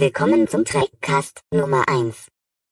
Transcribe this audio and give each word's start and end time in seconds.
Willkommen 0.00 0.46
zum 0.46 0.64
Trackcast 0.64 1.40
Nummer 1.52 1.82
1. 1.88 2.28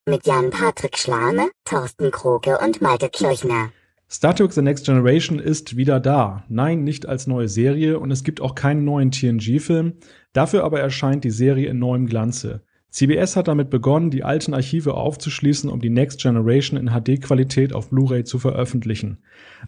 Mit 0.09 0.28
Jan-Patrick 0.28 0.97
Schlame, 0.97 1.51
Thorsten 1.65 2.13
Kroke 2.13 2.56
und 2.65 2.81
Malte 2.81 3.09
Kirchner. 3.09 3.73
Star 4.09 4.37
Trek 4.37 4.53
The 4.53 4.62
Next 4.62 4.87
Generation 4.87 5.40
ist 5.40 5.76
wieder 5.76 5.98
da. 5.98 6.44
Nein, 6.48 6.84
nicht 6.84 7.06
als 7.06 7.26
neue 7.26 7.48
Serie 7.48 7.98
und 7.98 8.12
es 8.12 8.22
gibt 8.22 8.40
auch 8.40 8.54
keinen 8.54 8.84
neuen 8.84 9.10
TNG-Film. 9.10 9.94
Dafür 10.34 10.62
aber 10.62 10.78
erscheint 10.78 11.24
die 11.24 11.32
Serie 11.32 11.68
in 11.68 11.80
neuem 11.80 12.06
Glanze. 12.06 12.62
CBS 12.91 13.34
hat 13.34 13.48
damit 13.48 13.70
begonnen, 13.70 14.12
die 14.12 14.22
alten 14.22 14.54
Archive 14.54 14.95
aufzuschließen, 14.95 15.68
um 15.68 15.80
die 15.80 15.90
Next 15.90 16.22
Generation 16.22 16.79
in 16.79 16.90
HD-Qualität 16.90 17.74
auf 17.74 17.90
Blu-ray 17.90 18.22
zu 18.22 18.38
veröffentlichen. 18.38 19.18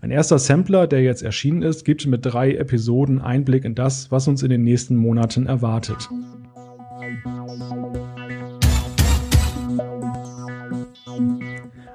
Ein 0.00 0.12
erster 0.12 0.38
Sampler, 0.38 0.86
der 0.86 1.02
jetzt 1.02 1.22
erschienen 1.24 1.62
ist, 1.62 1.84
gibt 1.84 2.06
mit 2.06 2.24
drei 2.24 2.54
Episoden 2.54 3.20
Einblick 3.20 3.64
in 3.64 3.74
das, 3.74 4.12
was 4.12 4.28
uns 4.28 4.44
in 4.44 4.50
den 4.50 4.62
nächsten 4.62 4.94
Monaten 4.94 5.46
erwartet. 5.46 6.08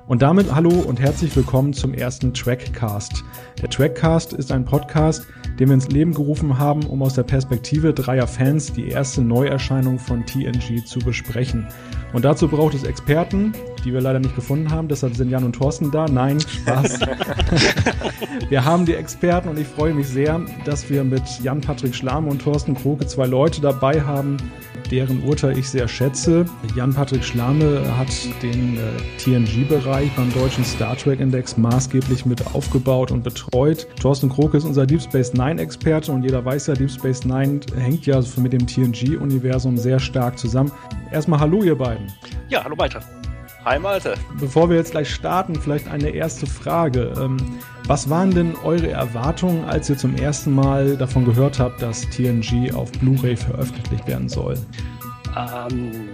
Und 0.05 0.21
damit 0.21 0.53
hallo 0.53 0.70
und 0.70 0.99
herzlich 0.99 1.34
willkommen 1.34 1.71
zum 1.71 1.93
ersten 1.93 2.34
Trackcast. 2.34 3.23
Der 3.61 3.70
Trackcast 3.70 4.34
ist 4.34 4.52
ein 4.52 4.66
Podcast, 4.66 5.25
den 5.57 5.70
wir 5.70 5.75
ins 5.75 5.88
Leben 5.88 6.13
gerufen 6.13 6.59
haben, 6.59 6.85
um 6.88 7.02
aus 7.02 7.13
der 7.13 7.23
Perspektive 7.23 7.94
dreier 7.94 8.27
Fans 8.27 8.73
die 8.73 8.89
erste 8.89 9.21
Neuerscheinung 9.21 9.97
von 9.97 10.25
TNG 10.25 10.84
zu 10.85 10.99
besprechen. 10.99 11.70
Und 12.11 12.25
dazu 12.25 12.49
braucht 12.49 12.73
es 12.73 12.84
Experten, 12.84 13.53
die 13.85 13.94
wir 13.94 14.02
leider 14.02 14.20
nicht 14.20 14.35
gefunden 14.35 14.70
haben, 14.71 14.89
deshalb 14.89 15.16
sind 15.16 15.30
Jan 15.30 15.45
und 15.45 15.53
Thorsten 15.53 15.89
da. 15.89 16.05
Nein, 16.05 16.41
Spaß. 16.41 16.99
wir 18.49 18.66
haben 18.66 18.85
die 18.85 18.95
Experten 18.95 19.47
und 19.47 19.58
ich 19.58 19.67
freue 19.67 19.94
mich 19.94 20.09
sehr, 20.09 20.41
dass 20.66 20.89
wir 20.89 21.05
mit 21.05 21.23
Jan 21.41 21.61
Patrick 21.61 21.95
Schlame 21.95 22.30
und 22.30 22.41
Thorsten 22.41 22.75
Kroke 22.75 23.08
zwei 23.08 23.25
Leute 23.25 23.61
dabei 23.61 24.02
haben, 24.02 24.35
deren 24.91 25.23
Urteil 25.23 25.57
ich 25.57 25.69
sehr 25.69 25.87
schätze. 25.87 26.45
Jan-Patrick 26.75 27.23
Schlame 27.23 27.83
hat 27.97 28.09
den 28.41 28.77
äh, 28.77 28.79
TNG-Bereich 29.17 30.11
beim 30.16 30.31
deutschen 30.33 30.63
Star 30.63 30.97
Trek 30.97 31.19
Index 31.19 31.58
maßgeblich 31.58 32.25
mit 32.25 32.45
aufgebaut 32.53 33.11
und 33.11 33.23
betreut. 33.23 33.88
Thorsten 34.02 34.30
Kroke 34.30 34.58
ist 34.58 34.66
unser 34.66 34.85
Deep 34.85 35.02
Space 35.02 35.33
Nine-Experte 35.33 36.11
und 36.11 36.23
jeder 36.23 36.43
weiß 36.43 36.67
ja, 36.67 36.73
Deep 36.73 36.91
Space 36.91 37.25
Nine 37.25 37.59
hängt 37.75 38.05
ja 38.05 38.21
mit 38.38 38.53
dem 38.53 38.66
TNG-Universum 38.66 39.77
sehr 39.77 39.99
stark 39.99 40.38
zusammen. 40.38 40.71
Erstmal 41.11 41.39
Hallo, 41.39 41.63
ihr 41.63 41.77
beiden. 41.77 42.08
Ja, 42.49 42.63
hallo 42.63 42.77
weiter. 42.77 43.02
Hi 43.66 43.80
Malte. 43.80 44.16
Bevor 44.42 44.69
wir 44.69 44.75
jetzt 44.75 44.92
gleich 44.92 45.09
starten, 45.09 45.56
vielleicht 45.56 45.88
eine 45.88 46.09
erste 46.09 46.45
Frage. 46.45 47.14
Ähm, 47.17 47.38
was 47.86 48.09
waren 48.09 48.31
denn 48.31 48.58
eure 48.58 48.89
Erwartungen, 48.89 49.64
als 49.64 49.89
ihr 49.89 49.97
zum 49.97 50.16
ersten 50.17 50.53
Mal 50.53 50.97
davon 50.97 51.23
gehört 51.23 51.59
habt, 51.59 51.81
dass 51.81 52.02
TNG 52.09 52.73
auf 52.73 52.92
Blu-ray 52.92 53.38
veröffentlicht 53.38 54.05
werden 54.05 54.28
soll? 54.28 54.58
Ähm, 55.38 56.09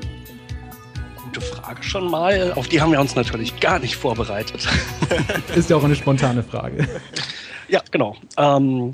gute 1.24 1.42
Frage 1.42 1.82
schon 1.82 2.12
mal. 2.12 2.54
Auf 2.54 2.68
die 2.68 2.80
haben 2.82 2.92
wir 2.92 3.00
uns 3.00 3.16
natürlich 3.16 3.60
gar 3.60 3.80
nicht 3.80 3.96
vorbereitet. 3.96 4.68
Ist 5.56 5.72
ja 5.72 5.76
auch 5.76 5.84
eine 5.84 5.96
spontane 5.96 6.44
Frage. 6.44 6.88
Ja, 7.68 7.82
genau. 7.90 8.16
Ähm, 8.38 8.94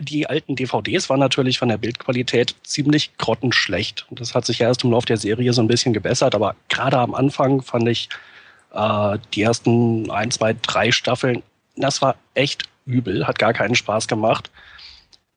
die 0.00 0.26
alten 0.26 0.56
DVDs 0.56 1.08
waren 1.08 1.20
natürlich 1.20 1.58
von 1.58 1.68
der 1.68 1.78
Bildqualität 1.78 2.54
ziemlich 2.62 3.16
grottenschlecht. 3.18 4.06
Das 4.10 4.34
hat 4.34 4.44
sich 4.46 4.58
ja 4.58 4.68
erst 4.68 4.84
im 4.84 4.90
Laufe 4.90 5.06
der 5.06 5.16
Serie 5.16 5.52
so 5.52 5.62
ein 5.62 5.68
bisschen 5.68 5.92
gebessert, 5.92 6.34
aber 6.34 6.56
gerade 6.68 6.98
am 6.98 7.14
Anfang 7.14 7.62
fand 7.62 7.88
ich 7.88 8.08
äh, 8.72 9.18
die 9.34 9.42
ersten 9.42 10.10
ein, 10.10 10.30
zwei, 10.30 10.54
drei 10.60 10.92
Staffeln, 10.92 11.42
das 11.76 12.02
war 12.02 12.16
echt 12.34 12.64
übel, 12.84 13.26
hat 13.26 13.38
gar 13.38 13.52
keinen 13.52 13.74
Spaß 13.74 14.08
gemacht. 14.08 14.50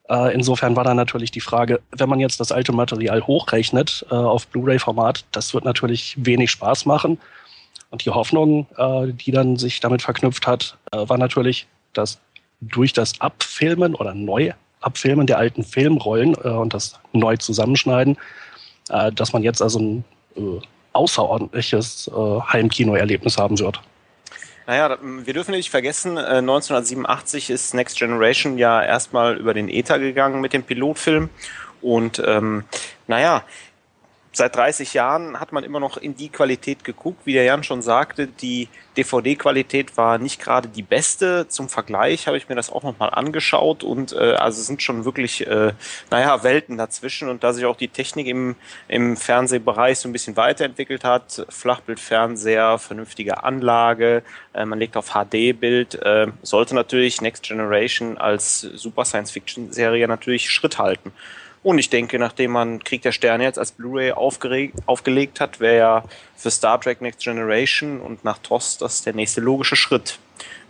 Äh, 0.10 0.34
insofern 0.34 0.76
war 0.76 0.84
da 0.84 0.94
natürlich 0.94 1.32
die 1.32 1.42
Frage, 1.42 1.82
wenn 1.92 2.10
man 2.10 2.20
jetzt 2.20 2.40
das 2.40 2.52
alte 2.52 2.72
Material 2.72 3.26
hochrechnet 3.26 4.06
äh, 4.10 4.16
auf 4.16 4.48
Blu-ray-Format, 4.48 5.26
das 5.32 5.54
wird 5.54 5.66
natürlich 5.66 6.16
wenig 6.18 6.52
Spaß 6.52 6.86
machen. 6.86 7.20
Und 7.92 8.06
die 8.06 8.10
Hoffnung, 8.12 8.68
äh, 8.78 9.14
die 9.14 9.32
dann 9.32 9.58
sich 9.58 9.80
damit 9.80 10.02
verknüpft 10.02 10.48
hat, 10.48 10.78
äh, 10.92 11.08
war 11.10 11.18
natürlich, 11.18 11.68
dass 11.94 12.20
durch 12.62 12.94
das 12.94 13.20
Abfilmen 13.22 13.96
oder 13.96 14.14
Neuabfilmen 14.14 15.28
der 15.28 15.38
alten 15.38 15.64
Filmrollen 15.64 16.36
äh, 16.44 16.50
und 16.50 16.74
das 16.74 17.00
neu 17.14 17.38
zusammenschneiden, 17.38 18.18
äh, 18.90 19.12
dass 19.12 19.34
man 19.34 19.44
jetzt 19.44 19.62
also 19.62 19.80
ein 19.80 20.04
äh, 20.36 20.60
außerordentliches 20.94 22.10
äh, 22.14 22.42
Heimkinoerlebnis 22.42 23.38
haben 23.38 23.60
wird. 23.60 23.82
Naja, 24.68 24.98
wir 25.02 25.34
dürfen 25.34 25.52
nicht 25.52 25.72
vergessen, 25.72 26.18
1987 26.18 27.50
äh, 27.50 27.54
ist 27.54 27.74
Next 27.74 27.98
Generation 27.98 28.58
ja 28.58 28.84
erstmal 28.84 29.38
über 29.38 29.54
den 29.54 29.68
Ether 29.68 29.98
gegangen 29.98 30.42
mit 30.42 30.54
dem 30.54 30.64
Pilotfilm. 30.64 31.30
Und 31.82 32.22
ähm, 32.26 32.66
naja, 33.08 33.44
seit 34.32 34.56
30 34.56 34.94
Jahren 34.94 35.40
hat 35.40 35.52
man 35.52 35.64
immer 35.64 35.80
noch 35.80 35.98
in 35.98 36.16
die 36.16 36.30
Qualität 36.30 36.84
geguckt. 36.84 37.26
Wie 37.26 37.34
der 37.34 37.44
Jan 37.44 37.64
schon 37.64 37.82
sagte, 37.82 38.28
die 38.28 38.70
DVD-Qualität 38.96 39.98
war 39.98 40.18
nicht 40.18 40.42
gerade 40.42 40.68
die 40.68 40.84
beste. 40.84 41.48
Zum 41.48 41.70
Vergleich 41.70 42.28
habe 42.28 42.38
ich 42.38 42.50
mir 42.50 42.56
das 42.56 42.72
auch 42.72 42.84
nochmal 42.84 43.10
angeschaut 43.10 43.84
und 43.84 44.14
äh, 44.14 44.34
also 44.34 44.62
sind 44.62 44.84
schon 44.84 45.06
wirklich, 45.06 45.48
äh, 45.48 45.74
naja, 46.12 46.44
Welten 46.44 46.78
dazwischen. 46.78 47.30
Und 47.30 47.44
da 47.44 47.54
sich 47.54 47.66
auch 47.66 47.76
die 47.76 47.88
Technik 47.88 48.28
im, 48.28 48.56
im 48.88 49.18
Fernsehbereich 49.18 50.00
so 50.00 50.10
ein 50.10 50.14
bisschen 50.14 50.38
weiterentwickelt 50.38 51.04
hat, 51.04 51.46
Flachbildfernseher, 51.50 52.78
vernünftige 52.78 53.44
Anlage, 53.44 54.24
äh, 54.54 54.66
man 54.66 54.80
legt 54.80 54.96
auf 54.96 55.12
HD-Bild, 55.14 55.96
äh, 55.96 56.28
sollte 56.44 56.76
natürlich 56.76 57.22
Next 57.22 57.44
Generation 57.44 58.18
als 58.18 58.62
Super 58.62 59.06
Science-Fiction-Serie 59.06 60.08
natürlich 60.08 60.50
Schritt 60.50 60.78
halten. 60.78 61.14
Und 61.62 61.78
ich 61.78 61.90
denke, 61.90 62.20
nachdem 62.20 62.52
man 62.52 62.84
Krieg 62.84 63.02
der 63.02 63.12
Sterne 63.12 63.44
jetzt 63.44 63.60
als 63.60 63.74
Blu-ray 63.74 64.14
aufgelegt 64.14 65.42
hat, 65.42 65.60
wäre 65.60 65.78
ja 65.78 66.04
für 66.36 66.52
Star 66.52 66.80
Trek 66.80 67.02
Next 67.02 67.22
Generation 67.22 68.00
und 68.00 68.24
nach 68.24 68.38
TOS 68.38 68.78
das 68.78 69.04
der 69.04 69.14
nächste 69.14 69.42
logische 69.42 69.76
Schritt. 69.76 70.20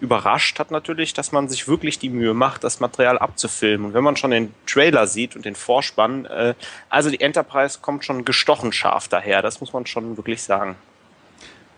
Überrascht 0.02 0.58
hat 0.58 0.72
natürlich, 0.72 1.14
dass 1.14 1.32
man 1.32 1.48
sich 1.48 1.68
wirklich 1.68 2.00
die 2.00 2.10
Mühe 2.10 2.34
macht, 2.34 2.64
das 2.64 2.80
Material 2.80 3.20
abzufilmen. 3.20 3.88
Und 3.88 3.94
wenn 3.94 4.04
man 4.04 4.16
schon 4.16 4.32
den 4.32 4.52
Trailer 4.66 5.06
sieht 5.06 5.36
und 5.36 5.46
den 5.46 5.56
Vorspann, 5.56 6.26
äh, 6.26 6.56
also 6.90 7.12
die 7.12 7.22
Enterprise 7.22 7.80
kommt 7.82 8.04
schon 8.04 8.26
gestochen 8.26 8.72
scharf 8.72 9.08
daher, 9.10 9.44
das 9.44 9.60
muss 9.62 9.74
man 9.74 9.86
schon 9.86 10.18
wirklich 10.18 10.42
sagen. 10.42 10.76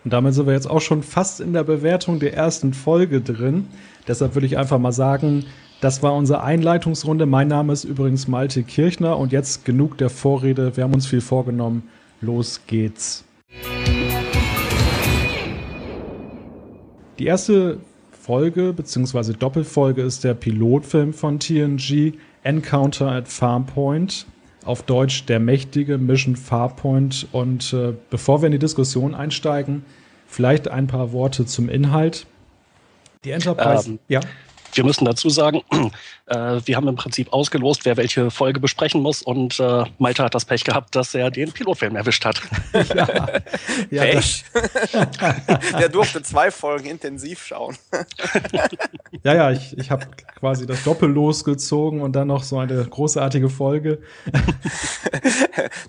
Und 0.04 0.14
damit 0.14 0.34
sind 0.34 0.48
wir 0.48 0.54
jetzt 0.54 0.70
auch 0.70 0.80
schon 0.82 1.04
fast 1.04 1.42
in 1.42 1.52
der 1.52 1.64
Bewertung 1.64 2.20
der 2.20 2.34
ersten 2.34 2.74
Folge 2.74 3.22
drin. 3.22 3.68
Deshalb 4.08 4.36
würde 4.36 4.48
ich 4.48 4.58
einfach 4.58 4.80
mal 4.80 4.94
sagen, 4.94 5.46
das 5.82 6.04
war 6.04 6.14
unsere 6.14 6.44
Einleitungsrunde. 6.44 7.26
Mein 7.26 7.48
Name 7.48 7.74
ist 7.74 7.84
übrigens 7.84 8.28
Malte 8.28 8.62
Kirchner 8.62 9.18
und 9.18 9.32
jetzt 9.32 9.66
genug 9.66 9.98
der 9.98 10.12
Vorrede. 10.12 10.78
Wir 10.78 10.84
haben 10.84 10.94
uns 10.94 11.08
viel 11.08 11.22
vorgenommen. 11.22 11.90
Los 12.22 12.62
geht's. 12.68 13.26
Die 17.18 17.26
erste 17.26 17.80
Folge 18.12 18.74
bzw. 18.74 19.34
Doppelfolge 19.34 20.04
ist 20.04 20.24
der 20.24 20.36
Pilotfilm 20.36 21.14
von 21.14 21.40
TNG 21.40 22.14
Encounter 22.44 23.12
at 23.12 23.28
Farmpoint. 23.28 24.28
Auf 24.64 24.84
Deutsch 24.84 25.26
der 25.26 25.40
mächtige 25.40 25.98
Mission 25.98 26.36
Farpoint. 26.36 27.28
Und 27.32 27.74
äh, 27.74 27.94
bevor 28.12 28.44
wir 28.44 28.46
in 28.46 28.52
die 28.52 28.60
Diskussion 28.60 29.16
einsteigen, 29.16 29.84
vielleicht 30.28 30.68
ein 30.68 30.86
paar 30.86 31.12
Worte 31.12 31.48
zum 31.48 31.70
Inhalt. 31.70 32.28
Die 33.26 33.32
Enterprise. 33.32 33.90
Ähm, 33.90 34.00
ja. 34.08 34.20
Wir 34.74 34.84
müssen 34.84 35.06
dazu 35.06 35.30
sagen, 35.30 35.62
äh, 36.28 36.62
wir 36.66 36.76
haben 36.76 36.88
im 36.88 36.96
Prinzip 36.96 37.32
ausgelost, 37.34 37.86
wer 37.86 37.98
welche 37.98 38.32
Folge 38.32 38.60
besprechen 38.60 39.02
muss 39.02 39.22
und 39.22 39.60
äh, 39.60 39.84
Malte 39.98 40.24
hat 40.24 40.36
das 40.36 40.46
Pech 40.46 40.64
gehabt, 40.64 40.96
dass 40.96 41.14
er 41.14 41.32
den 41.32 41.52
Pilotfilm 41.52 41.96
erwischt 41.96 42.26
hat. 42.26 42.42
Ja, 42.92 43.08
ja 43.90 44.02
Pech? 44.04 44.44
Der 45.80 45.90
durfte 45.90 46.22
zwei 46.24 46.52
Folgen 46.52 46.88
intensiv 46.88 47.46
schauen. 47.46 47.78
ja, 49.24 49.34
ja, 49.34 49.52
ich, 49.52 49.78
ich 49.78 49.92
habe 49.92 50.08
quasi 50.40 50.66
das 50.66 50.84
Doppel 50.84 51.10
losgezogen 51.10 52.02
und 52.02 52.14
dann 52.14 52.28
noch 52.28 52.44
so 52.44 52.58
eine 52.58 52.84
großartige 52.84 53.50
Folge. 53.50 54.02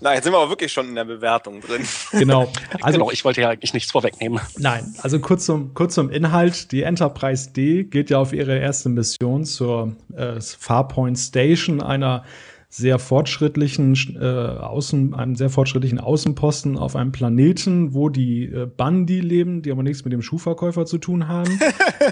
Nein, 0.01 0.15
jetzt 0.17 0.25
sind 0.25 0.33
wir 0.33 0.39
aber 0.39 0.51
wirklich 0.51 0.73
schon 0.73 0.89
in 0.89 0.95
der 0.95 1.05
Bewertung 1.05 1.61
drin. 1.61 1.87
Genau. 2.13 2.53
Also, 2.81 2.99
genau, 2.99 3.11
ich 3.11 3.25
wollte 3.25 3.41
ja 3.41 3.51
eigentlich 3.51 3.75
nichts 3.75 3.91
vorwegnehmen. 3.91 4.41
Nein, 4.59 4.95
also 5.03 5.19
kurz 5.19 5.47
zum, 5.47 5.75
kurz 5.75 5.95
zum 5.95 6.11
Inhalt. 6.11 6.73
Die 6.73 6.83
Enterprise 6.83 7.53
D 7.53 7.85
geht 7.85 8.11
ja 8.11 8.19
auf 8.19 8.33
ihre 8.33 8.59
erste 8.59 8.72
Mission 8.85 9.45
zur 9.45 9.97
äh, 10.15 10.41
Farpoint 10.41 11.19
Station, 11.19 11.83
einer 11.83 12.25
sehr 12.75 12.99
fortschrittlichen 12.99 14.17
äh, 14.19 14.25
Außen, 14.25 15.13
einem 15.13 15.37
sehr 15.37 15.51
fortschrittlichen 15.51 16.01
Außenposten 16.01 16.79
auf 16.79 16.97
einem 16.97 17.13
Planeten, 17.13 17.93
wo 17.93 18.09
die 18.09 18.47
äh, 18.47 18.67
Bandi 18.67 19.21
leben, 19.21 19.61
die 19.61 19.71
aber 19.71 19.83
nichts 19.83 20.05
mit 20.05 20.13
dem 20.15 20.23
Schuhverkäufer 20.23 20.87
zu 20.87 20.97
tun 20.97 21.29
haben. 21.29 21.61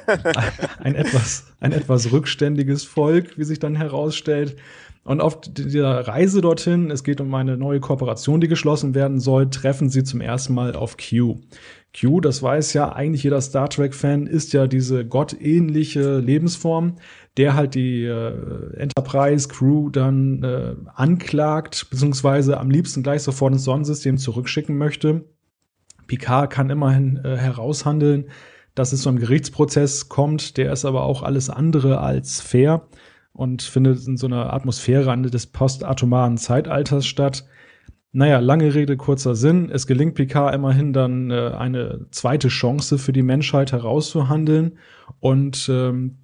ein 0.78 0.94
etwas, 0.94 1.46
ein 1.60 1.72
etwas 1.72 2.12
rückständiges 2.12 2.84
Volk, 2.84 3.38
wie 3.38 3.44
sich 3.44 3.58
dann 3.58 3.74
herausstellt. 3.74 4.56
Und 5.02 5.22
auf 5.22 5.40
dieser 5.40 6.06
Reise 6.06 6.42
dorthin, 6.42 6.90
es 6.90 7.04
geht 7.04 7.22
um 7.22 7.34
eine 7.34 7.56
neue 7.56 7.80
Kooperation, 7.80 8.42
die 8.42 8.48
geschlossen 8.48 8.94
werden 8.94 9.18
soll, 9.18 9.48
treffen 9.48 9.88
sie 9.88 10.04
zum 10.04 10.20
ersten 10.20 10.52
Mal 10.52 10.74
auf 10.74 10.98
Q. 10.98 11.38
Q, 11.98 12.20
das 12.20 12.42
weiß 12.42 12.72
ja 12.74 12.92
eigentlich 12.92 13.24
jeder 13.24 13.40
Star 13.40 13.68
Trek-Fan, 13.68 14.26
ist 14.26 14.52
ja 14.52 14.66
diese 14.66 15.04
gottähnliche 15.04 16.18
Lebensform, 16.18 16.96
der 17.36 17.54
halt 17.54 17.74
die 17.74 18.04
äh, 18.04 18.76
Enterprise-Crew 18.76 19.90
dann 19.90 20.42
äh, 20.42 20.74
anklagt, 20.94 21.88
beziehungsweise 21.90 22.58
am 22.58 22.70
liebsten 22.70 23.02
gleich 23.02 23.22
sofort 23.22 23.52
ins 23.52 23.64
Sonnensystem 23.64 24.18
zurückschicken 24.18 24.78
möchte. 24.78 25.24
Picard 26.06 26.50
kann 26.50 26.70
immerhin 26.70 27.20
äh, 27.24 27.36
heraushandeln, 27.36 28.26
dass 28.74 28.92
es 28.92 29.02
zu 29.02 29.08
einem 29.08 29.18
Gerichtsprozess 29.18 30.08
kommt, 30.08 30.56
der 30.56 30.72
ist 30.72 30.84
aber 30.84 31.02
auch 31.02 31.22
alles 31.22 31.50
andere 31.50 32.00
als 32.00 32.40
fair 32.40 32.86
und 33.32 33.62
findet 33.62 34.06
in 34.06 34.16
so 34.16 34.26
einer 34.26 34.52
Atmosphäre 34.52 35.16
des 35.22 35.46
postatomaren 35.46 36.36
Zeitalters 36.36 37.06
statt. 37.06 37.44
Naja, 38.12 38.40
lange 38.40 38.74
Rede, 38.74 38.96
kurzer 38.96 39.36
Sinn. 39.36 39.70
Es 39.70 39.86
gelingt 39.86 40.16
Picard 40.16 40.54
immerhin 40.54 40.92
dann 40.92 41.30
äh, 41.30 41.52
eine 41.56 42.06
zweite 42.10 42.48
Chance 42.48 42.98
für 42.98 43.12
die 43.12 43.22
Menschheit 43.22 43.70
herauszuhandeln. 43.70 44.78
Und 45.20 45.68
ähm, 45.72 46.18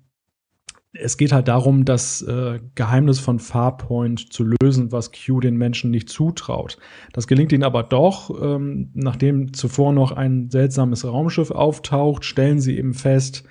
es 0.92 1.16
geht 1.16 1.32
halt 1.32 1.46
darum, 1.46 1.84
das 1.84 2.22
äh, 2.22 2.58
Geheimnis 2.74 3.20
von 3.20 3.38
Farpoint 3.38 4.32
zu 4.32 4.44
lösen, 4.60 4.90
was 4.90 5.12
Q 5.12 5.40
den 5.40 5.56
Menschen 5.56 5.92
nicht 5.92 6.08
zutraut. 6.08 6.76
Das 7.12 7.28
gelingt 7.28 7.52
ihnen 7.52 7.62
aber 7.62 7.84
doch. 7.84 8.30
Ähm, 8.42 8.90
nachdem 8.94 9.52
zuvor 9.52 9.92
noch 9.92 10.10
ein 10.10 10.50
seltsames 10.50 11.04
Raumschiff 11.04 11.52
auftaucht, 11.52 12.24
stellen 12.24 12.60
sie 12.60 12.78
eben 12.78 12.94
fest, 12.94 13.44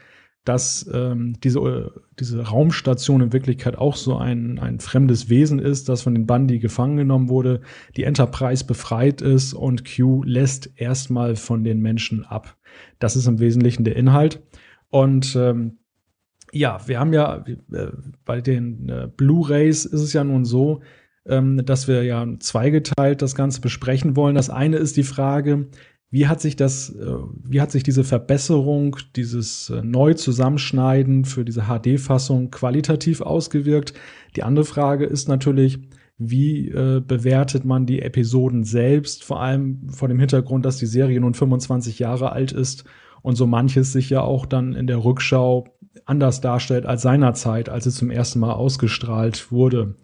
dass 0.45 0.89
ähm, 0.93 1.37
diese, 1.43 1.91
diese 2.19 2.41
Raumstation 2.41 3.21
in 3.21 3.33
Wirklichkeit 3.33 3.77
auch 3.77 3.95
so 3.95 4.15
ein, 4.15 4.59
ein 4.59 4.79
fremdes 4.79 5.29
Wesen 5.29 5.59
ist, 5.59 5.89
das 5.89 6.03
von 6.03 6.13
den 6.13 6.27
Bandi 6.27 6.59
gefangen 6.59 6.97
genommen 6.97 7.29
wurde, 7.29 7.61
die 7.97 8.03
Enterprise 8.03 8.63
befreit 8.63 9.21
ist 9.21 9.53
und 9.53 9.83
Q 9.85 10.23
lässt 10.23 10.71
erstmal 10.75 11.35
von 11.35 11.63
den 11.63 11.81
Menschen 11.81 12.23
ab. 12.23 12.55
Das 12.99 13.15
ist 13.15 13.27
im 13.27 13.39
Wesentlichen 13.39 13.83
der 13.83 13.95
Inhalt. 13.95 14.41
Und 14.89 15.35
ähm, 15.35 15.79
ja, 16.51 16.79
wir 16.85 16.99
haben 16.99 17.11
ja 17.11 17.43
äh, 17.73 17.87
bei 18.23 18.39
den 18.39 18.87
äh, 18.87 19.09
Blu-rays 19.15 19.85
ist 19.85 20.01
es 20.01 20.13
ja 20.13 20.23
nun 20.23 20.45
so, 20.45 20.81
ähm, 21.25 21.65
dass 21.65 21.87
wir 21.87 22.03
ja 22.03 22.25
zweigeteilt 22.39 23.21
das 23.21 23.35
Ganze 23.35 23.61
besprechen 23.61 24.15
wollen. 24.15 24.35
Das 24.35 24.49
eine 24.49 24.77
ist 24.77 24.95
die 24.95 25.03
Frage, 25.03 25.67
wie 26.11 26.27
hat 26.27 26.39
sich 26.41 26.55
das, 26.55 26.89
äh, 26.89 27.17
wie 27.43 27.61
hat 27.61 27.71
sich 27.71 27.83
diese 27.83 28.03
Verbesserung, 28.03 28.97
dieses 29.15 29.69
äh, 29.69 29.81
Neu-Zusammenschneiden 29.81 31.25
für 31.25 31.43
diese 31.43 31.63
HD-Fassung 31.63 32.51
qualitativ 32.51 33.21
ausgewirkt? 33.21 33.93
Die 34.35 34.43
andere 34.43 34.65
Frage 34.65 35.05
ist 35.05 35.27
natürlich, 35.27 35.79
wie 36.17 36.69
äh, 36.69 37.01
bewertet 37.05 37.65
man 37.65 37.85
die 37.85 38.01
Episoden 38.01 38.63
selbst, 38.63 39.23
vor 39.23 39.41
allem 39.41 39.89
vor 39.89 40.07
dem 40.07 40.19
Hintergrund, 40.19 40.65
dass 40.65 40.77
die 40.77 40.85
Serie 40.85 41.19
nun 41.19 41.33
25 41.33 41.99
Jahre 41.99 42.31
alt 42.31 42.53
ist 42.53 42.85
und 43.21 43.35
so 43.35 43.47
manches 43.47 43.91
sich 43.91 44.09
ja 44.09 44.21
auch 44.21 44.45
dann 44.45 44.73
in 44.75 44.87
der 44.87 45.03
Rückschau 45.03 45.65
anders 46.05 46.41
darstellt 46.41 46.85
als 46.85 47.01
seinerzeit, 47.01 47.69
als 47.69 47.85
es 47.85 47.95
zum 47.95 48.11
ersten 48.11 48.39
Mal 48.39 48.53
ausgestrahlt 48.53 49.51
wurde. 49.51 49.95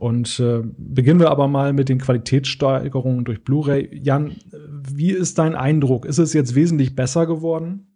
Und 0.00 0.40
äh, 0.40 0.62
beginnen 0.78 1.20
wir 1.20 1.30
aber 1.30 1.46
mal 1.46 1.74
mit 1.74 1.90
den 1.90 1.98
Qualitätssteigerungen 1.98 3.26
durch 3.26 3.44
Blu-ray. 3.44 4.00
Jan, 4.02 4.34
wie 4.50 5.10
ist 5.10 5.38
dein 5.38 5.54
Eindruck? 5.54 6.06
Ist 6.06 6.16
es 6.16 6.32
jetzt 6.32 6.54
wesentlich 6.54 6.96
besser 6.96 7.26
geworden? 7.26 7.86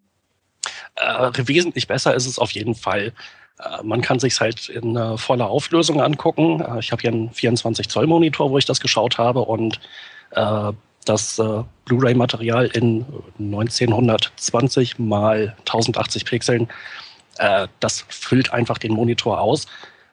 Äh, 0.97 1.31
wesentlich 1.47 1.89
besser 1.89 2.15
ist 2.15 2.27
es 2.27 2.39
auf 2.39 2.51
jeden 2.51 2.75
Fall. 2.75 3.15
Äh, 3.59 3.83
man 3.83 4.03
kann 4.03 4.19
sich 4.19 4.39
halt 4.39 4.69
in 4.69 4.97
äh, 4.97 5.17
voller 5.17 5.49
Auflösung 5.49 6.03
angucken. 6.03 6.61
Äh, 6.61 6.81
ich 6.81 6.93
habe 6.93 7.01
hier 7.01 7.11
einen 7.11 7.31
24 7.31 7.89
Zoll 7.89 8.07
Monitor, 8.07 8.51
wo 8.51 8.59
ich 8.59 8.67
das 8.67 8.81
geschaut 8.81 9.17
habe 9.17 9.41
und 9.41 9.81
das 11.05 11.41
Blu-ray-Material 11.85 12.67
in 12.75 13.05
1920 13.39 14.99
mal 14.99 15.55
1080 15.61 16.25
Pixeln 16.25 16.67
das 17.79 18.05
füllt 18.09 18.53
einfach 18.53 18.79
den 18.79 18.95
Monitor 18.95 19.41
aus. 19.41 19.67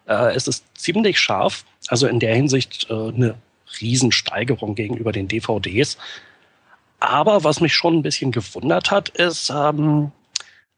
Es 0.06 0.48
ist 0.48 0.66
ziemlich 0.78 1.20
scharf, 1.20 1.66
also 1.88 2.08
in 2.08 2.20
der 2.20 2.36
Hinsicht 2.36 2.88
äh, 2.90 2.94
eine 2.94 3.36
Riesensteigerung 3.80 4.76
gegenüber 4.76 5.12
den 5.12 5.28
DVDs. 5.28 5.98
Aber 7.00 7.44
was 7.44 7.62
mich 7.62 7.74
schon 7.74 7.98
ein 7.98 8.04
bisschen 8.04 8.32
gewundert 8.32 8.92
hat, 8.92 9.10
ist, 9.10 9.50
ähm, 9.50 10.12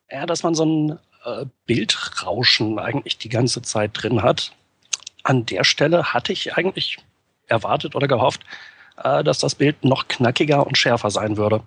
ja, 0.10 0.26
dass 0.26 0.44
man 0.44 0.56
so 0.56 0.66
ein 0.66 1.00
äh, 1.26 1.46
Bildrauschen 1.66 2.80
eigentlich 2.80 3.18
die 3.18 3.30
ganze 3.30 3.62
Zeit 3.62 3.92
drin 3.94 4.22
hat. 4.22 4.54
An 5.24 5.46
der 5.46 5.64
Stelle 5.64 6.14
hatte 6.14 6.34
ich 6.34 6.56
eigentlich 6.56 6.98
erwartet 7.48 7.96
oder 7.96 8.08
gehofft, 8.08 8.42
äh, 8.98 9.24
dass 9.24 9.40
das 9.40 9.56
Bild 9.56 9.84
noch 9.84 10.08
knackiger 10.08 10.66
und 10.66 10.78
schärfer 10.78 11.10
sein 11.10 11.38
würde. 11.38 11.64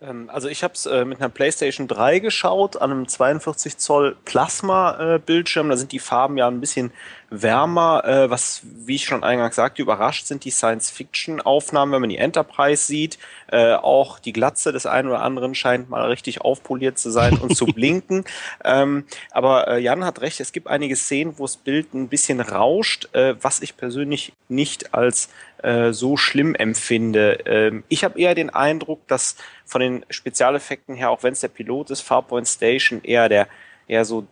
Ähm, 0.00 0.30
also 0.30 0.48
ich 0.48 0.62
habe 0.62 0.74
es 0.74 0.86
äh, 0.86 1.04
mit 1.04 1.20
einer 1.20 1.28
PlayStation 1.28 1.88
3 1.88 2.20
geschaut, 2.20 2.80
an 2.80 2.90
einem 2.90 3.08
42 3.08 3.78
Zoll 3.78 4.16
Plasma-Bildschirm. 4.24 5.66
Äh, 5.66 5.70
da 5.70 5.76
sind 5.76 5.92
die 5.92 5.98
Farben 5.98 6.36
ja 6.36 6.48
ein 6.48 6.60
bisschen 6.60 6.92
wärmer. 7.30 8.04
Äh, 8.04 8.30
was, 8.30 8.62
wie 8.64 8.96
ich 8.96 9.04
schon 9.04 9.24
eingangs 9.24 9.56
sagte, 9.56 9.80
überrascht 9.80 10.26
sind 10.26 10.44
die 10.44 10.50
Science-Fiction-Aufnahmen, 10.50 11.92
wenn 11.92 12.00
man 12.00 12.10
die 12.10 12.18
Enterprise 12.18 12.84
sieht. 12.84 13.18
Äh, 13.50 13.74
auch 13.74 14.18
die 14.18 14.32
Glatze 14.32 14.72
des 14.72 14.86
einen 14.86 15.08
oder 15.08 15.22
anderen 15.22 15.54
scheint 15.54 15.88
mal 15.88 16.06
richtig 16.06 16.40
aufpoliert 16.40 16.98
zu 16.98 17.10
sein 17.10 17.38
und 17.38 17.56
zu 17.56 17.66
blinken. 17.74 18.24
Ähm, 18.64 19.04
aber 19.30 19.68
äh, 19.68 19.78
Jan 19.80 20.04
hat 20.04 20.20
recht, 20.20 20.40
es 20.40 20.52
gibt 20.52 20.66
einige 20.66 20.96
Szenen, 20.96 21.38
wo 21.38 21.44
das 21.44 21.56
Bild 21.56 21.94
ein 21.94 22.08
bisschen 22.08 22.40
rauscht, 22.40 23.14
äh, 23.14 23.34
was 23.40 23.60
ich 23.60 23.76
persönlich 23.76 24.32
nicht 24.48 24.92
als 24.92 25.30
äh, 25.62 25.92
so 25.92 26.16
schlimm 26.16 26.54
empfinde. 26.54 27.38
Ähm, 27.46 27.84
ich 27.88 28.04
habe 28.04 28.18
eher 28.18 28.34
den 28.34 28.50
Eindruck, 28.50 29.06
dass 29.06 29.36
von 29.64 29.80
den 29.80 30.04
Spezialeffekten 30.10 30.96
her, 30.96 31.10
auch 31.10 31.22
wenn 31.22 31.32
es 31.32 31.40
der 31.40 31.48
Pilot 31.48 31.90
ist, 31.90 32.00
Farpoint 32.00 32.48
Station 32.48 33.02
eher 33.02 33.28
der 33.28 33.46
eher 33.90 34.04
so 34.04 34.24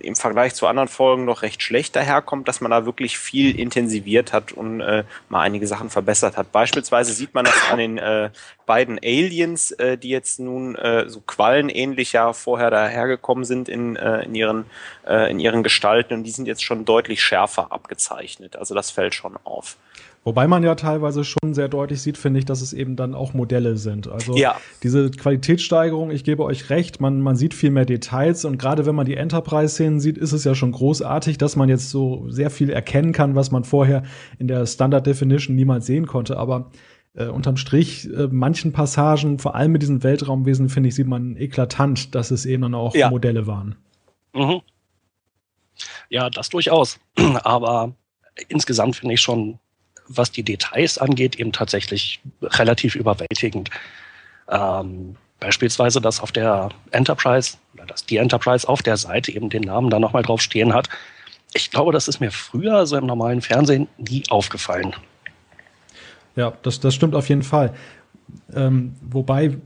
im 0.00 0.16
Vergleich 0.16 0.54
zu 0.54 0.66
anderen 0.66 0.88
Folgen 0.88 1.24
noch 1.24 1.42
recht 1.42 1.62
schlecht 1.62 1.94
daherkommt, 1.94 2.48
dass 2.48 2.60
man 2.60 2.72
da 2.72 2.86
wirklich 2.86 3.18
viel 3.18 3.58
intensiviert 3.58 4.32
hat 4.32 4.52
und 4.52 4.80
äh, 4.80 5.04
mal 5.28 5.42
einige 5.42 5.66
Sachen 5.68 5.90
verbessert 5.90 6.36
hat. 6.36 6.50
Beispielsweise 6.50 7.12
sieht 7.12 7.32
man 7.32 7.44
das 7.44 7.54
an 7.70 7.78
den 7.78 7.98
äh, 7.98 8.30
beiden 8.66 8.98
Aliens, 8.98 9.70
äh, 9.70 9.96
die 9.96 10.08
jetzt 10.08 10.40
nun 10.40 10.74
äh, 10.74 11.08
so 11.08 11.20
quallenähnlich 11.20 12.12
ja 12.12 12.32
vorher 12.32 12.70
dahergekommen 12.70 13.44
sind 13.44 13.68
in, 13.68 13.94
äh, 13.94 14.24
in, 14.24 14.34
ihren, 14.34 14.64
äh, 15.06 15.30
in 15.30 15.38
ihren 15.38 15.62
Gestalten 15.62 16.14
und 16.14 16.24
die 16.24 16.32
sind 16.32 16.46
jetzt 16.46 16.64
schon 16.64 16.84
deutlich 16.84 17.22
schärfer 17.22 17.70
abgezeichnet. 17.70 18.56
Also 18.56 18.74
das 18.74 18.90
fällt 18.90 19.14
schon 19.14 19.36
auf. 19.44 19.76
Wobei 20.26 20.48
man 20.48 20.64
ja 20.64 20.74
teilweise 20.74 21.22
schon 21.22 21.54
sehr 21.54 21.68
deutlich 21.68 22.02
sieht, 22.02 22.18
finde 22.18 22.40
ich, 22.40 22.44
dass 22.44 22.60
es 22.60 22.72
eben 22.72 22.96
dann 22.96 23.14
auch 23.14 23.32
Modelle 23.32 23.76
sind. 23.76 24.08
Also 24.08 24.36
ja. 24.36 24.56
diese 24.82 25.08
Qualitätssteigerung, 25.12 26.10
ich 26.10 26.24
gebe 26.24 26.42
euch 26.42 26.68
recht, 26.68 27.00
man, 27.00 27.20
man 27.20 27.36
sieht 27.36 27.54
viel 27.54 27.70
mehr 27.70 27.84
Details 27.84 28.44
und 28.44 28.58
gerade 28.58 28.86
wenn 28.86 28.96
man 28.96 29.06
die 29.06 29.14
Enterprise-Szenen 29.14 30.00
sieht, 30.00 30.18
ist 30.18 30.32
es 30.32 30.42
ja 30.42 30.56
schon 30.56 30.72
großartig, 30.72 31.38
dass 31.38 31.54
man 31.54 31.68
jetzt 31.68 31.90
so 31.90 32.28
sehr 32.28 32.50
viel 32.50 32.70
erkennen 32.70 33.12
kann, 33.12 33.36
was 33.36 33.52
man 33.52 33.62
vorher 33.62 34.02
in 34.40 34.48
der 34.48 34.66
Standard 34.66 35.06
Definition 35.06 35.54
niemals 35.54 35.86
sehen 35.86 36.08
konnte. 36.08 36.38
Aber 36.38 36.72
äh, 37.14 37.26
unterm 37.26 37.56
Strich, 37.56 38.12
äh, 38.12 38.26
manchen 38.28 38.72
Passagen, 38.72 39.38
vor 39.38 39.54
allem 39.54 39.70
mit 39.70 39.82
diesen 39.82 40.02
Weltraumwesen, 40.02 40.70
finde 40.70 40.88
ich, 40.88 40.96
sieht 40.96 41.06
man 41.06 41.36
eklatant, 41.36 42.16
dass 42.16 42.32
es 42.32 42.46
eben 42.46 42.62
dann 42.62 42.74
auch 42.74 42.96
ja. 42.96 43.10
Modelle 43.10 43.46
waren. 43.46 43.76
Mhm. 44.34 44.60
Ja, 46.08 46.30
das 46.30 46.48
durchaus. 46.48 46.98
Aber 47.44 47.92
insgesamt 48.48 48.96
finde 48.96 49.14
ich 49.14 49.20
schon 49.20 49.60
was 50.08 50.30
die 50.30 50.42
Details 50.42 50.98
angeht, 50.98 51.36
eben 51.38 51.52
tatsächlich 51.52 52.20
relativ 52.42 52.94
überwältigend. 52.94 53.70
Ähm, 54.48 55.16
beispielsweise, 55.40 56.00
dass 56.00 56.20
auf 56.20 56.32
der 56.32 56.70
Enterprise, 56.90 57.56
dass 57.86 58.06
die 58.06 58.16
Enterprise 58.16 58.68
auf 58.68 58.82
der 58.82 58.96
Seite 58.96 59.32
eben 59.32 59.50
den 59.50 59.62
Namen 59.62 59.90
da 59.90 59.98
nochmal 59.98 60.22
drauf 60.22 60.40
stehen 60.40 60.72
hat. 60.74 60.88
Ich 61.54 61.70
glaube, 61.70 61.92
das 61.92 62.08
ist 62.08 62.20
mir 62.20 62.30
früher 62.30 62.86
so 62.86 62.96
im 62.96 63.06
normalen 63.06 63.40
Fernsehen 63.40 63.88
nie 63.98 64.22
aufgefallen. 64.28 64.94
Ja, 66.34 66.52
das, 66.62 66.80
das 66.80 66.94
stimmt 66.94 67.14
auf 67.14 67.28
jeden 67.28 67.42
Fall. 67.42 67.74
Ähm, 68.54 68.94
wobei, 69.00 69.46
äh, 69.46 69.56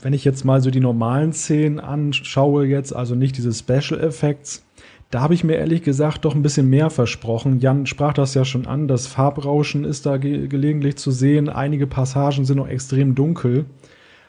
wenn 0.00 0.12
ich 0.12 0.24
jetzt 0.24 0.44
mal 0.44 0.60
so 0.60 0.70
die 0.70 0.80
normalen 0.80 1.32
Szenen 1.32 1.80
anschaue, 1.80 2.66
jetzt, 2.66 2.94
also 2.94 3.14
nicht 3.14 3.36
diese 3.36 3.52
Special 3.52 4.00
Effects, 4.00 4.64
da 5.10 5.20
habe 5.20 5.34
ich 5.34 5.42
mir 5.42 5.56
ehrlich 5.56 5.82
gesagt 5.82 6.24
doch 6.24 6.34
ein 6.34 6.42
bisschen 6.42 6.68
mehr 6.68 6.88
versprochen. 6.88 7.58
Jan 7.58 7.86
sprach 7.86 8.12
das 8.12 8.34
ja 8.34 8.44
schon 8.44 8.66
an, 8.66 8.86
das 8.86 9.08
Farbrauschen 9.08 9.84
ist 9.84 10.06
da 10.06 10.16
ge 10.18 10.46
gelegentlich 10.46 10.96
zu 10.96 11.10
sehen. 11.10 11.48
Einige 11.48 11.86
Passagen 11.86 12.44
sind 12.44 12.58
noch 12.58 12.68
extrem 12.68 13.14
dunkel. 13.14 13.66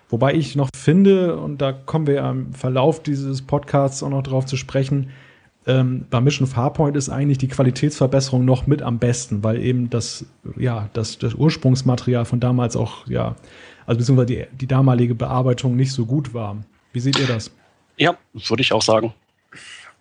Wobei 0.10 0.34
ich 0.34 0.56
noch 0.56 0.70
finde, 0.76 1.38
und 1.38 1.62
da 1.62 1.72
kommen 1.72 2.08
wir 2.08 2.16
ja 2.16 2.32
im 2.32 2.54
Verlauf 2.54 3.02
dieses 3.02 3.44
Podcasts 3.44 4.04
auch 4.04 4.10
noch 4.10 4.24
drauf 4.24 4.46
zu 4.46 4.58
sprechen, 4.58 5.12
ähm, 5.68 6.06
bei 6.10 6.20
Mission 6.20 6.48
Farpoint 6.48 6.98
ist 6.98 7.10
eigentlich 7.10 7.38
die 7.38 7.48
Qualitätsverbesserung 7.48 8.44
noch 8.44 8.66
mit 8.66 8.82
am 8.82 8.98
besten, 8.98 9.44
weil 9.44 9.62
eben 9.62 9.90
das, 9.92 10.26
ja, 10.58 10.90
das, 10.94 11.20
das 11.20 11.36
Ursprungsmaterial 11.36 12.26
von 12.26 12.40
damals 12.40 12.76
auch, 12.76 13.08
ja, 13.08 13.36
also 13.86 14.00
beziehungsweise 14.00 14.26
die, 14.26 14.46
die 14.60 14.68
damalige 14.68 15.14
Bearbeitung 15.14 15.76
nicht 15.76 15.92
so 15.92 16.06
gut 16.06 16.34
war. 16.34 16.58
Wie 16.92 17.00
seht 17.00 17.20
ihr 17.20 17.28
das? 17.28 17.52
Ja, 17.98 18.18
würde 18.34 18.62
ich 18.62 18.74
auch 18.74 18.82
sagen. 18.82 19.14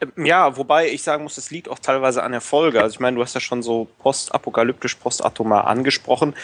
Ähm, 0.01 0.27
ja, 0.27 0.57
wobei 0.57 0.89
ich 0.89 1.03
sagen 1.03 1.23
muss, 1.23 1.39
es 1.39 1.51
liegt 1.51 1.69
auch 1.69 1.79
teilweise 1.79 2.23
an 2.23 2.33
der 2.33 2.41
Folge. 2.41 2.83
Also 2.83 2.95
ich 2.95 3.01
meine, 3.01 3.17
du 3.17 3.23
hast 3.23 3.35
ja 3.35 3.41
schon 3.41 3.63
so 3.63 3.89
postapokalyptisch, 3.99 4.97
postatomar 4.97 5.67
angesprochen. 5.67 6.35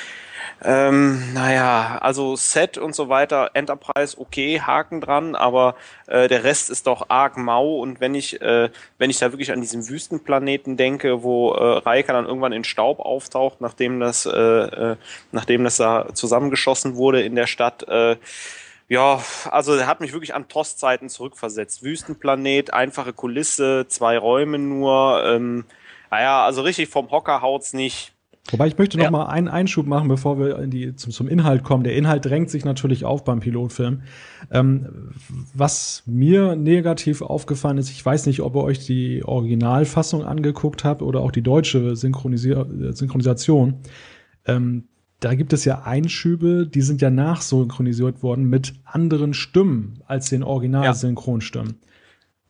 Ähm, 0.64 1.34
naja, 1.34 1.98
also 2.00 2.34
Set 2.34 2.78
und 2.78 2.94
so 2.94 3.10
weiter, 3.10 3.50
Enterprise, 3.52 4.18
okay, 4.18 4.60
Haken 4.60 5.02
dran, 5.02 5.34
aber 5.34 5.76
äh, 6.06 6.28
der 6.28 6.44
Rest 6.44 6.70
ist 6.70 6.86
doch 6.86 7.10
arg 7.10 7.36
mau 7.36 7.76
und 7.80 8.00
wenn 8.00 8.14
ich, 8.14 8.40
äh, 8.40 8.70
wenn 8.96 9.10
ich 9.10 9.18
da 9.18 9.32
wirklich 9.32 9.52
an 9.52 9.60
diesen 9.60 9.86
Wüstenplaneten 9.86 10.78
denke, 10.78 11.22
wo 11.22 11.52
äh, 11.52 11.78
Raika 11.78 12.14
dann 12.14 12.24
irgendwann 12.24 12.52
in 12.52 12.64
Staub 12.64 13.00
auftaucht, 13.00 13.60
nachdem 13.60 14.00
das, 14.00 14.24
äh, 14.24 14.30
äh, 14.30 14.96
nachdem 15.30 15.62
das 15.62 15.76
da 15.76 16.06
zusammengeschossen 16.14 16.96
wurde 16.96 17.22
in 17.22 17.34
der 17.34 17.46
Stadt, 17.46 17.86
äh, 17.88 18.16
ja, 18.88 19.20
also 19.50 19.74
er 19.74 19.86
hat 19.86 20.00
mich 20.00 20.12
wirklich 20.12 20.34
an 20.34 20.48
TOS-Zeiten 20.48 21.08
zurückversetzt. 21.08 21.82
Wüstenplanet, 21.82 22.72
einfache 22.72 23.12
Kulisse, 23.12 23.86
zwei 23.88 24.16
Räume 24.16 24.58
nur. 24.58 25.22
Ähm, 25.24 25.64
naja, 26.10 26.44
also 26.44 26.62
richtig 26.62 26.88
vom 26.88 27.10
Hocker 27.10 27.42
haut's 27.42 27.72
nicht. 27.72 28.12
Wobei 28.52 28.68
ich 28.68 28.78
möchte 28.78 28.96
noch 28.96 29.04
ja. 29.04 29.10
mal 29.10 29.26
einen 29.26 29.48
Einschub 29.48 29.86
machen, 29.86 30.06
bevor 30.06 30.38
wir 30.38 30.60
in 30.60 30.70
die, 30.70 30.94
zum, 30.94 31.10
zum 31.10 31.26
Inhalt 31.26 31.64
kommen. 31.64 31.82
Der 31.82 31.96
Inhalt 31.96 32.24
drängt 32.24 32.48
sich 32.48 32.64
natürlich 32.64 33.04
auf 33.04 33.24
beim 33.24 33.40
Pilotfilm. 33.40 34.02
Ähm, 34.52 35.12
was 35.52 36.04
mir 36.06 36.54
negativ 36.54 37.22
aufgefallen 37.22 37.78
ist, 37.78 37.90
ich 37.90 38.04
weiß 38.06 38.26
nicht, 38.26 38.40
ob 38.40 38.54
ihr 38.54 38.62
euch 38.62 38.86
die 38.86 39.24
Originalfassung 39.24 40.24
angeguckt 40.24 40.84
habt 40.84 41.02
oder 41.02 41.20
auch 41.20 41.32
die 41.32 41.42
deutsche 41.42 41.96
Synchronisier 41.96 42.66
Synchronisation. 42.92 43.80
Ähm, 44.46 44.86
da 45.20 45.34
gibt 45.34 45.52
es 45.52 45.64
ja 45.64 45.82
Einschübe, 45.82 46.66
die 46.66 46.82
sind 46.82 47.00
ja 47.00 47.10
nachsynchronisiert 47.10 48.22
worden 48.22 48.44
mit 48.44 48.74
anderen 48.84 49.34
Stimmen 49.34 50.02
als 50.06 50.28
den 50.28 50.42
Original-Synchronstimmen. 50.42 51.80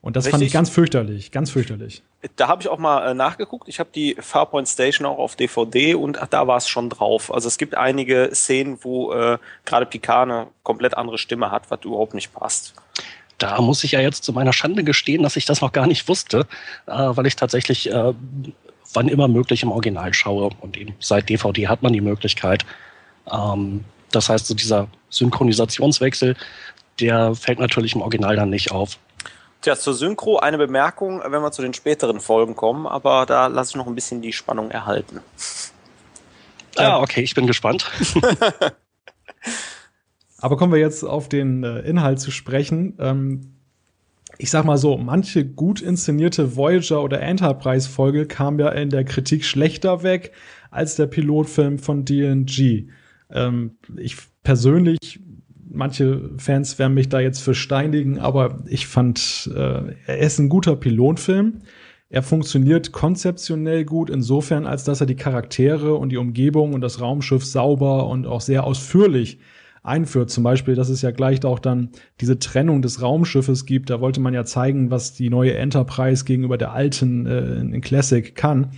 Und 0.01 0.15
das 0.15 0.27
Richtig. 0.27 0.33
fand 0.33 0.43
ich 0.45 0.53
ganz 0.53 0.71
fürchterlich, 0.71 1.33
ganz 1.33 1.51
fürchterlich. 1.51 2.03
Da 2.37 2.47
habe 2.47 2.63
ich 2.63 2.69
auch 2.69 2.79
mal 2.79 3.11
äh, 3.11 3.15
nachgeguckt. 3.15 3.69
Ich 3.69 3.81
habe 3.81 3.91
die 3.93 4.17
Farpoint 4.21 4.69
Station 4.69 5.05
auch 5.05 5.19
auf 5.19 5.35
DVD 5.35 5.95
und 5.95 6.23
ach, 6.23 6.29
da 6.29 6.47
war 6.47 6.59
es 6.59 6.69
schon 6.69 6.91
drauf. 6.91 7.35
Also 7.35 7.49
es 7.49 7.59
gibt 7.59 7.77
einige 7.77 8.31
Szenen, 8.33 8.79
wo 8.83 9.13
äh, 9.13 9.39
gerade 9.65 9.87
Picard 9.87 10.31
eine 10.31 10.47
komplett 10.63 10.97
andere 10.97 11.19
Stimme 11.19 11.51
hat, 11.51 11.71
was 11.73 11.81
überhaupt 11.85 12.15
nicht 12.15 12.33
passt. 12.33 12.75
Da 13.39 13.61
muss 13.61 13.85
ich 13.85 13.93
ja 13.93 14.01
jetzt 14.01 14.23
zu 14.23 14.33
meiner 14.33 14.53
Schande 14.53 14.85
gestehen, 14.85 15.23
dass 15.23 15.37
ich 15.37 15.45
das 15.45 15.61
noch 15.61 15.73
gar 15.73 15.87
nicht 15.87 16.09
wusste, 16.09 16.47
äh, 16.87 16.93
weil 16.93 17.27
ich 17.27 17.35
tatsächlich 17.35 17.91
äh, 17.91 18.15
wann 18.97 19.09
immer 19.09 19.29
möglich 19.29 19.63
im 19.63 19.71
Original 19.71 20.13
schaue. 20.15 20.51
Und 20.61 20.77
eben 20.77 20.95
seit 20.99 21.29
DVD 21.29 21.69
hat 21.69 21.83
man 21.83 21.93
die 21.93 22.01
Möglichkeit. 22.01 22.65
Ähm, 23.31 23.85
das 24.11 24.29
heißt, 24.29 24.47
so 24.47 24.55
dieser 24.55 24.89
Synchronisationswechsel, 25.11 26.37
der 27.01 27.35
fällt 27.35 27.59
natürlich 27.59 27.95
im 27.95 28.01
Original 28.01 28.35
dann 28.37 28.51
nicht 28.51 28.73
auf. 28.73 28.99
Tja, 29.61 29.77
zur 29.77 29.95
Synchro 29.95 30.39
eine 30.39 30.59
Bemerkung, 30.59 31.21
wenn 31.25 31.43
wir 31.43 31.53
zu 31.53 31.63
den 31.63 31.75
späteren 31.75 32.21
Folgen 32.21 32.57
kommen, 32.57 32.87
aber 32.87 33.27
da 33.27 33.47
lasse 33.49 33.71
ich 33.71 33.77
noch 33.77 33.87
ein 33.87 33.95
bisschen 33.95 34.23
die 34.23 34.33
Spannung 34.33 34.71
erhalten. 34.71 35.21
Ja, 36.79 37.01
okay, 37.01 37.23
ich 37.23 37.35
bin 37.35 37.47
gespannt. 37.47 37.91
aber 40.39 40.57
kommen 40.57 40.73
wir 40.73 40.81
jetzt 40.81 41.05
auf 41.05 41.29
den 41.29 41.65
äh, 41.65 41.81
Inhalt 41.81 42.21
zu 42.21 42.31
sprechen. 42.31 42.95
Ich 44.39 44.51
sag 44.51 44.65
mal 44.65 44.77
so, 44.77 44.97
manche 44.99 45.47
gut 45.47 45.81
inszenierte 45.81 46.57
Voyager 46.57 47.03
oder 47.03 47.21
Enterprise 47.21 47.89
Folge 47.89 48.27
kam 48.27 48.59
ja 48.59 48.69
in 48.71 48.91
der 48.91 49.05
Kritik 49.05 49.45
schlechter 49.45 50.03
weg 50.03 50.33
als 50.71 50.97
der 50.97 51.07
Pilotfilm 51.07 51.79
von 51.79 52.05
DNG. 52.05 52.89
Ähm, 53.31 53.77
ich 53.97 54.17
persönlich, 54.43 55.21
manche 55.69 56.31
Fans 56.37 56.79
werden 56.79 56.95
mich 56.95 57.09
da 57.09 57.21
jetzt 57.21 57.41
für 57.41 57.55
steinigen, 57.55 58.19
aber 58.19 58.59
ich 58.67 58.87
fand, 58.87 59.51
äh, 59.55 59.95
er 60.07 60.19
ist 60.19 60.39
ein 60.39 60.49
guter 60.49 60.77
Pilotfilm. 60.77 61.63
Er 62.09 62.23
funktioniert 62.23 62.93
konzeptionell 62.93 63.85
gut 63.85 64.11
insofern, 64.11 64.67
als 64.67 64.85
dass 64.85 65.01
er 65.01 65.07
die 65.07 65.17
Charaktere 65.17 65.95
und 65.95 66.11
die 66.11 66.19
Umgebung 66.19 66.75
und 66.75 66.83
das 66.83 67.01
Raumschiff 67.01 67.45
sauber 67.45 68.07
und 68.07 68.27
auch 68.27 68.41
sehr 68.41 68.65
ausführlich 68.65 69.39
einführt. 69.87 70.31
Zum 70.31 70.45
Beispiel, 70.45 70.75
dass 70.75 70.89
es 70.89 71.03
ja 71.03 71.11
gleich 71.11 71.45
auch 71.45 71.59
dann 71.59 71.91
diese 72.21 72.39
Trennung 72.39 72.83
des 72.83 73.03
Raumschiffes 73.03 73.67
gibt. 73.67 73.91
Da 73.91 74.01
wollte 74.01 74.21
man 74.21 74.35
ja 74.35 74.45
zeigen, 74.45 74.91
was 74.91 75.15
die 75.15 75.31
neue 75.31 75.55
Enterprise 75.55 76.25
gegenüber 76.25 76.59
der 76.59 76.73
alten 76.73 77.27
äh, 77.27 77.61
in 77.61 77.81
Classic 77.81 78.35
kann. 78.35 78.71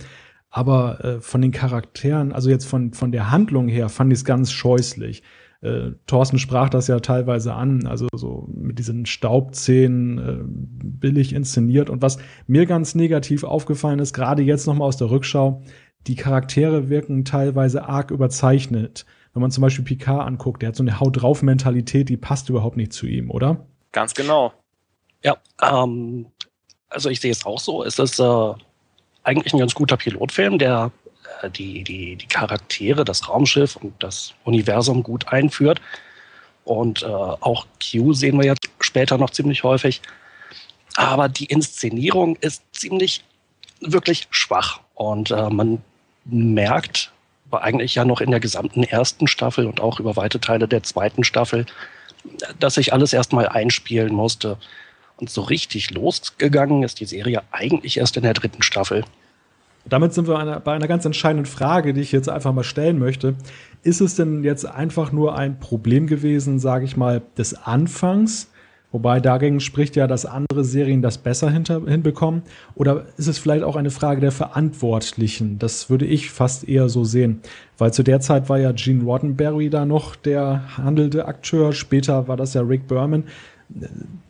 Aber 0.49 1.03
äh, 1.03 1.21
von 1.21 1.41
den 1.41 1.51
Charakteren, 1.51 2.31
also 2.31 2.49
jetzt 2.49 2.65
von, 2.65 2.93
von 2.93 3.11
der 3.11 3.31
Handlung 3.31 3.67
her, 3.67 3.89
fand 3.89 4.11
ich 4.11 4.19
es 4.19 4.25
ganz 4.25 4.51
scheußlich. 4.51 5.23
Äh, 5.61 5.91
Thorsten 6.07 6.39
sprach 6.39 6.69
das 6.69 6.87
ja 6.87 6.99
teilweise 6.99 7.53
an, 7.53 7.85
also 7.85 8.07
so 8.15 8.47
mit 8.53 8.79
diesen 8.79 9.05
Staubzähnen 9.05 10.17
äh, 10.17 10.37
billig 10.43 11.33
inszeniert. 11.33 11.89
Und 11.89 12.01
was 12.01 12.17
mir 12.47 12.65
ganz 12.65 12.95
negativ 12.95 13.43
aufgefallen 13.43 13.99
ist, 13.99 14.13
gerade 14.13 14.41
jetzt 14.41 14.67
nochmal 14.67 14.87
aus 14.87 14.97
der 14.97 15.11
Rückschau, 15.11 15.61
die 16.07 16.15
Charaktere 16.15 16.89
wirken 16.89 17.25
teilweise 17.25 17.87
arg 17.87 18.11
überzeichnet 18.11 19.05
wenn 19.39 19.43
man 19.43 19.51
zum 19.51 19.61
Beispiel 19.61 19.85
Picard 19.85 20.27
anguckt, 20.27 20.61
der 20.61 20.67
hat 20.67 20.75
so 20.75 20.83
eine 20.83 20.99
Haut 20.99 21.21
drauf 21.21 21.41
Mentalität, 21.43 22.09
die 22.09 22.17
passt 22.17 22.49
überhaupt 22.49 22.75
nicht 22.75 22.91
zu 22.91 23.07
ihm, 23.07 23.31
oder? 23.31 23.65
Ganz 23.93 24.13
genau. 24.13 24.51
Ja, 25.23 25.37
ähm, 25.61 26.25
also 26.89 27.09
ich 27.09 27.21
sehe 27.21 27.31
es 27.31 27.45
auch 27.45 27.61
so. 27.61 27.85
Es 27.85 27.99
ist 27.99 28.19
äh, 28.19 28.53
eigentlich 29.23 29.53
ein 29.53 29.59
ganz 29.59 29.73
guter 29.73 29.95
Pilotfilm, 29.95 30.59
der 30.59 30.91
äh, 31.41 31.49
die, 31.49 31.85
die, 31.85 32.17
die 32.17 32.27
Charaktere, 32.27 33.05
das 33.05 33.29
Raumschiff 33.29 33.77
und 33.77 33.93
das 34.03 34.33
Universum 34.43 35.03
gut 35.03 35.29
einführt. 35.29 35.79
Und 36.65 37.03
äh, 37.03 37.05
auch 37.05 37.65
Q 37.79 38.11
sehen 38.11 38.37
wir 38.37 38.45
jetzt 38.45 38.69
später 38.81 39.17
noch 39.17 39.29
ziemlich 39.29 39.63
häufig. 39.63 40.01
Aber 40.97 41.29
die 41.29 41.45
Inszenierung 41.45 42.35
ist 42.41 42.61
ziemlich 42.75 43.23
wirklich 43.79 44.27
schwach. 44.31 44.81
Und 44.95 45.31
äh, 45.31 45.49
man 45.49 45.81
merkt, 46.25 47.13
war 47.49 47.63
eigentlich 47.63 47.95
ja 47.95 48.05
noch 48.05 48.21
in 48.21 48.31
der 48.31 48.39
gesamten 48.39 48.83
ersten 48.83 49.27
Staffel 49.27 49.65
und 49.65 49.81
auch 49.81 49.99
über 49.99 50.15
weite 50.15 50.39
Teile 50.39 50.67
der 50.67 50.83
zweiten 50.83 51.23
Staffel, 51.23 51.65
dass 52.59 52.77
ich 52.77 52.93
alles 52.93 53.13
erstmal 53.13 53.47
einspielen 53.47 54.13
musste. 54.13 54.57
Und 55.17 55.29
so 55.29 55.41
richtig 55.41 55.91
losgegangen 55.91 56.83
ist 56.83 56.99
die 56.99 57.05
Serie 57.05 57.41
eigentlich 57.51 57.97
erst 57.97 58.17
in 58.17 58.23
der 58.23 58.33
dritten 58.33 58.61
Staffel. 58.61 59.03
Damit 59.85 60.13
sind 60.13 60.27
wir 60.27 60.61
bei 60.63 60.73
einer 60.73 60.87
ganz 60.87 61.05
entscheidenden 61.05 61.45
Frage, 61.45 61.93
die 61.93 62.01
ich 62.01 62.11
jetzt 62.11 62.29
einfach 62.29 62.53
mal 62.53 62.63
stellen 62.63 62.99
möchte. 62.99 63.35
Ist 63.81 64.01
es 64.01 64.15
denn 64.15 64.43
jetzt 64.43 64.65
einfach 64.65 65.11
nur 65.11 65.35
ein 65.35 65.59
Problem 65.59 66.05
gewesen, 66.05 66.59
sage 66.59 66.85
ich 66.85 66.95
mal, 66.95 67.21
des 67.37 67.53
Anfangs? 67.55 68.49
Wobei 68.91 69.19
dagegen 69.19 69.59
spricht 69.59 69.95
ja, 69.95 70.07
dass 70.07 70.25
andere 70.25 70.65
Serien 70.65 71.03
das 71.03 71.19
besser 71.19 71.51
hinter, 71.51 71.81
hinbekommen. 71.85 72.41
Oder 72.73 73.05
ist 73.17 73.27
es 73.27 73.37
vielleicht 73.37 73.63
auch 73.63 73.75
eine 73.75 73.91
Frage 73.91 74.19
der 74.19 74.31
Verantwortlichen? 74.31 75.59
Das 75.59 75.91
würde 75.91 76.05
ich 76.05 76.31
fast 76.31 76.67
eher 76.67 76.89
so 76.89 77.03
sehen. 77.03 77.41
Weil 77.77 77.93
zu 77.93 78.01
der 78.01 78.19
Zeit 78.19 78.49
war 78.49 78.57
ja 78.57 78.71
Gene 78.71 79.03
Roddenberry 79.03 79.69
da 79.69 79.85
noch 79.85 80.15
der 80.15 80.77
handelnde 80.77 81.27
Akteur. 81.27 81.71
Später 81.73 82.27
war 82.27 82.35
das 82.35 82.55
ja 82.55 82.61
Rick 82.61 82.87
Berman. 82.87 83.25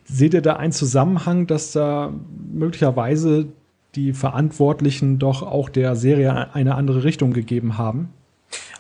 Seht 0.04 0.34
ihr 0.34 0.42
da 0.42 0.58
einen 0.58 0.74
Zusammenhang, 0.74 1.48
dass 1.48 1.72
da 1.72 2.12
möglicherweise 2.52 3.48
die 3.96 4.12
Verantwortlichen 4.12 5.20
doch 5.20 5.42
auch 5.42 5.70
der 5.70 5.96
Serie 5.96 6.54
eine 6.54 6.76
andere 6.76 7.06
Richtung 7.06 7.32
gegeben 7.32 7.78
haben? 7.78 8.10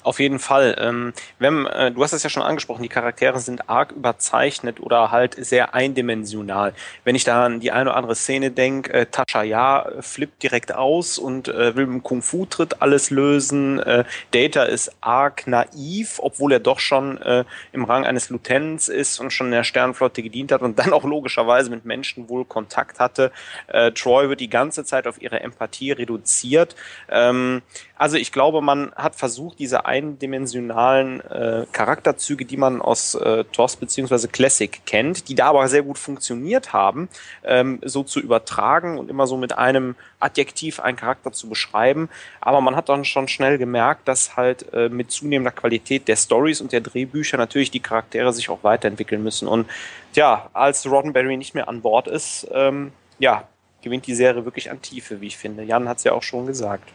Auf 0.04 0.20
jeden 0.20 0.40
Fall. 0.40 0.76
Ähm, 0.80 1.14
wenn, 1.40 1.66
äh, 1.66 1.92
du 1.92 2.02
hast 2.02 2.14
es 2.14 2.24
ja 2.24 2.30
schon 2.30 2.44
angesprochen, 2.44 2.84
die 2.84 2.90
Charaktere 2.90 3.40
sind 3.40 3.70
arg 3.70 3.92
überzeichnet 3.92 4.80
oder 4.80 5.12
halt 5.12 5.36
sehr 5.36 5.74
eindimensional. 5.74 6.74
Wenn 7.04 7.16
ich 7.16 7.26
da 7.26 7.46
an 7.46 7.60
die 7.60 7.72
eine 7.72 7.90
oder 7.90 7.98
andere 7.98 8.16
Szene 8.16 8.50
denke, 8.50 8.94
äh, 8.94 9.06
Tascha 9.08 9.44
Ja 9.44 9.88
flippt 10.00 10.42
direkt 10.42 10.74
aus 10.74 11.18
und 11.18 11.50
äh, 11.50 11.76
will 11.76 11.86
mit 11.86 12.04
Kung 12.04 12.22
Fu 12.22 12.46
Tritt 12.46 12.82
alles 12.82 13.10
lösen. 13.10 13.80
Äh, 13.80 14.06
Data 14.32 14.64
ist 14.64 14.96
arg 15.02 15.48
naiv, 15.48 16.20
obwohl 16.24 16.54
er 16.54 16.60
doch 16.60 16.80
schon 16.80 17.18
äh, 17.22 17.44
im 17.74 17.84
Rang 17.84 18.06
eines 18.06 18.30
Lieutenants 18.30 18.88
ist 18.88 19.20
und 19.20 19.32
schon 19.32 19.48
in 19.48 19.54
der 19.54 19.66
Sternenflotte 19.66 20.24
gedient 20.24 20.54
hat 20.54 20.62
und 20.62 20.80
dann 20.80 20.94
auch 20.94 21.04
logischerweise 21.04 21.70
mit 21.70 21.84
Menschen 21.84 22.30
wohl 22.30 22.46
Kontakt 22.46 23.00
hatte. 23.00 23.34
Äh, 23.68 23.92
Troy 23.92 24.30
wird 24.30 24.40
die 24.40 24.50
ganze 24.50 24.86
Zeit 24.86 25.08
auf 25.08 25.22
ihre 25.22 25.42
Empathie 25.42 25.92
reduziert. 25.92 26.78
Ähm, 27.10 27.62
also 27.98 28.16
ich 28.16 28.32
glaube, 28.32 28.62
man 28.62 28.94
hat 28.96 29.16
versucht, 29.16 29.60
diese 29.60 29.86
eindimensionalen 30.00 31.22
äh, 31.22 31.66
Charakterzüge, 31.72 32.46
die 32.46 32.58
man 32.58 32.82
aus 32.82 33.16
äh, 33.16 33.44
TOS 33.52 33.76
beziehungsweise 33.76 34.28
Classic 34.28 34.82
kennt, 34.86 35.30
die 35.30 35.36
da 35.36 35.48
aber 35.48 35.68
sehr 35.68 35.84
gut 35.84 35.98
funktioniert 35.98 36.74
haben, 36.74 37.10
ähm, 37.44 37.80
so 37.84 38.04
zu 38.04 38.20
übertragen 38.20 38.98
und 38.98 39.10
immer 39.10 39.28
so 39.28 39.38
mit 39.38 39.58
einem 39.58 39.96
Adjektiv 40.20 40.80
einen 40.80 40.98
Charakter 40.98 41.32
zu 41.32 41.48
beschreiben. 41.50 42.10
Aber 42.42 42.62
man 42.62 42.76
hat 42.76 42.90
dann 42.90 43.06
schon 43.06 43.28
schnell 43.28 43.58
gemerkt, 43.58 44.08
dass 44.08 44.36
halt 44.36 44.72
äh, 44.74 44.90
mit 44.90 45.12
zunehmender 45.12 45.52
Qualität 45.52 46.08
der 46.08 46.16
Stories 46.16 46.62
und 46.62 46.72
der 46.72 46.82
Drehbücher 46.82 47.38
natürlich 47.38 47.72
die 47.72 47.80
Charaktere 47.80 48.34
sich 48.34 48.50
auch 48.50 48.64
weiterentwickeln 48.64 49.24
müssen. 49.24 49.48
Und 49.48 49.68
ja, 50.14 50.50
als 50.54 50.90
Roddenberry 50.90 51.38
nicht 51.38 51.56
mehr 51.56 51.70
an 51.70 51.82
Bord 51.82 52.08
ist, 52.08 52.48
ähm, 52.54 52.92
ja, 53.20 53.48
gewinnt 53.82 54.08
die 54.08 54.16
Serie 54.16 54.46
wirklich 54.46 54.72
an 54.72 54.82
Tiefe, 54.82 55.22
wie 55.22 55.28
ich 55.28 55.38
finde. 55.38 55.64
Jan 55.64 55.88
hat 55.88 55.98
es 55.98 56.04
ja 56.04 56.14
auch 56.14 56.24
schon 56.24 56.46
gesagt. 56.46 56.90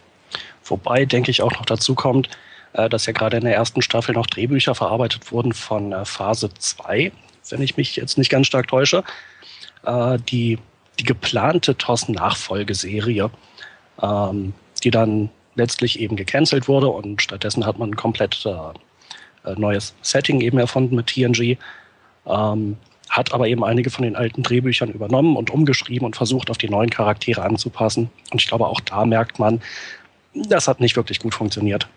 Wobei, 0.63 1.05
denke 1.05 1.31
ich, 1.31 1.41
auch 1.41 1.51
noch 1.51 1.65
dazu 1.65 1.95
kommt, 1.95 2.29
äh, 2.75 2.89
dass 2.89 3.05
ja 3.05 3.13
gerade 3.13 3.37
in 3.37 3.45
der 3.45 3.55
ersten 3.55 3.81
Staffel 3.81 4.13
noch 4.13 4.27
Drehbücher 4.27 4.75
verarbeitet 4.75 5.31
wurden 5.31 5.53
von 5.53 5.91
äh, 5.91 6.05
Phase 6.05 6.49
2, 6.53 7.11
wenn 7.49 7.61
ich 7.61 7.77
mich 7.77 7.95
jetzt 7.95 8.17
nicht 8.17 8.29
ganz 8.29 8.47
stark 8.47 8.67
täusche, 8.67 9.03
äh, 9.85 10.17
die 10.29 10.59
die 10.99 11.03
geplante 11.03 11.77
TOS-Nachfolgeserie, 11.77 13.29
ähm, 14.01 14.53
die 14.83 14.91
dann 14.91 15.29
letztlich 15.55 15.99
eben 15.99 16.15
gecancelt 16.15 16.67
wurde 16.67 16.87
und 16.87 17.21
stattdessen 17.21 17.65
hat 17.65 17.77
man 17.77 17.91
ein 17.91 17.95
komplett 17.95 18.45
äh, 18.45 19.49
äh 19.49 19.55
neues 19.57 19.93
Setting 20.01 20.41
eben 20.41 20.57
erfunden 20.57 20.95
mit 20.95 21.07
TNG. 21.07 21.57
Ähm, 22.25 22.77
hat 23.09 23.33
aber 23.33 23.47
eben 23.47 23.63
einige 23.63 23.91
von 23.91 24.03
den 24.03 24.15
alten 24.15 24.41
Drehbüchern 24.41 24.89
übernommen 24.89 25.37
und 25.37 25.51
umgeschrieben 25.51 26.05
und 26.05 26.15
versucht, 26.15 26.49
auf 26.49 26.57
die 26.57 26.69
neuen 26.69 26.89
Charaktere 26.89 27.43
anzupassen. 27.43 28.09
Und 28.31 28.41
ich 28.41 28.47
glaube, 28.47 28.67
auch 28.67 28.79
da 28.81 29.05
merkt 29.05 29.37
man, 29.37 29.61
das 30.33 30.67
hat 30.67 30.79
nicht 30.79 30.95
wirklich 30.95 31.19
gut 31.19 31.35
funktioniert. 31.35 31.87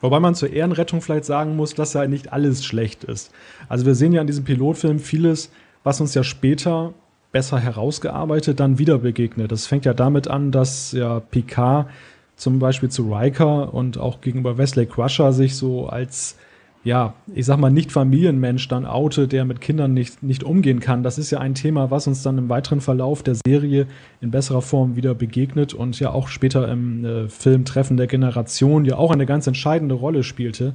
Wobei 0.00 0.20
man 0.20 0.34
zur 0.34 0.50
Ehrenrettung 0.50 1.02
vielleicht 1.02 1.24
sagen 1.24 1.56
muss, 1.56 1.74
dass 1.74 1.92
ja 1.92 2.06
nicht 2.06 2.32
alles 2.32 2.64
schlecht 2.64 3.04
ist. 3.04 3.32
Also 3.68 3.86
wir 3.86 3.94
sehen 3.94 4.12
ja 4.12 4.20
in 4.20 4.26
diesem 4.26 4.44
Pilotfilm 4.44 4.98
vieles, 4.98 5.50
was 5.84 6.00
uns 6.00 6.14
ja 6.14 6.24
später 6.24 6.94
besser 7.32 7.58
herausgearbeitet 7.58 8.60
dann 8.60 8.78
wieder 8.78 8.98
begegnet. 8.98 9.52
Das 9.52 9.66
fängt 9.66 9.84
ja 9.84 9.94
damit 9.94 10.28
an, 10.28 10.50
dass 10.50 10.92
ja 10.92 11.20
Picard 11.20 11.88
zum 12.36 12.58
Beispiel 12.58 12.88
zu 12.88 13.12
Riker 13.12 13.72
und 13.74 13.98
auch 13.98 14.20
gegenüber 14.20 14.56
Wesley 14.58 14.86
Crusher 14.86 15.32
sich 15.32 15.56
so 15.56 15.86
als 15.86 16.36
ja, 16.82 17.14
ich 17.34 17.44
sag 17.44 17.58
mal, 17.58 17.70
nicht 17.70 17.92
Familienmensch 17.92 18.66
dann 18.68 18.86
oute, 18.86 19.28
der 19.28 19.44
mit 19.44 19.60
Kindern 19.60 19.92
nicht, 19.92 20.22
nicht 20.22 20.42
umgehen 20.42 20.80
kann. 20.80 21.02
Das 21.02 21.18
ist 21.18 21.30
ja 21.30 21.38
ein 21.38 21.54
Thema, 21.54 21.90
was 21.90 22.06
uns 22.06 22.22
dann 22.22 22.38
im 22.38 22.48
weiteren 22.48 22.80
Verlauf 22.80 23.22
der 23.22 23.34
Serie 23.34 23.86
in 24.22 24.30
besserer 24.30 24.62
Form 24.62 24.96
wieder 24.96 25.14
begegnet 25.14 25.74
und 25.74 26.00
ja 26.00 26.10
auch 26.10 26.28
später 26.28 26.68
im 26.68 27.04
äh, 27.04 27.28
Film 27.28 27.66
Treffen 27.66 27.98
der 27.98 28.06
Generation 28.06 28.86
ja 28.86 28.96
auch 28.96 29.10
eine 29.10 29.26
ganz 29.26 29.46
entscheidende 29.46 29.94
Rolle 29.94 30.22
spielte. 30.22 30.74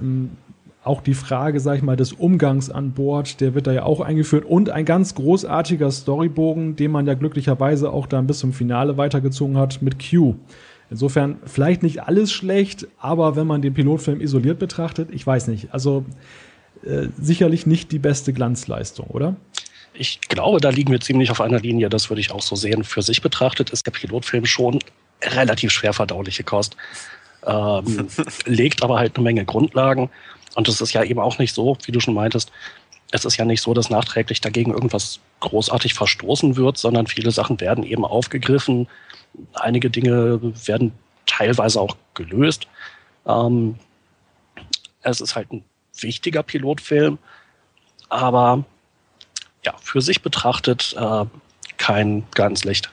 Ähm, 0.00 0.32
auch 0.84 1.00
die 1.00 1.14
Frage, 1.14 1.60
sag 1.60 1.76
ich 1.76 1.82
mal, 1.82 1.96
des 1.96 2.12
Umgangs 2.12 2.68
an 2.68 2.90
Bord, 2.90 3.40
der 3.40 3.54
wird 3.54 3.68
da 3.68 3.72
ja 3.72 3.84
auch 3.84 4.00
eingeführt 4.00 4.44
und 4.44 4.68
ein 4.68 4.84
ganz 4.84 5.14
großartiger 5.14 5.90
Storybogen, 5.90 6.76
den 6.76 6.90
man 6.90 7.06
ja 7.06 7.14
glücklicherweise 7.14 7.90
auch 7.90 8.06
dann 8.06 8.26
bis 8.26 8.40
zum 8.40 8.52
Finale 8.52 8.96
weitergezogen 8.96 9.56
hat 9.56 9.80
mit 9.80 9.96
Q. 9.98 10.34
Insofern 10.92 11.38
vielleicht 11.46 11.82
nicht 11.82 12.02
alles 12.02 12.30
schlecht, 12.30 12.86
aber 12.98 13.34
wenn 13.34 13.46
man 13.46 13.62
den 13.62 13.72
Pilotfilm 13.72 14.20
isoliert 14.20 14.58
betrachtet, 14.58 15.08
ich 15.10 15.26
weiß 15.26 15.46
nicht. 15.46 15.72
Also 15.72 16.04
äh, 16.84 17.08
sicherlich 17.18 17.64
nicht 17.64 17.92
die 17.92 17.98
beste 17.98 18.34
Glanzleistung, 18.34 19.06
oder? 19.06 19.36
Ich 19.94 20.20
glaube, 20.20 20.60
da 20.60 20.68
liegen 20.68 20.92
wir 20.92 21.00
ziemlich 21.00 21.30
auf 21.30 21.40
einer 21.40 21.60
Linie. 21.60 21.88
Das 21.88 22.10
würde 22.10 22.20
ich 22.20 22.30
auch 22.30 22.42
so 22.42 22.56
sehen. 22.56 22.84
Für 22.84 23.00
sich 23.00 23.22
betrachtet 23.22 23.70
ist 23.70 23.86
der 23.86 23.92
Pilotfilm 23.92 24.44
schon 24.44 24.80
relativ 25.22 25.72
schwer 25.72 25.94
verdauliche 25.94 26.44
Kost. 26.44 26.76
Ähm, 27.46 28.08
legt 28.44 28.82
aber 28.82 28.98
halt 28.98 29.16
eine 29.16 29.24
Menge 29.24 29.46
Grundlagen. 29.46 30.10
Und 30.56 30.68
es 30.68 30.82
ist 30.82 30.92
ja 30.92 31.02
eben 31.04 31.20
auch 31.20 31.38
nicht 31.38 31.54
so, 31.54 31.78
wie 31.86 31.92
du 31.92 32.00
schon 32.00 32.12
meintest, 32.12 32.52
es 33.12 33.24
ist 33.24 33.38
ja 33.38 33.46
nicht 33.46 33.62
so, 33.62 33.72
dass 33.72 33.88
nachträglich 33.88 34.42
dagegen 34.42 34.72
irgendwas 34.72 35.20
großartig 35.40 35.94
verstoßen 35.94 36.56
wird, 36.56 36.76
sondern 36.76 37.06
viele 37.06 37.30
Sachen 37.30 37.60
werden 37.60 37.82
eben 37.82 38.04
aufgegriffen, 38.04 38.88
einige 39.54 39.90
Dinge 39.90 40.40
werden 40.66 40.92
teilweise 41.26 41.80
auch 41.80 41.96
gelöst. 42.14 42.66
Ähm, 43.26 43.76
es 45.02 45.20
ist 45.20 45.34
halt 45.34 45.52
ein 45.52 45.64
wichtiger 45.98 46.42
Pilotfilm, 46.42 47.18
aber 48.08 48.64
ja, 49.64 49.74
für 49.80 50.00
sich 50.00 50.22
betrachtet 50.22 50.94
äh, 50.98 51.24
kein 51.76 52.24
Glanzlicht. 52.32 52.90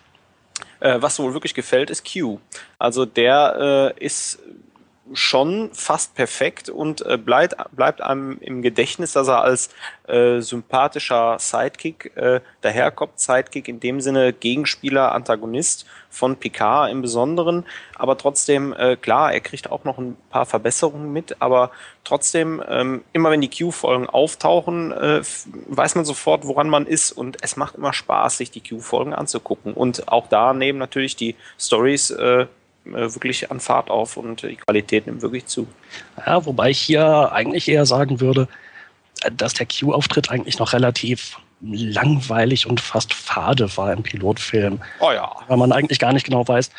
Äh, 0.79 1.01
was 1.01 1.19
wohl 1.19 1.33
wirklich 1.33 1.53
gefällt, 1.53 1.89
ist 1.89 2.11
Q. 2.11 2.39
Also 2.77 3.05
der 3.05 3.95
äh, 3.97 4.05
ist 4.05 4.39
schon 5.13 5.69
fast 5.73 6.15
perfekt 6.15 6.69
und 6.69 7.05
äh, 7.05 7.17
bleibt, 7.17 7.55
bleibt 7.71 8.01
einem 8.01 8.37
im 8.41 8.61
Gedächtnis, 8.61 9.13
dass 9.13 9.27
er 9.27 9.41
als 9.41 9.69
äh, 10.07 10.41
sympathischer 10.41 11.37
Sidekick 11.39 12.15
äh, 12.15 12.41
daherkommt. 12.61 13.19
Sidekick 13.19 13.67
in 13.67 13.79
dem 13.79 14.01
Sinne 14.01 14.33
Gegenspieler, 14.33 15.11
Antagonist 15.11 15.85
von 16.09 16.35
Picard 16.35 16.91
im 16.91 17.01
Besonderen. 17.01 17.65
Aber 17.95 18.17
trotzdem, 18.17 18.73
äh, 18.73 18.95
klar, 18.95 19.33
er 19.33 19.41
kriegt 19.41 19.71
auch 19.71 19.83
noch 19.83 19.97
ein 19.97 20.17
paar 20.29 20.45
Verbesserungen 20.45 21.11
mit, 21.11 21.41
aber 21.41 21.71
trotzdem, 22.03 22.63
ähm, 22.67 23.03
immer 23.13 23.31
wenn 23.31 23.41
die 23.41 23.49
Q-Folgen 23.49 24.07
auftauchen, 24.07 24.91
äh, 24.91 25.21
weiß 25.67 25.95
man 25.95 26.05
sofort, 26.05 26.45
woran 26.45 26.69
man 26.69 26.85
ist 26.85 27.11
und 27.11 27.37
es 27.41 27.55
macht 27.55 27.75
immer 27.75 27.93
Spaß, 27.93 28.37
sich 28.37 28.51
die 28.51 28.61
Q-Folgen 28.61 29.13
anzugucken. 29.13 29.73
Und 29.73 30.07
auch 30.07 30.27
da 30.27 30.53
nehmen 30.53 30.79
natürlich 30.79 31.15
die 31.15 31.35
Stories 31.57 32.11
äh, 32.11 32.47
wirklich 32.85 33.51
an 33.51 33.59
Fahrt 33.59 33.89
auf 33.89 34.17
und 34.17 34.43
die 34.43 34.55
Qualität 34.55 35.05
nimmt 35.05 35.21
wirklich 35.21 35.45
zu. 35.45 35.67
Ja, 36.25 36.45
wobei 36.45 36.71
ich 36.71 36.79
hier 36.79 37.31
eigentlich 37.31 37.67
eher 37.67 37.85
sagen 37.85 38.19
würde, 38.19 38.47
dass 39.33 39.53
der 39.53 39.67
Q-Auftritt 39.67 40.31
eigentlich 40.31 40.59
noch 40.59 40.73
relativ 40.73 41.37
langweilig 41.61 42.67
und 42.67 42.79
fast 42.79 43.13
fade 43.13 43.75
war 43.77 43.91
im 43.91 44.03
Pilotfilm. 44.03 44.79
Oh 44.99 45.11
ja. 45.11 45.35
Weil 45.47 45.57
man 45.57 45.71
eigentlich 45.71 45.99
gar 45.99 46.13
nicht 46.13 46.25
genau 46.25 46.47
weiß, 46.47 46.71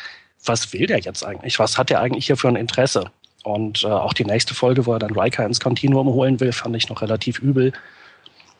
was 0.45 0.73
will 0.73 0.87
der 0.87 0.99
jetzt 0.99 1.23
eigentlich? 1.23 1.59
Was 1.59 1.77
hat 1.77 1.89
der 1.89 2.01
eigentlich 2.01 2.25
hier 2.25 2.37
für 2.37 2.47
ein 2.47 2.55
Interesse? 2.55 3.05
Und 3.43 3.83
äh, 3.83 3.87
auch 3.87 4.13
die 4.13 4.25
nächste 4.25 4.53
Folge, 4.53 4.85
wo 4.85 4.93
er 4.93 4.99
dann 4.99 5.17
Riker 5.17 5.45
ins 5.45 5.59
Kontinuum 5.59 6.07
holen 6.07 6.39
will, 6.39 6.51
fand 6.51 6.75
ich 6.75 6.89
noch 6.89 7.01
relativ 7.01 7.39
übel. 7.39 7.73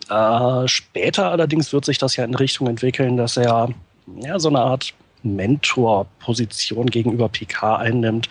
Äh, 0.10 0.67
später 0.67 1.32
allerdings 1.32 1.73
wird 1.73 1.86
sich 1.86 1.97
das 1.97 2.15
ja 2.15 2.23
in 2.23 2.36
Richtung 2.36 2.67
entwickeln, 2.67 3.17
dass 3.17 3.38
er 3.38 3.69
ja 4.21 4.39
so 4.39 4.49
eine 4.49 4.60
Art 4.60 4.93
Mentor-Position 5.23 6.88
gegenüber 6.88 7.29
PK 7.29 7.77
einnimmt. 7.77 8.29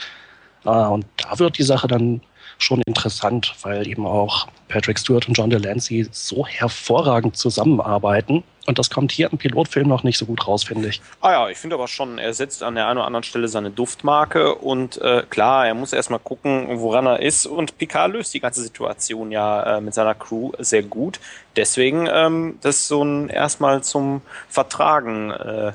Äh, 0.65 0.69
und 0.69 1.07
da 1.17 1.39
wird 1.39 1.59
die 1.59 1.63
Sache 1.63 1.89
dann 1.89 2.21
schon 2.63 2.83
interessant, 2.83 3.55
weil 3.63 3.87
eben 3.87 4.07
auch 4.07 4.47
Patrick 4.69 4.99
Stewart 4.99 5.27
und 5.29 5.35
John 5.35 5.51
Delancey 5.51 6.07
so 6.11 6.47
hervorragend 6.47 7.37
zusammenarbeiten. 7.37 8.45
Und 8.67 8.79
das 8.79 8.91
kommt 8.91 9.11
hier 9.11 9.33
im 9.33 9.39
Pilotfilm 9.39 9.89
noch 9.89 10.05
nicht 10.05 10.19
so 10.19 10.27
gut 10.27 10.47
raus, 10.47 10.63
finde 10.63 10.89
ich. 10.89 11.01
Ah 11.21 11.33
ja, 11.33 11.49
ich 11.49 11.59
finde 11.59 11.75
aber 11.75 11.89
schon, 11.89 12.19
er 12.19 12.35
setzt 12.35 12.63
an 12.63 12.75
der 12.75 12.87
einen 12.87 12.99
oder 12.99 13.07
anderen 13.07 13.25
Stelle 13.25 13.49
seine 13.49 13.71
Duftmarke 13.71 14.55
und 14.55 15.01
äh, 15.01 15.25
klar, 15.29 15.67
er 15.67 15.75
muss 15.75 15.93
erstmal 15.93 16.21
gucken, 16.21 16.67
woran 16.79 17.07
er 17.07 17.21
ist. 17.21 17.47
Und 17.47 17.79
Picard 17.79 18.13
löst 18.13 18.33
die 18.35 18.41
ganze 18.41 18.63
Situation 18.63 19.33
ja 19.33 19.79
äh, 19.79 19.81
mit 19.81 19.95
seiner 19.95 20.15
Crew 20.15 20.53
sehr 20.59 20.83
gut. 20.83 21.19
Deswegen, 21.57 22.09
ähm, 22.13 22.59
das 22.61 22.87
so 22.87 23.03
ein 23.03 23.29
erstmal 23.29 23.83
zum 23.83 24.21
Vertragen. 24.49 25.31
Äh, 25.31 25.73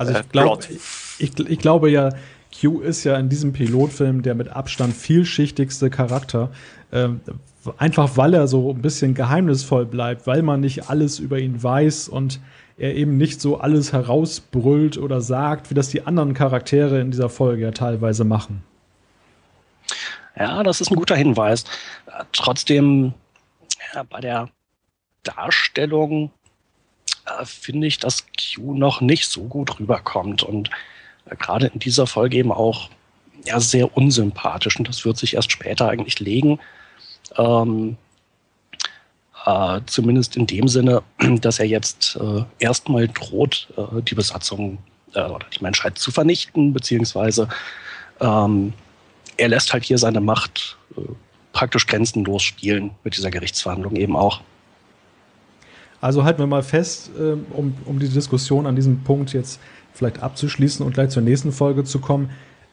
also 0.00 0.12
ich, 0.12 0.18
äh, 0.18 0.24
glaub, 0.32 0.66
ich, 1.18 1.38
ich 1.38 1.58
glaube 1.58 1.90
ja, 1.90 2.10
Q 2.58 2.80
ist 2.80 3.04
ja 3.04 3.16
in 3.18 3.28
diesem 3.28 3.52
Pilotfilm 3.52 4.22
der 4.22 4.34
mit 4.34 4.48
Abstand 4.48 4.94
vielschichtigste 4.94 5.90
Charakter. 5.90 6.50
Ähm, 6.90 7.20
einfach 7.76 8.16
weil 8.16 8.32
er 8.32 8.48
so 8.48 8.70
ein 8.70 8.80
bisschen 8.80 9.14
geheimnisvoll 9.14 9.84
bleibt, 9.84 10.26
weil 10.26 10.42
man 10.42 10.60
nicht 10.60 10.88
alles 10.88 11.18
über 11.18 11.38
ihn 11.38 11.62
weiß 11.62 12.08
und 12.08 12.40
er 12.78 12.94
eben 12.94 13.18
nicht 13.18 13.42
so 13.42 13.60
alles 13.60 13.92
herausbrüllt 13.92 14.96
oder 14.96 15.20
sagt, 15.20 15.70
wie 15.70 15.74
das 15.74 15.90
die 15.90 16.06
anderen 16.06 16.32
Charaktere 16.32 16.98
in 16.98 17.10
dieser 17.10 17.28
Folge 17.28 17.62
ja 17.62 17.70
teilweise 17.70 18.24
machen. 18.24 18.64
Ja, 20.34 20.62
das 20.62 20.80
ist 20.80 20.90
ein 20.90 20.96
guter 20.96 21.16
Hinweis. 21.16 21.64
Trotzdem, 22.32 23.12
ja, 23.94 24.02
bei 24.04 24.20
der 24.20 24.48
Darstellung 25.24 26.30
äh, 27.38 27.44
finde 27.44 27.86
ich, 27.86 27.98
dass 27.98 28.24
Q 28.26 28.74
noch 28.74 29.00
nicht 29.00 29.26
so 29.26 29.44
gut 29.44 29.78
rüberkommt 29.78 30.42
und 30.42 30.70
äh, 31.26 31.36
gerade 31.36 31.66
in 31.68 31.78
dieser 31.78 32.06
Folge 32.06 32.36
eben 32.36 32.52
auch 32.52 32.90
ja, 33.44 33.60
sehr 33.60 33.96
unsympathisch 33.96 34.78
und 34.78 34.88
das 34.88 35.04
wird 35.04 35.16
sich 35.16 35.34
erst 35.34 35.52
später 35.52 35.88
eigentlich 35.88 36.20
legen. 36.20 36.58
Ähm, 37.36 37.96
äh, 39.46 39.80
zumindest 39.86 40.36
in 40.36 40.46
dem 40.46 40.68
Sinne, 40.68 41.02
dass 41.40 41.58
er 41.58 41.66
jetzt 41.66 42.16
äh, 42.16 42.44
erstmal 42.58 43.08
droht, 43.08 43.68
äh, 43.76 44.02
die 44.02 44.14
Besatzung 44.14 44.78
äh, 45.14 45.22
oder 45.22 45.46
die 45.48 45.62
Menschheit 45.62 45.98
zu 45.98 46.10
vernichten, 46.10 46.72
beziehungsweise 46.72 47.48
ähm, 48.20 48.72
er 49.36 49.48
lässt 49.48 49.72
halt 49.72 49.84
hier 49.84 49.96
seine 49.96 50.20
Macht 50.20 50.76
praktisch 51.52 51.86
grenzenlos 51.86 52.42
spielen 52.42 52.90
mit 53.04 53.16
dieser 53.16 53.30
Gerichtsverhandlung 53.30 53.96
eben 53.96 54.16
auch. 54.16 54.42
Also 56.00 56.24
halten 56.24 56.38
wir 56.38 56.46
mal 56.46 56.62
fest, 56.62 57.10
äh, 57.18 57.36
um, 57.54 57.74
um 57.84 57.98
die 57.98 58.08
Diskussion 58.08 58.66
an 58.66 58.76
diesem 58.76 59.00
Punkt 59.00 59.32
jetzt 59.32 59.60
vielleicht 59.92 60.22
abzuschließen 60.22 60.84
und 60.84 60.94
gleich 60.94 61.10
zur 61.10 61.22
nächsten 61.22 61.52
Folge 61.52 61.84
zu 61.84 61.98
kommen. 61.98 62.30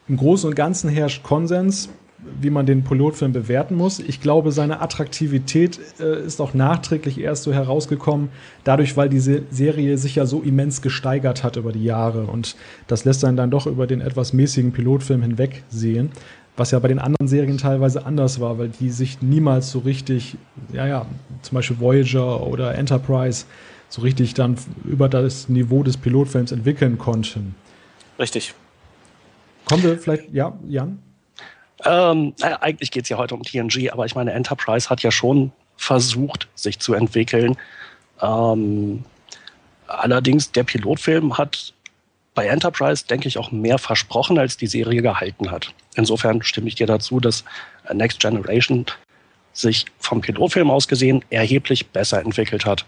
Im 0.08 0.18
Großen 0.18 0.48
und 0.50 0.56
Ganzen 0.56 0.90
herrscht 0.90 1.24
Konsens, 1.24 1.90
wie 2.40 2.50
man 2.50 2.66
den 2.66 2.84
Pilotfilm 2.84 3.34
bewerten 3.34 3.76
muss. 3.76 4.00
Ich 4.00 4.22
glaube, 4.22 4.52
seine 4.52 4.82
Attraktivität 4.82 5.80
äh, 6.00 6.26
ist 6.26 6.42
auch 6.42 6.54
nachträglich 6.54 7.20
erst 7.20 7.44
so 7.44 7.54
herausgekommen, 7.54 8.30
dadurch, 8.63 8.98
weil 8.98 9.10
diese 9.10 9.44
Serie 9.52 9.98
sich 9.98 10.16
ja 10.16 10.26
so 10.26 10.42
immens 10.42 10.82
gesteigert 10.82 11.44
hat 11.44 11.58
über 11.58 11.72
die 11.72 11.84
Jahre. 11.84 12.24
Und 12.24 12.56
das 12.88 13.06
lässt 13.06 13.24
einen 13.26 13.38
dann 13.38 13.52
doch 13.52 13.68
über 13.68 13.86
den 13.86 14.02
etwas 14.02 14.34
mäßigen 14.34 14.72
Pilotfilm 14.72 15.22
hinweg 15.22 15.63
sehen 15.70 16.12
was 16.58 16.72
ja 16.72 16.80
bei 16.80 16.88
den 16.88 17.00
anderen 17.00 17.28
Serien 17.28 17.58
teilweise 17.58 18.06
anders 18.06 18.39
war, 18.39 18.58
weil 18.58 18.70
die 18.70 18.89
sich 18.89 19.22
niemals 19.22 19.72
so 19.72 19.80
richtig, 19.80 20.36
ja, 20.74 20.88
ja, 20.88 21.06
zum 21.43 21.56
Beispiel 21.56 21.80
Voyager 21.80 22.46
oder 22.46 22.76
Enterprise 22.76 23.46
so 23.89 24.02
richtig 24.02 24.34
dann 24.34 24.58
über 24.84 25.08
das 25.08 25.48
Niveau 25.48 25.84
des 25.84 25.96
Pilotfilms 25.96 26.52
entwickeln 26.52 26.98
konnten. 26.98 27.56
Richtig. 28.20 28.54
Kommen 29.65 29.84
wir 29.84 29.98
vielleicht, 29.98 30.34
ja, 30.34 30.58
Jan? 30.67 31.00
Ähm, 31.86 32.34
naja, 32.39 32.58
eigentlich 32.62 32.91
geht 32.91 33.04
es 33.04 33.10
ja 33.10 33.17
heute 33.17 33.36
um 33.36 33.43
TNG, 33.43 33.91
aber 33.91 34.06
ich 34.06 34.15
meine, 34.15 34.34
Enterprise 34.34 34.89
hat 34.89 35.04
ja 35.04 35.12
schon 35.12 35.52
versucht, 35.78 36.48
sich 36.56 36.80
zu 36.80 36.96
entwickeln. 36.96 37.56
Ähm, 38.22 39.04
Allerdings, 39.88 40.52
der 40.52 40.63
Pilotfilm 40.63 41.38
hat 41.38 41.74
bei 42.38 42.45
Enterprise, 42.45 43.04
denke 43.10 43.28
ich, 43.28 43.39
auch 43.39 43.52
mehr 43.52 43.80
versprochen, 43.80 44.38
als 44.38 44.58
die 44.58 44.67
Serie 44.67 45.02
gehalten 45.02 45.50
hat. 45.50 45.73
Insofern 45.95 46.43
stimme 46.43 46.67
ich 46.67 46.76
dir 46.76 46.86
dazu, 46.86 47.19
dass 47.19 47.43
Next 47.91 48.19
Generation 48.19 48.86
sich 49.54 49.88
vom 49.97 50.21
Pilotfilm 50.21 50.69
aus 50.69 50.88
gesehen 50.88 51.26
erheblich 51.32 51.88
besser 51.88 52.21
entwickelt 52.21 52.67
hat. 52.67 52.86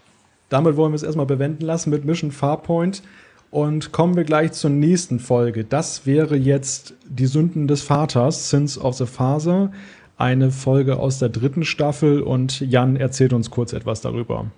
Damit 0.50 0.78
wollen 0.78 0.92
wir 0.92 0.98
es 0.98 1.04
erstmal 1.04 1.26
bewenden 1.26 1.66
lassen 1.66 1.90
mit 1.90 2.06
Mission 2.06 2.32
Farpoint. 2.32 3.02
Und 3.50 3.92
kommen 3.92 4.16
wir 4.16 4.24
gleich 4.24 4.52
zur 4.52 4.70
nächsten 4.70 5.20
Folge. 5.20 5.64
Das 5.64 6.06
wäre 6.06 6.36
jetzt 6.36 6.94
Die 7.06 7.26
Sünden 7.26 7.68
des 7.68 7.82
Vaters, 7.82 8.52
Sins 8.52 8.78
of 8.78 8.98
the 8.98 9.08
Father. 9.08 9.72
Eine 10.20 10.52
Folge 10.52 11.00
aus 11.00 11.18
der 11.18 11.30
dritten 11.30 11.66
Staffel 11.66 12.22
und 12.22 12.60
Jan 12.60 12.98
erzählt 12.98 13.34
uns 13.34 13.50
kurz 13.50 13.74
etwas 13.74 14.02
darüber. 14.02 14.52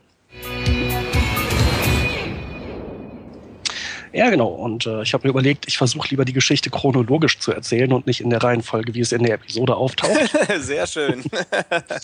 Ja, 4.14 4.30
genau. 4.30 4.48
Und 4.48 4.86
äh, 4.86 5.04
ich 5.04 5.14
habe 5.14 5.28
mir 5.28 5.32
überlegt, 5.32 5.68
ich 5.68 5.78
versuche 5.78 6.10
lieber 6.10 6.26
die 6.26 6.34
Geschichte 6.34 6.70
chronologisch 6.70 7.40
zu 7.40 7.52
erzählen 7.52 7.94
und 7.94 8.08
nicht 8.08 8.22
in 8.22 8.30
der 8.30 8.44
Reihenfolge, 8.44 8.94
wie 8.94 9.00
es 9.00 9.12
in 9.12 9.24
der 9.24 9.36
Episode 9.36 9.76
auftaucht. 9.76 10.32
Sehr 10.60 10.86
schön. 10.86 11.24
äh, 11.62 12.02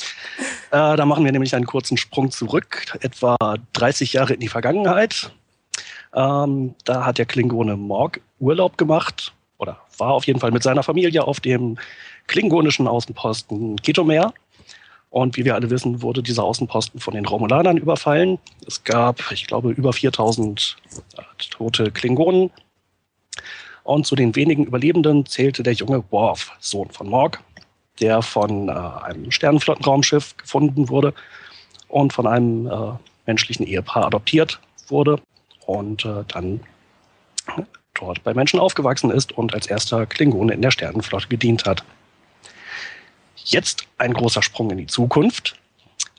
da 0.72 1.06
machen 1.06 1.26
wir 1.26 1.32
nämlich 1.32 1.54
einen 1.56 1.66
kurzen 1.66 1.98
Sprung 1.98 2.32
zurück, 2.32 2.98
etwa 3.02 3.38
30 3.74 4.14
Jahre 4.14 4.34
in 4.34 4.40
die 4.40 4.48
Vergangenheit. 4.48 5.32
Ähm, 6.16 6.76
da 6.86 7.06
hat 7.06 7.18
der 7.18 7.26
Klingone 7.26 7.76
Morg 7.76 8.22
Urlaub 8.40 8.78
gemacht 8.78 9.34
oder 9.58 9.78
war 9.98 10.12
auf 10.12 10.26
jeden 10.26 10.40
Fall 10.40 10.52
mit 10.52 10.64
seiner 10.64 10.84
Familie 10.84 11.26
auf 11.26 11.40
dem 11.40 11.78
klingonischen 12.28 12.88
Außenposten 12.88 13.78
Ketomer. 13.78 14.34
Und 15.10 15.38
wie 15.38 15.46
wir 15.46 15.56
alle 15.56 15.70
wissen, 15.70 16.02
wurde 16.02 16.22
dieser 16.22 16.44
Außenposten 16.44 17.00
von 17.00 17.14
den 17.14 17.26
Romulanern 17.26 17.78
überfallen. 17.78 18.40
Es 18.66 18.84
gab, 18.84 19.32
ich 19.32 19.48
glaube, 19.48 19.72
über 19.72 19.94
4000 19.94 20.78
äh, 21.18 21.22
tote 21.50 21.92
Klingonen. 21.92 22.52
Und 23.84 24.06
zu 24.06 24.16
den 24.16 24.36
wenigen 24.36 24.66
Überlebenden 24.66 25.26
zählte 25.26 25.64
der 25.64 25.74
junge 25.74 26.04
Worf, 26.12 26.52
Sohn 26.60 26.90
von 26.90 27.08
Morg, 27.08 27.42
der 28.02 28.22
von 28.22 28.68
äh, 28.68 28.72
einem 28.72 29.32
Sternenflottenraumschiff 29.32 30.36
gefunden 30.36 30.90
wurde 30.90 31.14
und 31.88 32.12
von 32.12 32.28
einem 32.28 32.68
äh, 32.68 32.92
menschlichen 33.26 33.66
Ehepaar 33.66 34.08
adoptiert 34.08 34.60
wurde 34.90 35.22
und 35.66 36.04
äh, 36.06 36.24
dann 36.28 36.60
dort 37.94 38.24
bei 38.24 38.34
Menschen 38.34 38.60
aufgewachsen 38.60 39.10
ist 39.10 39.38
und 39.38 39.54
als 39.54 39.68
erster 39.68 40.06
Klingone 40.06 40.54
in 40.54 40.62
der 40.62 40.72
Sternenflotte 40.72 41.28
gedient 41.28 41.66
hat. 41.66 41.84
Jetzt 43.50 43.88
ein 43.98 44.14
großer 44.14 44.44
Sprung 44.44 44.70
in 44.72 44.78
die 44.78 44.88
Zukunft, 44.88 45.56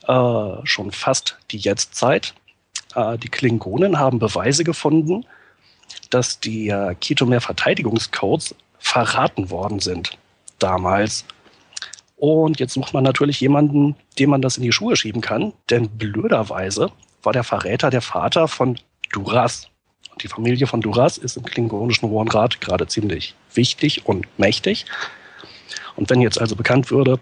äh, 0.07 0.55
schon 0.64 0.93
fast 0.93 1.37
die 1.51 1.59
Jetztzeit. 1.59 2.33
Äh, 2.95 3.19
die 3.19 3.29
Klingonen 3.29 3.99
haben 3.99 4.19
Beweise 4.19 4.64
gefunden, 4.64 5.27
dass 6.09 6.41
die 6.41 6.71
äh, 6.71 6.95
Kitomer-Verteidigungscodes 6.95 8.55
verraten 8.79 9.51
worden 9.51 9.79
sind 9.79 10.17
damals. 10.59 11.27
Und 12.17 12.61
jetzt 12.61 12.73
sucht 12.73 12.95
man 12.95 13.05
natürlich 13.05 13.41
jemanden, 13.41 13.95
dem 14.19 14.31
man 14.31 14.41
das 14.41 14.57
in 14.57 14.62
die 14.62 14.73
Schuhe 14.73 14.97
schieben 14.97 15.21
kann, 15.21 15.53
denn 15.69 15.91
blöderweise 15.91 16.91
war 17.23 17.35
der 17.35 17.45
Verräter 17.45 17.91
der 17.91 18.01
Vater 18.01 18.49
von 18.49 18.79
Duras. 19.12 19.69
Und 20.11 20.23
die 20.23 20.29
Familie 20.29 20.67
von 20.67 20.81
Duras 20.81 21.19
ist 21.19 21.37
im 21.37 21.45
klingonischen 21.45 22.09
Hohenrat 22.09 22.62
gerade 22.62 22.87
ziemlich 22.87 23.35
wichtig 23.53 24.07
und 24.07 24.27
mächtig. 24.38 24.87
Und 25.98 26.08
wenn 26.11 26.20
jetzt 26.20 26.40
also 26.40 26.54
bekannt 26.54 26.92
würde, 26.92 27.18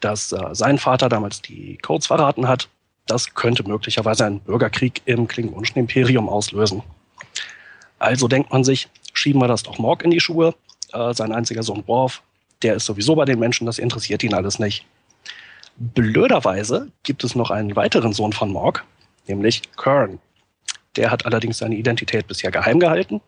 dass 0.00 0.32
äh, 0.32 0.54
sein 0.54 0.76
Vater 0.76 1.08
damals 1.08 1.40
die 1.40 1.78
Codes 1.78 2.08
verraten 2.08 2.48
hat, 2.48 2.68
das 3.06 3.32
könnte 3.34 3.62
möglicherweise 3.62 4.26
einen 4.26 4.40
Bürgerkrieg 4.40 5.02
im 5.04 5.28
klingonischen 5.28 5.78
Imperium 5.78 6.28
auslösen. 6.28 6.82
Also 8.00 8.26
denkt 8.26 8.50
man 8.50 8.64
sich, 8.64 8.88
schieben 9.12 9.40
wir 9.40 9.46
das 9.46 9.62
doch 9.62 9.78
Morg 9.78 10.02
in 10.02 10.10
die 10.10 10.18
Schuhe. 10.18 10.52
Äh, 10.92 11.14
sein 11.14 11.30
einziger 11.30 11.62
Sohn 11.62 11.86
Worf, 11.86 12.22
der 12.62 12.74
ist 12.74 12.86
sowieso 12.86 13.14
bei 13.14 13.24
den 13.24 13.38
Menschen, 13.38 13.66
das 13.66 13.78
interessiert 13.78 14.24
ihn 14.24 14.34
alles 14.34 14.58
nicht. 14.58 14.84
Blöderweise 15.76 16.90
gibt 17.04 17.22
es 17.22 17.36
noch 17.36 17.52
einen 17.52 17.76
weiteren 17.76 18.12
Sohn 18.12 18.32
von 18.32 18.50
Morg, 18.50 18.84
nämlich 19.28 19.62
Kern. 19.76 20.18
Der 20.96 21.12
hat 21.12 21.24
allerdings 21.24 21.58
seine 21.58 21.76
Identität 21.76 22.26
bisher 22.26 22.50
geheim 22.50 22.80
gehalten. 22.80 23.20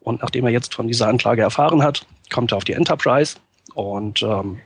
Und 0.00 0.22
nachdem 0.22 0.46
er 0.46 0.50
jetzt 0.50 0.74
von 0.74 0.86
dieser 0.86 1.08
Anklage 1.08 1.42
erfahren 1.42 1.82
hat, 1.82 2.06
kommt 2.32 2.52
er 2.52 2.56
auf 2.56 2.64
die 2.64 2.72
Enterprise 2.72 3.36
und 3.74 4.22
ähm, 4.22 4.60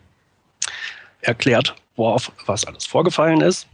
erklärt 1.20 1.74
Worf, 1.96 2.32
was 2.46 2.64
alles 2.64 2.86
vorgefallen 2.86 3.40
ist. 3.40 3.66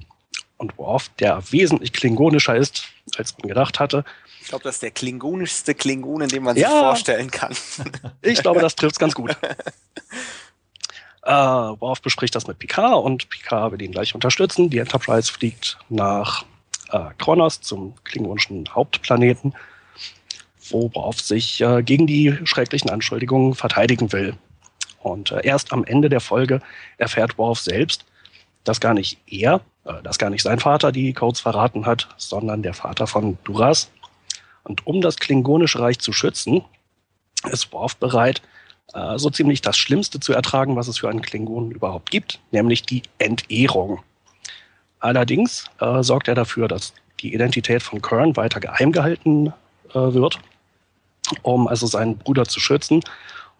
Und 0.56 0.78
Worf, 0.78 1.10
der 1.18 1.42
wesentlich 1.50 1.92
klingonischer 1.92 2.56
ist, 2.56 2.84
als 3.16 3.36
man 3.38 3.48
gedacht 3.48 3.80
hatte. 3.80 4.04
Ich 4.40 4.48
glaube, 4.48 4.64
das 4.64 4.76
ist 4.76 4.82
der 4.82 4.92
klingonischste 4.92 5.74
Klingonen, 5.74 6.28
den 6.28 6.44
man 6.44 6.56
ja, 6.56 6.68
sich 6.68 6.78
vorstellen 6.78 7.30
kann. 7.30 7.54
ich 8.22 8.40
glaube, 8.42 8.60
das 8.60 8.76
trifft 8.76 8.94
es 8.94 8.98
ganz 8.98 9.14
gut. 9.14 9.36
Äh, 11.24 11.30
Worf 11.30 12.02
bespricht 12.02 12.34
das 12.34 12.48
mit 12.48 12.58
Picard 12.58 13.04
und 13.04 13.28
Picard 13.28 13.70
will 13.70 13.82
ihn 13.82 13.92
gleich 13.92 14.12
unterstützen. 14.12 14.70
Die 14.70 14.78
Enterprise 14.78 15.32
fliegt 15.32 15.78
nach 15.88 16.44
äh, 16.90 17.10
Kronos 17.18 17.60
zum 17.60 17.94
klingonischen 18.02 18.68
Hauptplaneten, 18.74 19.54
wo 20.70 20.92
Worf 20.94 21.20
sich 21.20 21.60
äh, 21.60 21.84
gegen 21.84 22.08
die 22.08 22.36
schrecklichen 22.42 22.90
Anschuldigungen 22.90 23.54
verteidigen 23.54 24.12
will. 24.12 24.36
Und 25.02 25.32
äh, 25.32 25.40
erst 25.44 25.72
am 25.72 25.84
Ende 25.84 26.08
der 26.08 26.20
Folge 26.20 26.60
erfährt 26.96 27.38
Worf 27.38 27.58
selbst, 27.58 28.04
dass 28.64 28.80
gar 28.80 28.94
nicht 28.94 29.18
er, 29.26 29.60
äh, 29.84 30.02
dass 30.02 30.18
gar 30.18 30.30
nicht 30.30 30.42
sein 30.42 30.60
Vater 30.60 30.92
die 30.92 31.12
Codes 31.12 31.40
verraten 31.40 31.86
hat, 31.86 32.08
sondern 32.16 32.62
der 32.62 32.74
Vater 32.74 33.06
von 33.06 33.36
Duras. 33.44 33.90
Und 34.64 34.86
um 34.86 35.00
das 35.00 35.16
Klingonische 35.16 35.80
Reich 35.80 35.98
zu 35.98 36.12
schützen, 36.12 36.64
ist 37.50 37.72
Worf 37.72 37.96
bereit, 37.96 38.42
äh, 38.94 39.18
so 39.18 39.30
ziemlich 39.30 39.60
das 39.60 39.76
Schlimmste 39.76 40.20
zu 40.20 40.32
ertragen, 40.32 40.76
was 40.76 40.88
es 40.88 40.98
für 40.98 41.08
einen 41.08 41.22
Klingonen 41.22 41.72
überhaupt 41.72 42.10
gibt, 42.10 42.40
nämlich 42.52 42.82
die 42.82 43.02
Entehrung. 43.18 44.00
Allerdings 45.00 45.64
äh, 45.80 46.02
sorgt 46.02 46.28
er 46.28 46.36
dafür, 46.36 46.68
dass 46.68 46.94
die 47.20 47.34
Identität 47.34 47.82
von 47.82 48.00
Kern 48.00 48.36
weiter 48.36 48.60
geheim 48.60 48.92
gehalten 48.92 49.52
äh, 49.90 49.94
wird, 49.94 50.38
um 51.42 51.66
also 51.66 51.86
seinen 51.86 52.18
Bruder 52.18 52.44
zu 52.44 52.60
schützen 52.60 53.02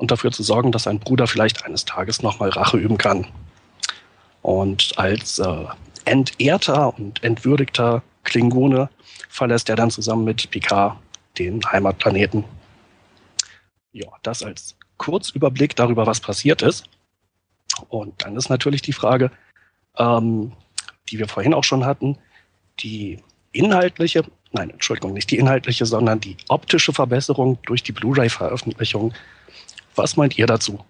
und 0.03 0.11
dafür 0.11 0.33
zu 0.33 0.43
sorgen, 0.43 0.73
dass 0.73 0.83
sein 0.83 0.99
Bruder 0.99 1.29
vielleicht 1.29 1.65
eines 1.65 1.85
Tages 1.85 2.25
nochmal 2.25 2.49
Rache 2.49 2.77
üben 2.77 2.99
kann. 2.99 3.25
Und 4.43 4.99
als 4.99 5.39
äh, 5.39 5.65
entehrter 6.05 6.99
und 6.99 7.23
entwürdigter 7.23 8.03
Klingone 8.25 8.91
verlässt 9.29 9.69
er 9.69 9.77
dann 9.77 9.93
zusammen 9.93 10.25
mit 10.25 10.51
Picard 10.51 10.97
den 11.39 11.61
Heimatplaneten. 11.71 12.43
Ja, 13.93 14.09
das 14.25 14.43
als 14.43 14.75
Kurzüberblick 14.97 15.77
darüber, 15.77 16.05
was 16.05 16.19
passiert 16.19 16.63
ist. 16.63 16.87
Und 17.89 18.25
dann 18.25 18.35
ist 18.35 18.51
natürlich 18.51 18.83
die 18.83 18.93
Frage, 18.93 19.31
ähm, 19.99 20.51
die 21.11 21.21
wir 21.21 21.29
vorhin 21.29 21.55
auch 21.55 21.63
schon 21.63 21.87
hatten, 21.87 22.19
die 22.81 23.21
inhaltliche, 23.53 24.25
nein, 24.51 24.71
Entschuldigung, 24.71 25.13
nicht 25.13 25.31
die 25.31 25.39
inhaltliche, 25.39 25.87
sondern 25.87 26.19
die 26.19 26.37
optische 26.49 26.93
Verbesserung 26.93 27.59
durch 27.67 27.85
die 27.85 27.93
Blu-ray-Veröffentlichung 27.93 29.15
was 29.95 30.17
meint 30.17 30.39
ihr 30.39 30.47
dazu? 30.47 30.85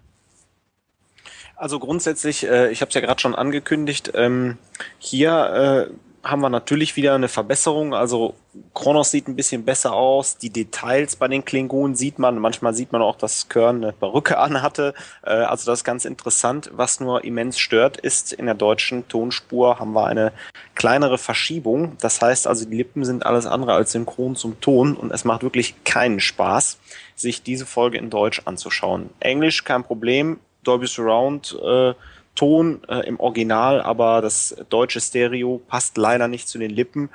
Also 1.55 1.79
grundsätzlich, 1.79 2.45
äh, 2.47 2.71
ich 2.71 2.81
habe 2.81 2.89
es 2.89 2.95
ja 2.95 3.01
gerade 3.01 3.21
schon 3.21 3.35
angekündigt, 3.35 4.11
ähm, 4.15 4.57
hier 4.97 5.89
äh, 5.89 5.93
haben 6.23 6.41
wir 6.41 6.49
natürlich 6.49 6.95
wieder 6.95 7.15
eine 7.15 7.27
Verbesserung. 7.27 7.93
Also 7.93 8.35
Kronos 8.73 9.11
sieht 9.11 9.27
ein 9.27 9.35
bisschen 9.35 9.65
besser 9.65 9.93
aus. 9.93 10.37
Die 10.37 10.49
Details 10.49 11.17
bei 11.17 11.27
den 11.27 11.43
Klingonen 11.43 11.95
sieht 11.95 12.17
man. 12.17 12.39
Manchmal 12.39 12.73
sieht 12.73 12.93
man 12.93 13.01
auch, 13.01 13.17
dass 13.17 13.49
Körn 13.49 13.83
eine 13.83 13.91
Perücke 13.91 14.37
anhatte. 14.37 14.93
Äh, 15.23 15.31
also 15.31 15.69
das 15.69 15.79
ist 15.79 15.83
ganz 15.83 16.05
interessant. 16.05 16.71
Was 16.73 17.01
nur 17.01 17.25
immens 17.25 17.59
stört, 17.59 17.97
ist 17.97 18.31
in 18.31 18.45
der 18.45 18.55
deutschen 18.55 19.07
Tonspur 19.09 19.79
haben 19.79 19.91
wir 19.93 20.07
eine 20.07 20.31
kleinere 20.75 21.17
Verschiebung. 21.17 21.97
Das 21.99 22.21
heißt 22.21 22.47
also, 22.47 22.65
die 22.65 22.77
Lippen 22.77 23.03
sind 23.03 23.25
alles 23.25 23.45
andere 23.45 23.73
als 23.73 23.91
synchron 23.91 24.37
zum 24.37 24.61
Ton 24.61 24.95
und 24.95 25.11
es 25.11 25.25
macht 25.25 25.43
wirklich 25.43 25.83
keinen 25.83 26.21
Spaß, 26.21 26.77
sich 27.15 27.43
diese 27.43 27.65
Folge 27.65 27.97
in 27.97 28.09
Deutsch 28.09 28.43
anzuschauen. 28.45 29.09
Englisch 29.19 29.65
kein 29.65 29.83
Problem. 29.83 30.39
Dolby 30.63 30.87
Surround 30.87 31.57
äh, 31.61 31.93
Ton 32.35 32.81
äh, 32.87 33.07
im 33.07 33.19
Original, 33.19 33.81
aber 33.81 34.21
das 34.21 34.55
deutsche 34.69 34.99
Stereo 34.99 35.61
passt 35.67 35.97
leider 35.97 36.27
nicht 36.27 36.47
zu 36.47 36.57
den 36.57 36.71
Lippen. 36.71 37.09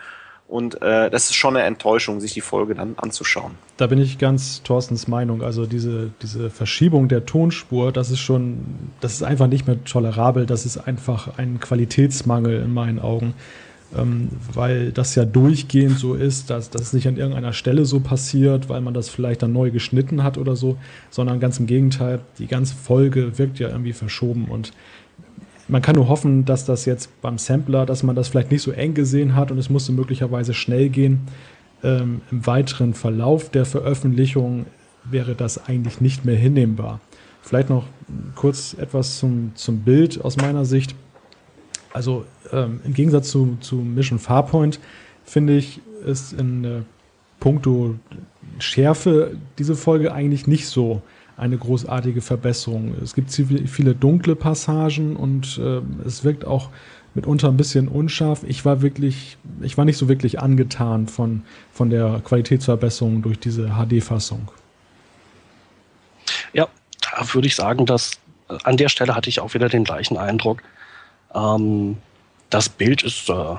Und 0.48 0.80
äh, 0.80 1.10
das 1.10 1.24
ist 1.24 1.34
schon 1.34 1.56
eine 1.56 1.66
Enttäuschung, 1.66 2.20
sich 2.20 2.32
die 2.32 2.40
Folge 2.40 2.74
dann 2.74 2.94
anzuschauen. 2.96 3.52
Da 3.76 3.86
bin 3.86 3.98
ich 3.98 4.16
ganz 4.16 4.62
Thorstens 4.62 5.06
Meinung. 5.06 5.42
Also 5.42 5.66
diese, 5.66 6.10
diese 6.22 6.48
Verschiebung 6.48 7.08
der 7.08 7.26
Tonspur, 7.26 7.92
das 7.92 8.10
ist 8.10 8.20
schon, 8.20 8.64
das 9.00 9.12
ist 9.12 9.22
einfach 9.22 9.46
nicht 9.46 9.66
mehr 9.66 9.84
tolerabel. 9.84 10.46
Das 10.46 10.64
ist 10.64 10.78
einfach 10.78 11.36
ein 11.36 11.60
Qualitätsmangel 11.60 12.62
in 12.62 12.72
meinen 12.72 12.98
Augen. 12.98 13.34
Ähm, 13.96 14.28
weil 14.52 14.92
das 14.92 15.14
ja 15.14 15.24
durchgehend 15.24 15.98
so 15.98 16.12
ist, 16.12 16.50
dass 16.50 16.68
das 16.68 16.92
nicht 16.92 17.08
an 17.08 17.16
irgendeiner 17.16 17.54
Stelle 17.54 17.86
so 17.86 18.00
passiert, 18.00 18.68
weil 18.68 18.82
man 18.82 18.92
das 18.92 19.08
vielleicht 19.08 19.42
dann 19.42 19.54
neu 19.54 19.70
geschnitten 19.70 20.22
hat 20.22 20.36
oder 20.36 20.56
so, 20.56 20.76
sondern 21.08 21.40
ganz 21.40 21.58
im 21.58 21.66
Gegenteil, 21.66 22.20
die 22.38 22.48
ganze 22.48 22.74
Folge 22.74 23.38
wirkt 23.38 23.58
ja 23.58 23.68
irgendwie 23.68 23.94
verschoben 23.94 24.44
und 24.46 24.72
man 25.68 25.82
kann 25.82 25.96
nur 25.96 26.08
hoffen, 26.08 26.44
dass 26.44 26.64
das 26.64 26.84
jetzt 26.86 27.20
beim 27.20 27.38
Sampler, 27.38 27.86
dass 27.86 28.02
man 28.02 28.16
das 28.16 28.28
vielleicht 28.28 28.50
nicht 28.50 28.62
so 28.62 28.72
eng 28.72 28.94
gesehen 28.94 29.36
hat 29.36 29.50
und 29.50 29.58
es 29.58 29.70
musste 29.70 29.92
möglicherweise 29.92 30.54
schnell 30.54 30.88
gehen. 30.88 31.20
ähm, 31.82 32.22
im 32.30 32.46
weiteren 32.46 32.94
Verlauf 32.94 33.50
der 33.50 33.64
Veröffentlichung 33.64 34.66
wäre 35.04 35.34
das 35.34 35.68
eigentlich 35.68 36.00
nicht 36.00 36.24
mehr 36.24 36.36
hinnehmbar. 36.36 37.00
Vielleicht 37.42 37.70
noch 37.70 37.84
kurz 38.34 38.74
etwas 38.74 39.18
zum, 39.18 39.52
zum 39.54 39.80
Bild 39.80 40.24
aus 40.24 40.36
meiner 40.36 40.64
Sicht. 40.64 40.94
Also 41.92 42.24
ähm, 42.52 42.80
im 42.84 42.94
Gegensatz 42.94 43.30
zu, 43.30 43.56
zu 43.60 43.76
Mission 43.76 44.18
Farpoint 44.18 44.80
finde 45.24 45.56
ich, 45.56 45.80
ist 46.04 46.32
in 46.32 46.64
äh, 46.64 46.80
puncto 47.40 47.94
Schärfe 48.58 49.36
diese 49.58 49.76
Folge 49.76 50.12
eigentlich 50.12 50.46
nicht 50.46 50.68
so 50.68 51.02
eine 51.38 51.56
großartige 51.56 52.20
Verbesserung. 52.20 52.94
Es 53.02 53.14
gibt 53.14 53.30
viele 53.30 53.94
dunkle 53.94 54.34
Passagen 54.34 55.16
und 55.16 55.58
äh, 55.58 55.80
es 56.06 56.24
wirkt 56.24 56.44
auch 56.44 56.70
mitunter 57.14 57.48
ein 57.48 57.56
bisschen 57.56 57.88
unscharf. 57.88 58.42
Ich 58.46 58.64
war 58.64 58.82
wirklich, 58.82 59.38
ich 59.62 59.78
war 59.78 59.84
nicht 59.84 59.96
so 59.96 60.08
wirklich 60.08 60.40
angetan 60.40 61.06
von, 61.06 61.44
von 61.72 61.90
der 61.90 62.20
Qualitätsverbesserung 62.24 63.22
durch 63.22 63.38
diese 63.38 63.70
HD-Fassung. 63.70 64.50
Ja, 66.52 66.68
da 67.00 67.34
würde 67.34 67.46
ich 67.46 67.54
sagen, 67.54 67.86
dass 67.86 68.18
äh, 68.48 68.58
an 68.64 68.76
der 68.76 68.88
Stelle 68.88 69.14
hatte 69.14 69.30
ich 69.30 69.40
auch 69.40 69.54
wieder 69.54 69.68
den 69.68 69.84
gleichen 69.84 70.16
Eindruck. 70.16 70.62
Ähm, 71.34 71.96
das 72.50 72.68
Bild 72.68 73.02
ist, 73.02 73.28
äh, 73.28 73.54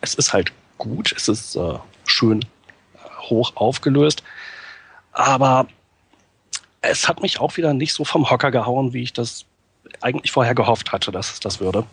es 0.00 0.14
ist 0.14 0.32
halt 0.32 0.52
gut, 0.78 1.14
es 1.16 1.28
ist 1.28 1.56
äh, 1.56 1.74
schön 2.04 2.42
äh, 2.42 3.28
hoch 3.30 3.52
aufgelöst, 3.54 4.22
aber 5.12 5.68
es 6.88 7.08
hat 7.08 7.22
mich 7.22 7.40
auch 7.40 7.56
wieder 7.56 7.74
nicht 7.74 7.92
so 7.92 8.04
vom 8.04 8.30
Hocker 8.30 8.50
gehauen, 8.50 8.92
wie 8.92 9.02
ich 9.02 9.12
das 9.12 9.44
eigentlich 10.00 10.32
vorher 10.32 10.54
gehofft 10.54 10.92
hatte, 10.92 11.12
dass 11.12 11.32
es 11.32 11.40
das 11.40 11.60
würde. 11.60 11.84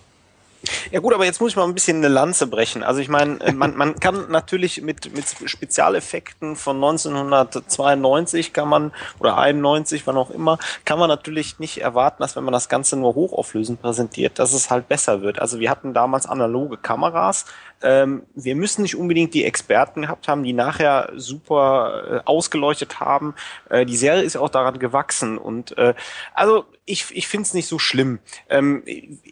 Ja 0.91 0.99
gut, 0.99 1.13
aber 1.13 1.26
jetzt 1.26 1.41
muss 1.41 1.52
ich 1.52 1.56
mal 1.56 1.65
ein 1.65 1.73
bisschen 1.73 1.97
eine 1.97 2.08
Lanze 2.08 2.47
brechen. 2.47 2.84
Also 2.84 3.02
ich 3.02 3.10
meine, 3.10 3.39
äh, 3.41 3.52
man, 3.52 3.76
man 3.76 3.99
kann 3.99 4.30
natürlich 4.30 4.82
mit, 4.82 5.13
mit 5.13 5.26
Spezialeffekten 5.45 6.56
von 6.56 6.78
1992 6.78 8.54
kann 8.54 8.69
man, 8.69 8.91
oder 9.19 9.38
91, 9.38 10.08
wann 10.08 10.17
auch 10.17 10.30
immer, 10.30 10.58
kann 10.86 10.99
man 10.99 11.10
natürlich 11.10 11.60
nicht 11.60 11.80
erwarten, 11.82 12.23
dass 12.23 12.36
wenn 12.36 12.43
man 12.43 12.54
das 12.54 12.69
Ganze 12.69 12.95
nur 12.95 13.15
hochauflösend 13.15 13.82
präsentiert, 13.82 14.39
dass 14.39 14.54
es 14.54 14.69
halt 14.69 14.88
besser 14.88 15.21
wird. 15.21 15.39
Also 15.39 15.60
wir 15.60 15.69
hatten 15.69 15.93
damals 15.93 16.26
analoge 16.26 16.78
Kameras, 16.78 17.45
ähm, 17.84 18.23
wir 18.34 18.56
müssen 18.56 18.84
nicht 18.84 18.95
unbedingt 18.95 19.34
die 19.34 19.43
Experten 19.43 20.04
gehabt 20.04 20.28
haben, 20.28 20.43
die 20.43 20.54
nachher 20.54 21.12
super 21.15 22.04
äh, 22.10 22.19
ausgeleuchtet 22.23 23.02
haben. 23.02 23.36
Äh, 23.69 23.86
die 23.86 23.97
Serie 23.97 24.23
ist 24.23 24.38
auch 24.38 24.49
daran 24.49 24.80
gewachsen 24.80 25.38
und 25.38 25.78
äh, 25.78 25.93
also 26.34 26.65
ich, 26.86 27.06
ich 27.12 27.28
finde 27.28 27.48
es 27.48 27.54
nicht 27.54 27.67
so 27.67 27.80
schlimm. 27.80 28.19
Ähm, 28.50 28.84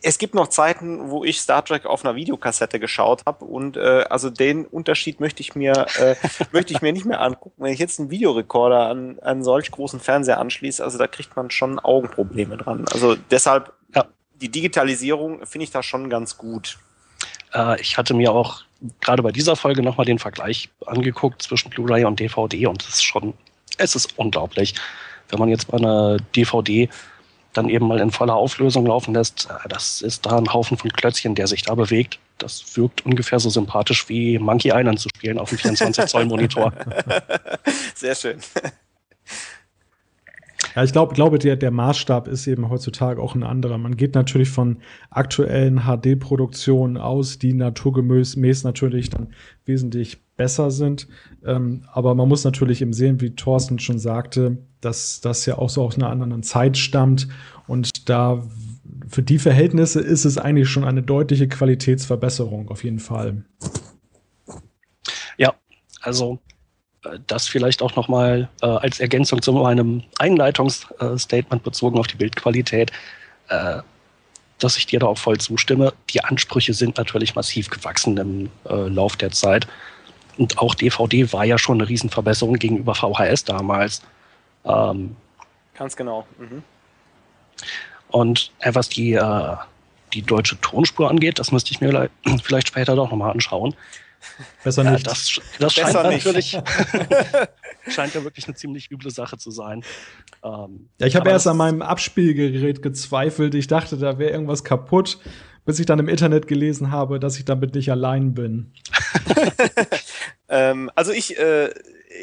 es 0.01 0.17
gibt 0.17 0.35
noch 0.35 0.47
Zeiten, 0.47 1.09
wo 1.09 1.25
ich 1.25 1.41
Star 1.41 1.63
Trek 1.65 1.85
auf 1.85 2.05
einer 2.05 2.15
Videokassette 2.15 2.79
geschaut 2.79 3.23
habe 3.25 3.45
und 3.45 3.75
äh, 3.77 4.05
also 4.09 4.29
den 4.29 4.65
Unterschied 4.65 5.19
möchte 5.19 5.41
ich 5.41 5.55
mir 5.55 5.85
äh, 5.99 6.15
möchte 6.51 6.73
ich 6.73 6.81
mir 6.81 6.93
nicht 6.93 7.05
mehr 7.05 7.21
angucken. 7.21 7.63
Wenn 7.63 7.73
ich 7.73 7.79
jetzt 7.79 7.99
einen 7.99 8.09
Videorekorder 8.09 8.87
an 8.87 9.19
einen 9.19 9.43
solch 9.43 9.69
großen 9.71 9.99
Fernseher 9.99 10.39
anschließe, 10.39 10.83
also 10.83 10.97
da 10.97 11.07
kriegt 11.07 11.35
man 11.35 11.51
schon 11.51 11.79
Augenprobleme 11.79 12.57
dran. 12.57 12.85
Also 12.91 13.15
deshalb 13.15 13.73
ja. 13.93 14.05
die 14.39 14.49
Digitalisierung 14.49 15.45
finde 15.45 15.65
ich 15.65 15.71
da 15.71 15.83
schon 15.83 16.09
ganz 16.09 16.37
gut. 16.37 16.77
Äh, 17.53 17.81
ich 17.81 17.97
hatte 17.97 18.13
mir 18.13 18.31
auch 18.31 18.63
gerade 19.01 19.23
bei 19.23 19.31
dieser 19.31 19.57
Folge 19.57 19.83
nochmal 19.83 20.05
den 20.05 20.19
Vergleich 20.19 20.69
angeguckt 20.85 21.41
zwischen 21.41 21.69
Blu-ray 21.69 22.05
und 22.05 22.19
DVD 22.19 22.67
und 22.67 22.81
es 22.83 22.95
ist 22.95 23.03
schon, 23.03 23.33
es 23.77 23.95
ist 23.95 24.17
unglaublich. 24.17 24.73
Wenn 25.29 25.39
man 25.39 25.49
jetzt 25.49 25.67
bei 25.67 25.77
einer 25.77 26.17
DVD 26.35 26.89
dann 27.53 27.69
eben 27.69 27.87
mal 27.87 27.99
in 27.99 28.11
voller 28.11 28.35
Auflösung 28.35 28.85
laufen 28.85 29.13
lässt, 29.13 29.49
äh, 29.49 29.69
das 29.69 30.01
ist 30.01 30.25
da 30.25 30.37
ein 30.37 30.53
Haufen 30.53 30.77
von 30.77 30.91
Klötzchen, 30.91 31.35
der 31.35 31.47
sich 31.47 31.63
da 31.63 31.75
bewegt. 31.75 32.19
Das 32.37 32.75
wirkt 32.75 33.05
ungefähr 33.05 33.39
so 33.39 33.49
sympathisch 33.49 34.09
wie 34.09 34.39
Monkey 34.39 34.71
Island 34.73 34.99
zu 34.99 35.09
spielen 35.09 35.37
auf 35.37 35.49
dem 35.49 35.57
24 35.59 36.05
Zoll 36.05 36.25
Monitor. 36.25 36.73
Sehr 37.95 38.15
schön. 38.15 38.39
Ja, 40.75 40.83
ich 40.83 40.91
glaube, 40.91 41.13
glaube 41.13 41.39
der, 41.39 41.55
der 41.55 41.71
Maßstab 41.71 42.27
ist 42.27 42.47
eben 42.47 42.69
heutzutage 42.69 43.21
auch 43.21 43.35
ein 43.35 43.43
anderer. 43.43 43.77
Man 43.77 43.97
geht 43.97 44.15
natürlich 44.15 44.49
von 44.49 44.77
aktuellen 45.09 45.81
HD-Produktionen 45.81 46.97
aus, 46.97 47.39
die 47.39 47.53
naturgemäß 47.53 48.63
natürlich 48.63 49.09
dann 49.09 49.33
wesentlich 49.65 50.21
besser 50.37 50.71
sind. 50.71 51.07
Ähm, 51.45 51.83
aber 51.91 52.15
man 52.15 52.27
muss 52.27 52.43
natürlich 52.43 52.81
eben 52.81 52.93
sehen, 52.93 53.21
wie 53.21 53.35
Thorsten 53.35 53.79
schon 53.79 53.99
sagte, 53.99 54.57
dass 54.79 55.21
das 55.21 55.45
ja 55.45 55.57
auch 55.57 55.69
so 55.69 55.83
aus 55.83 55.95
einer 55.95 56.09
anderen 56.09 56.43
Zeit 56.43 56.77
stammt. 56.77 57.27
Und 57.67 58.09
da 58.09 58.43
für 59.07 59.21
die 59.21 59.39
Verhältnisse 59.39 59.99
ist 59.99 60.25
es 60.25 60.37
eigentlich 60.37 60.69
schon 60.69 60.83
eine 60.83 61.03
deutliche 61.03 61.47
Qualitätsverbesserung, 61.47 62.69
auf 62.69 62.83
jeden 62.83 62.99
Fall. 62.99 63.43
Ja, 65.37 65.53
also 66.01 66.39
das 67.27 67.47
vielleicht 67.47 67.81
auch 67.81 67.95
nochmal 67.95 68.49
äh, 68.61 68.65
als 68.67 68.99
Ergänzung 68.99 69.41
zu 69.41 69.53
meinem 69.53 70.03
Einleitungsstatement 70.19 71.63
bezogen 71.63 71.99
auf 71.99 72.07
die 72.07 72.17
Bildqualität, 72.17 72.91
äh, 73.49 73.79
dass 74.59 74.77
ich 74.77 74.85
dir 74.85 74.99
da 74.99 75.07
auch 75.07 75.17
voll 75.17 75.39
zustimme. 75.39 75.93
Die 76.11 76.23
Ansprüche 76.23 76.73
sind 76.73 76.97
natürlich 76.97 77.35
massiv 77.35 77.69
gewachsen 77.69 78.17
im 78.17 78.49
äh, 78.69 78.87
Lauf 78.87 79.15
der 79.15 79.31
Zeit. 79.31 79.67
Und 80.37 80.59
auch 80.59 80.75
DVD 80.75 81.33
war 81.33 81.45
ja 81.45 81.57
schon 81.57 81.79
eine 81.79 81.89
Riesenverbesserung 81.89 82.55
gegenüber 82.55 82.95
VHS 82.95 83.43
damals. 83.45 84.01
Ähm, 84.65 85.15
Ganz 85.75 85.95
genau. 85.95 86.25
Mhm. 86.37 86.63
Und 88.09 88.51
äh, 88.59 88.73
was 88.75 88.89
die, 88.89 89.13
äh, 89.13 89.55
die 90.13 90.21
deutsche 90.21 90.59
Tonspur 90.61 91.09
angeht, 91.09 91.39
das 91.39 91.51
müsste 91.51 91.71
ich 91.71 91.81
mir 91.81 92.09
vielleicht 92.43 92.67
später 92.67 92.95
doch 92.95 93.09
nochmal 93.09 93.31
anschauen. 93.31 93.73
Besser 94.63 94.83
nicht. 94.83 95.05
Ja, 95.05 95.11
das, 95.11 95.41
das 95.59 95.73
scheint 95.73 95.93
natürlich 95.93 96.51
scheint 97.87 98.13
ja 98.13 98.23
wirklich 98.23 98.45
eine 98.47 98.55
ziemlich 98.55 98.91
üble 98.91 99.11
Sache 99.11 99.37
zu 99.37 99.51
sein. 99.51 99.83
Ähm, 100.43 100.89
ja, 100.99 101.07
ich 101.07 101.15
habe 101.15 101.29
erst 101.29 101.47
an 101.47 101.57
meinem 101.57 101.81
Abspielgerät 101.81 102.81
gezweifelt. 102.81 103.55
Ich 103.55 103.67
dachte, 103.67 103.97
da 103.97 104.19
wäre 104.19 104.31
irgendwas 104.31 104.63
kaputt, 104.63 105.19
bis 105.65 105.79
ich 105.79 105.85
dann 105.85 105.99
im 105.99 106.07
Internet 106.07 106.47
gelesen 106.47 106.91
habe, 106.91 107.19
dass 107.19 107.37
ich 107.37 107.45
damit 107.45 107.75
nicht 107.75 107.91
allein 107.91 108.33
bin. 108.33 108.73
ähm, 110.49 110.91
also 110.95 111.11
ich, 111.11 111.37
äh, 111.39 111.69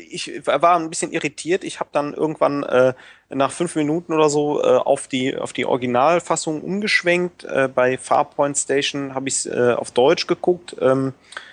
ich 0.08 0.42
war 0.44 0.76
ein 0.76 0.90
bisschen 0.90 1.12
irritiert. 1.12 1.64
Ich 1.64 1.80
habe 1.80 1.90
dann 1.92 2.14
irgendwann 2.14 2.62
äh, 2.62 2.94
nach 3.30 3.50
fünf 3.50 3.74
Minuten 3.74 4.12
oder 4.12 4.28
so 4.28 4.62
äh, 4.62 4.76
auf 4.76 5.08
die 5.08 5.36
auf 5.36 5.52
die 5.52 5.66
Originalfassung 5.66 6.62
umgeschwenkt. 6.62 7.44
Äh, 7.44 7.68
bei 7.72 7.98
Farpoint 7.98 8.56
Station 8.56 9.14
habe 9.14 9.28
ich 9.28 9.46
äh, 9.46 9.72
auf 9.72 9.90
Deutsch 9.90 10.26
geguckt. 10.26 10.76
Ähm, 10.80 11.08
äh, 11.08 11.47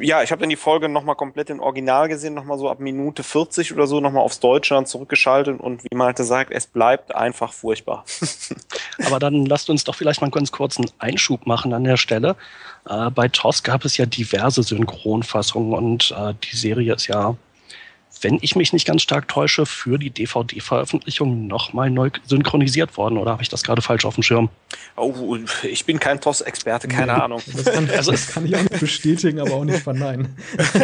ja, 0.00 0.22
ich 0.22 0.30
habe 0.30 0.40
dann 0.40 0.50
die 0.50 0.56
Folge 0.56 0.88
nochmal 0.88 1.16
komplett 1.16 1.50
im 1.50 1.58
Original 1.58 2.08
gesehen, 2.08 2.34
nochmal 2.34 2.58
so 2.58 2.70
ab 2.70 2.78
Minute 2.78 3.24
40 3.24 3.72
oder 3.72 3.88
so 3.88 4.00
nochmal 4.00 4.22
aufs 4.22 4.38
Deutsche 4.38 4.74
dann 4.74 4.86
zurückgeschaltet 4.86 5.60
und 5.60 5.82
wie 5.82 5.96
man 5.96 6.06
halt 6.08 6.18
sagt, 6.18 6.52
es 6.52 6.66
bleibt 6.66 7.14
einfach 7.14 7.52
furchtbar. 7.52 8.04
Aber 9.06 9.18
dann 9.18 9.46
lasst 9.46 9.70
uns 9.70 9.82
doch 9.82 9.96
vielleicht 9.96 10.20
mal 10.20 10.26
einen 10.26 10.32
ganz 10.32 10.52
kurzen 10.52 10.88
Einschub 10.98 11.46
machen 11.46 11.72
an 11.72 11.82
der 11.82 11.96
Stelle. 11.96 12.36
Äh, 12.88 13.10
bei 13.10 13.28
TOS 13.28 13.64
gab 13.64 13.84
es 13.84 13.96
ja 13.96 14.06
diverse 14.06 14.62
Synchronfassungen 14.62 15.72
und 15.72 16.14
äh, 16.16 16.34
die 16.44 16.56
Serie 16.56 16.94
ist 16.94 17.08
ja 17.08 17.36
wenn 18.22 18.38
ich 18.40 18.56
mich 18.56 18.72
nicht 18.72 18.86
ganz 18.86 19.02
stark 19.02 19.28
täusche, 19.28 19.66
für 19.66 19.98
die 19.98 20.10
DVD-Veröffentlichung 20.10 21.46
nochmal 21.46 21.90
neu 21.90 22.10
synchronisiert 22.24 22.96
worden. 22.96 23.18
Oder 23.18 23.32
habe 23.32 23.42
ich 23.42 23.48
das 23.48 23.62
gerade 23.62 23.82
falsch 23.82 24.04
auf 24.04 24.14
dem 24.14 24.22
Schirm? 24.22 24.48
Oh, 24.96 25.36
ich 25.62 25.84
bin 25.84 25.98
kein 26.00 26.20
TOS-Experte, 26.20 26.88
keine 26.88 27.12
nee, 27.12 27.20
Ahnung. 27.20 27.42
Das 27.54 27.64
kann, 27.64 27.90
also, 27.90 28.12
das 28.12 28.28
kann 28.28 28.46
ich 28.46 28.56
auch 28.56 28.62
nicht 28.62 28.80
bestätigen, 28.80 29.40
aber 29.40 29.52
auch 29.52 29.64
nicht 29.64 29.82
verneinen. 29.82 30.36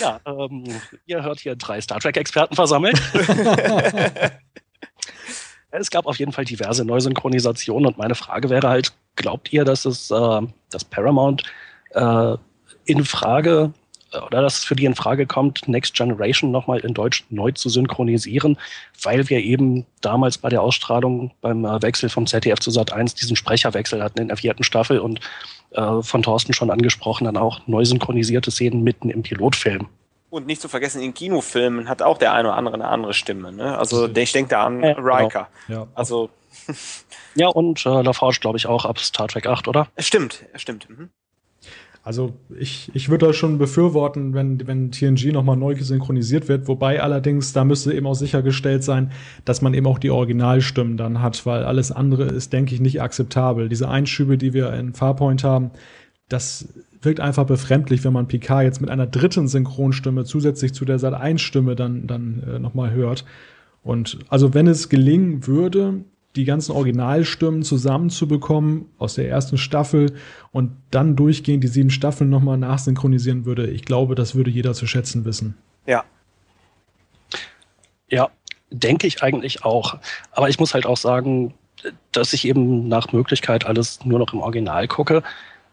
ja, 0.00 0.20
ähm, 0.26 0.64
ihr 1.06 1.22
hört 1.22 1.40
hier 1.40 1.56
drei 1.56 1.80
Star 1.80 2.00
Trek-Experten 2.00 2.54
versammelt. 2.54 3.00
es 5.70 5.90
gab 5.90 6.06
auf 6.06 6.18
jeden 6.18 6.32
Fall 6.32 6.44
diverse 6.44 6.84
Neusynchronisationen 6.84 7.86
und 7.86 7.98
meine 7.98 8.14
Frage 8.14 8.50
wäre 8.50 8.68
halt, 8.68 8.92
glaubt 9.16 9.52
ihr, 9.52 9.64
dass 9.64 9.84
es 9.84 10.10
äh, 10.10 10.40
dass 10.70 10.84
Paramount 10.84 11.42
äh, 11.90 12.36
in 12.84 13.04
Frage 13.04 13.72
oder 14.26 14.42
dass 14.42 14.58
es 14.58 14.64
für 14.64 14.76
die 14.76 14.84
in 14.84 14.94
Frage 14.94 15.26
kommt, 15.26 15.66
Next 15.68 15.94
Generation 15.94 16.50
nochmal 16.50 16.80
in 16.80 16.94
Deutsch 16.94 17.24
neu 17.30 17.52
zu 17.52 17.68
synchronisieren, 17.68 18.58
weil 19.02 19.28
wir 19.28 19.40
eben 19.40 19.86
damals 20.00 20.38
bei 20.38 20.48
der 20.48 20.62
Ausstrahlung 20.62 21.32
beim 21.40 21.64
äh, 21.64 21.82
Wechsel 21.82 22.08
vom 22.08 22.26
ZDF 22.26 22.60
zu 22.60 22.70
Sat 22.70 22.92
1 22.92 23.14
diesen 23.14 23.36
Sprecherwechsel 23.36 24.02
hatten 24.02 24.20
in 24.20 24.28
der 24.28 24.36
vierten 24.36 24.64
Staffel 24.64 24.98
und 24.98 25.20
äh, 25.72 26.02
von 26.02 26.22
Thorsten 26.22 26.52
schon 26.52 26.70
angesprochen, 26.70 27.24
dann 27.24 27.36
auch 27.36 27.66
neu 27.66 27.84
synchronisierte 27.84 28.50
Szenen 28.50 28.82
mitten 28.82 29.10
im 29.10 29.22
Pilotfilm. 29.22 29.88
Und 30.30 30.46
nicht 30.46 30.60
zu 30.60 30.68
vergessen, 30.68 31.00
in 31.00 31.14
Kinofilmen 31.14 31.88
hat 31.88 32.02
auch 32.02 32.18
der 32.18 32.32
eine 32.32 32.48
oder 32.48 32.56
andere 32.56 32.74
eine 32.74 32.88
andere 32.88 33.14
Stimme. 33.14 33.52
Ne? 33.52 33.78
Also 33.78 34.08
ich 34.08 34.32
denke 34.32 34.50
da 34.50 34.64
an 34.64 34.82
äh, 34.82 34.96
Riker. 34.98 35.48
Genau. 35.68 35.82
Ja. 35.82 35.88
Also 35.94 36.30
ja, 37.34 37.48
und 37.48 37.84
äh, 37.86 38.02
LaForge, 38.02 38.38
glaube 38.40 38.56
ich, 38.58 38.66
auch 38.66 38.84
ab 38.84 38.98
Star 38.98 39.28
Trek 39.28 39.46
8, 39.46 39.68
oder? 39.68 39.88
Stimmt, 39.98 40.44
stimmt. 40.56 40.88
Mhm. 40.88 41.10
Also 42.04 42.34
ich, 42.58 42.90
ich 42.92 43.08
würde 43.08 43.28
das 43.28 43.36
schon 43.36 43.56
befürworten, 43.56 44.34
wenn, 44.34 44.66
wenn 44.66 44.90
TNG 44.90 45.32
nochmal 45.32 45.56
neu 45.56 45.74
synchronisiert 45.74 46.48
wird, 46.48 46.68
wobei 46.68 47.02
allerdings 47.02 47.54
da 47.54 47.64
müsste 47.64 47.94
eben 47.94 48.06
auch 48.06 48.14
sichergestellt 48.14 48.84
sein, 48.84 49.10
dass 49.46 49.62
man 49.62 49.72
eben 49.72 49.86
auch 49.86 49.98
die 49.98 50.10
Originalstimmen 50.10 50.98
dann 50.98 51.22
hat, 51.22 51.46
weil 51.46 51.64
alles 51.64 51.90
andere 51.90 52.24
ist, 52.24 52.52
denke 52.52 52.74
ich, 52.74 52.82
nicht 52.82 53.00
akzeptabel. 53.00 53.70
Diese 53.70 53.88
Einschübe, 53.88 54.36
die 54.36 54.52
wir 54.52 54.70
in 54.74 54.92
Farpoint 54.92 55.44
haben, 55.44 55.70
das 56.28 56.68
wirkt 57.00 57.20
einfach 57.20 57.46
befremdlich, 57.46 58.04
wenn 58.04 58.12
man 58.12 58.28
Picard 58.28 58.64
jetzt 58.64 58.82
mit 58.82 58.90
einer 58.90 59.06
dritten 59.06 59.48
Synchronstimme 59.48 60.24
zusätzlich 60.24 60.74
zu 60.74 60.84
der 60.84 60.98
Sat 60.98 61.14
1 61.14 61.40
Stimme 61.40 61.74
dann 61.74 62.06
dann 62.06 62.42
äh, 62.46 62.58
noch 62.58 62.74
mal 62.74 62.90
hört. 62.92 63.24
Und 63.82 64.18
also 64.28 64.52
wenn 64.52 64.66
es 64.66 64.90
gelingen 64.90 65.46
würde, 65.46 66.04
die 66.36 66.44
ganzen 66.44 66.72
Originalstimmen 66.72 67.62
zusammenzubekommen 67.62 68.86
aus 68.98 69.14
der 69.14 69.28
ersten 69.28 69.56
Staffel 69.56 70.14
und 70.52 70.72
dann 70.90 71.16
durchgehend 71.16 71.62
die 71.62 71.68
sieben 71.68 71.90
Staffeln 71.90 72.30
nochmal 72.30 72.58
nachsynchronisieren 72.58 73.44
würde, 73.44 73.68
ich 73.68 73.84
glaube, 73.84 74.14
das 74.14 74.34
würde 74.34 74.50
jeder 74.50 74.74
zu 74.74 74.86
schätzen 74.86 75.24
wissen. 75.24 75.56
Ja. 75.86 76.04
Ja, 78.08 78.30
denke 78.70 79.06
ich 79.06 79.22
eigentlich 79.22 79.64
auch. 79.64 79.98
Aber 80.32 80.48
ich 80.48 80.58
muss 80.58 80.74
halt 80.74 80.86
auch 80.86 80.96
sagen, 80.96 81.54
dass 82.12 82.32
ich 82.32 82.46
eben 82.46 82.88
nach 82.88 83.12
Möglichkeit 83.12 83.66
alles 83.66 84.04
nur 84.04 84.18
noch 84.18 84.32
im 84.32 84.40
Original 84.40 84.88
gucke. 84.88 85.22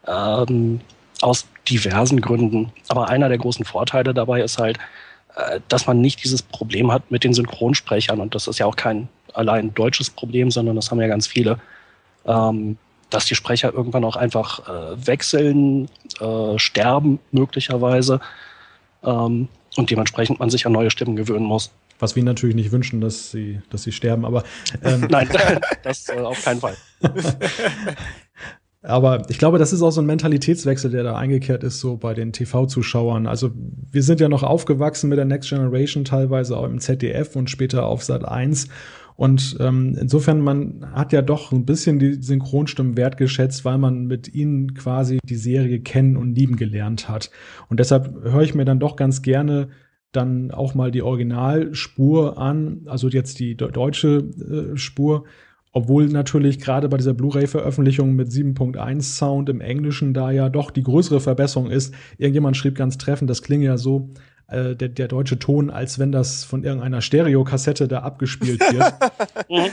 Ähm, 0.06 0.80
aus 1.22 1.46
diversen 1.68 2.20
Gründen. 2.20 2.72
Aber 2.88 3.08
einer 3.08 3.28
der 3.28 3.38
großen 3.38 3.64
Vorteile 3.64 4.12
dabei 4.12 4.42
ist 4.42 4.58
halt, 4.58 4.78
äh, 5.36 5.60
dass 5.68 5.86
man 5.86 6.00
nicht 6.00 6.22
dieses 6.24 6.42
Problem 6.42 6.92
hat 6.92 7.10
mit 7.10 7.24
den 7.24 7.32
Synchronsprechern. 7.32 8.20
Und 8.20 8.34
das 8.34 8.48
ist 8.48 8.58
ja 8.58 8.66
auch 8.66 8.76
kein 8.76 9.08
allein 9.34 9.74
deutsches 9.74 10.10
Problem, 10.10 10.50
sondern 10.50 10.76
das 10.76 10.90
haben 10.90 11.00
ja 11.00 11.08
ganz 11.08 11.26
viele. 11.26 11.58
Ähm, 12.24 12.76
dass 13.12 13.26
die 13.26 13.34
Sprecher 13.34 13.72
irgendwann 13.72 14.04
auch 14.04 14.16
einfach 14.16 14.68
äh, 14.68 15.06
wechseln, 15.06 15.88
äh, 16.20 16.58
sterben 16.58 17.18
möglicherweise 17.30 18.20
ähm, 19.04 19.48
und 19.76 19.90
dementsprechend 19.90 20.40
man 20.40 20.50
sich 20.50 20.66
an 20.66 20.72
neue 20.72 20.90
Stimmen 20.90 21.16
gewöhnen 21.16 21.44
muss. 21.44 21.70
Was 21.98 22.16
wir 22.16 22.24
natürlich 22.24 22.56
nicht 22.56 22.72
wünschen, 22.72 23.00
dass 23.00 23.30
sie, 23.30 23.60
dass 23.70 23.82
sie 23.82 23.92
sterben, 23.92 24.24
aber 24.24 24.44
ähm, 24.82 25.06
nein, 25.10 25.28
das 25.82 26.08
äh, 26.08 26.18
auf 26.18 26.42
keinen 26.42 26.60
Fall. 26.60 26.76
Aber 28.84 29.30
ich 29.30 29.38
glaube, 29.38 29.58
das 29.58 29.72
ist 29.72 29.80
auch 29.80 29.92
so 29.92 30.00
ein 30.00 30.06
Mentalitätswechsel, 30.06 30.90
der 30.90 31.04
da 31.04 31.14
eingekehrt 31.14 31.62
ist, 31.62 31.78
so 31.78 31.96
bei 31.96 32.14
den 32.14 32.32
TV-Zuschauern. 32.32 33.28
Also 33.28 33.52
wir 33.54 34.02
sind 34.02 34.18
ja 34.18 34.28
noch 34.28 34.42
aufgewachsen 34.42 35.08
mit 35.08 35.18
der 35.18 35.24
Next 35.24 35.50
Generation, 35.50 36.04
teilweise 36.04 36.56
auch 36.56 36.64
im 36.64 36.80
ZDF 36.80 37.36
und 37.36 37.48
später 37.48 37.86
auf 37.86 38.02
Sat 38.02 38.24
1. 38.24 38.66
Und 39.16 39.56
ähm, 39.60 39.96
insofern, 40.00 40.40
man 40.40 40.92
hat 40.92 41.12
ja 41.12 41.22
doch 41.22 41.52
ein 41.52 41.64
bisschen 41.66 41.98
die 41.98 42.14
Synchronstimmen 42.14 42.96
wertgeschätzt, 42.96 43.64
weil 43.64 43.78
man 43.78 44.06
mit 44.06 44.34
ihnen 44.34 44.74
quasi 44.74 45.18
die 45.24 45.36
Serie 45.36 45.80
kennen 45.80 46.16
und 46.16 46.34
lieben 46.34 46.56
gelernt 46.56 47.08
hat. 47.08 47.30
Und 47.68 47.80
deshalb 47.80 48.22
höre 48.24 48.42
ich 48.42 48.54
mir 48.54 48.64
dann 48.64 48.80
doch 48.80 48.96
ganz 48.96 49.22
gerne 49.22 49.68
dann 50.12 50.50
auch 50.50 50.74
mal 50.74 50.90
die 50.90 51.02
Originalspur 51.02 52.38
an, 52.38 52.82
also 52.86 53.08
jetzt 53.08 53.38
die 53.40 53.56
deutsche 53.56 54.18
äh, 54.18 54.76
Spur, 54.76 55.24
obwohl 55.72 56.06
natürlich 56.08 56.58
gerade 56.58 56.88
bei 56.90 56.98
dieser 56.98 57.14
Blu-ray-Veröffentlichung 57.14 58.14
mit 58.14 58.28
7.1 58.28 59.00
Sound 59.02 59.48
im 59.48 59.62
Englischen 59.62 60.12
da 60.12 60.30
ja 60.30 60.50
doch 60.50 60.70
die 60.70 60.82
größere 60.82 61.20
Verbesserung 61.20 61.70
ist. 61.70 61.94
Irgendjemand 62.18 62.58
schrieb 62.58 62.74
ganz 62.74 62.98
treffend, 62.98 63.30
das 63.30 63.42
klinge 63.42 63.64
ja 63.64 63.78
so, 63.78 64.10
äh, 64.52 64.76
der, 64.76 64.88
der 64.88 65.08
deutsche 65.08 65.38
Ton, 65.38 65.70
als 65.70 65.98
wenn 65.98 66.12
das 66.12 66.44
von 66.44 66.64
irgendeiner 66.64 67.00
Stereokassette 67.00 67.88
da 67.88 68.00
abgespielt 68.00 68.60
wird. 68.60 68.94
Mhm. 69.48 69.70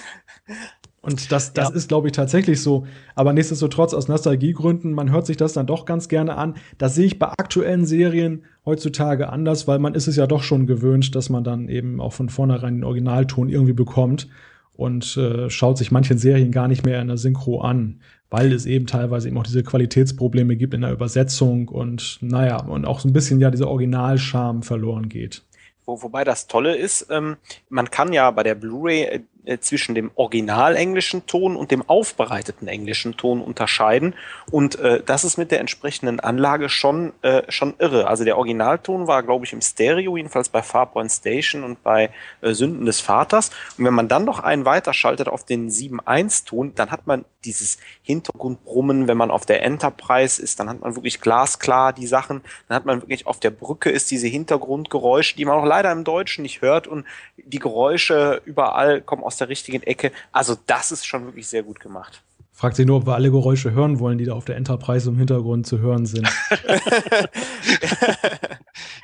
Und 1.02 1.32
das, 1.32 1.54
das 1.54 1.70
ja. 1.70 1.76
ist, 1.76 1.88
glaube 1.88 2.08
ich, 2.08 2.14
tatsächlich 2.14 2.62
so. 2.62 2.86
Aber 3.16 3.32
nichtsdestotrotz, 3.34 3.94
aus 3.94 4.08
Nostalgiegründen, 4.08 4.92
man 4.94 5.12
hört 5.12 5.26
sich 5.26 5.38
das 5.38 5.54
dann 5.54 5.66
doch 5.66 5.86
ganz 5.86 6.10
gerne 6.10 6.36
an. 6.36 6.56
Das 6.78 6.96
sehe 6.96 7.06
ich 7.06 7.20
bei 7.20 7.28
aktuellen 7.28 7.86
Serien 7.86 8.44
heutzutage 8.66 9.30
anders, 9.30 9.68
weil 9.68 9.80
man 9.80 9.96
ist 9.96 10.08
es 10.08 10.18
ja 10.18 10.28
doch 10.28 10.44
schon 10.44 10.68
gewöhnt, 10.68 11.16
dass 11.16 11.30
man 11.30 11.44
dann 11.44 11.70
eben 11.70 12.02
auch 12.02 12.14
von 12.14 12.30
vornherein 12.30 12.76
den 12.76 12.84
Originalton 12.84 13.48
irgendwie 13.50 13.74
bekommt 13.74 14.28
und 14.74 15.18
äh, 15.18 15.50
schaut 15.50 15.78
sich 15.78 15.92
manchen 15.92 16.18
Serien 16.18 16.52
gar 16.52 16.68
nicht 16.68 16.86
mehr 16.86 17.02
in 17.02 17.08
der 17.08 17.18
Synchro 17.18 17.62
an, 17.62 18.02
weil 18.30 18.54
es 18.54 18.66
eben 18.66 18.86
teilweise 18.86 19.28
eben 19.28 19.38
auch 19.38 19.44
diese 19.44 19.64
Qualitätsprobleme 19.64 20.56
gibt 20.56 20.74
in 20.74 20.82
der 20.82 20.92
Übersetzung 20.92 21.68
und 21.68 22.20
naja, 22.22 22.62
und 22.62 22.86
auch 22.86 23.00
so 23.00 23.08
ein 23.08 23.14
bisschen 23.14 23.40
ja 23.40 23.50
dieser 23.50 23.68
Originalscham 23.68 24.64
verloren 24.64 25.10
geht. 25.10 25.44
Wo, 25.86 26.02
wobei 26.04 26.24
das 26.24 26.48
Tolle 26.48 26.76
ist, 26.76 27.08
ähm, 27.10 27.38
man 27.70 27.90
kann 27.90 28.14
ja 28.14 28.30
bei 28.30 28.44
der 28.44 28.56
Blu-ray 28.56 29.22
äh, 29.46 29.60
zwischen 29.60 29.96
dem 29.96 30.12
original 30.16 30.76
englischen 30.76 31.26
Ton 31.26 31.56
und 31.56 31.72
dem 31.72 31.88
aufbereiteten 31.88 32.68
englischen 32.68 33.18
Ton 33.18 33.42
unterscheiden. 33.42 34.14
Und 34.52 34.78
äh, 34.80 35.02
das 35.06 35.24
ist 35.24 35.38
mit 35.38 35.52
der 35.52 35.60
entsprechenden 35.60 36.20
Anlage 36.20 36.70
schon, 36.70 37.14
äh, 37.22 37.44
schon 37.50 37.74
irre. 37.80 38.08
Also 38.08 38.26
der 38.26 38.38
Originalton 38.38 39.08
war, 39.08 39.24
glaube 39.24 39.46
ich, 39.46 39.54
im 39.54 39.62
Stereo, 39.62 40.18
jedenfalls 40.18 40.50
bei 40.50 40.62
Farpoint 40.62 41.12
Station 41.12 41.64
und 41.64 41.84
bei 41.84 42.12
äh, 42.42 42.54
Sünden 42.54 42.86
des 42.86 43.00
Vaters. 43.00 43.52
Und 43.78 43.86
wenn 43.86 43.94
man 43.94 44.08
dann 44.08 44.26
noch 44.26 44.40
einen 44.40 44.66
weiterschaltet 44.66 45.28
auf 45.28 45.46
den 45.46 45.70
7.1-Ton, 45.70 46.76
dann 46.76 46.92
hat 46.92 47.08
man 47.08 47.26
dieses 47.46 47.78
Hintergrundbrummen, 48.02 49.08
wenn 49.08 49.18
man 49.18 49.32
auf 49.32 49.46
der 49.46 49.64
Enterprise 49.64 50.42
ist, 50.42 50.60
dann 50.60 50.70
hat 50.70 50.82
man 50.82 50.96
wirklich 50.96 51.22
glasklar 51.22 51.94
die 51.94 52.08
Sachen. 52.08 52.42
Dann 52.68 52.76
hat 52.76 52.86
man 52.86 53.02
wirklich 53.02 53.28
auf 53.28 53.40
der 53.40 53.52
Brücke 53.52 53.90
ist 53.90 54.12
diese 54.12 54.28
Hintergrundgeräusche, 54.28 55.38
die 55.38 55.46
man 55.46 55.58
auch 55.58 55.66
leider 55.66 55.92
im 55.92 56.04
Deutschen 56.04 56.42
nicht 56.42 56.62
hört. 56.62 56.88
Und 56.88 57.06
die 57.38 57.60
Geräusche 57.60 58.42
überall 58.46 59.02
kommen 59.02 59.24
aus 59.30 59.38
der 59.38 59.48
richtigen 59.48 59.84
Ecke. 59.84 60.12
Also 60.32 60.58
das 60.66 60.92
ist 60.92 61.06
schon 61.06 61.24
wirklich 61.26 61.48
sehr 61.48 61.62
gut 61.62 61.80
gemacht. 61.80 62.24
Fragt 62.60 62.76
sich 62.76 62.86
nur, 62.86 62.98
ob 62.98 63.08
wir 63.08 63.16
alle 63.16 63.32
Geräusche 63.32 63.72
hören 63.72 64.00
wollen, 64.00 64.18
die 64.18 64.26
da 64.26 64.34
auf 64.34 64.44
der 64.44 64.58
Enterprise 64.58 65.10
im 65.10 65.18
Hintergrund 65.18 65.66
zu 65.66 65.80
hören 65.80 66.06
sind. 66.06 66.28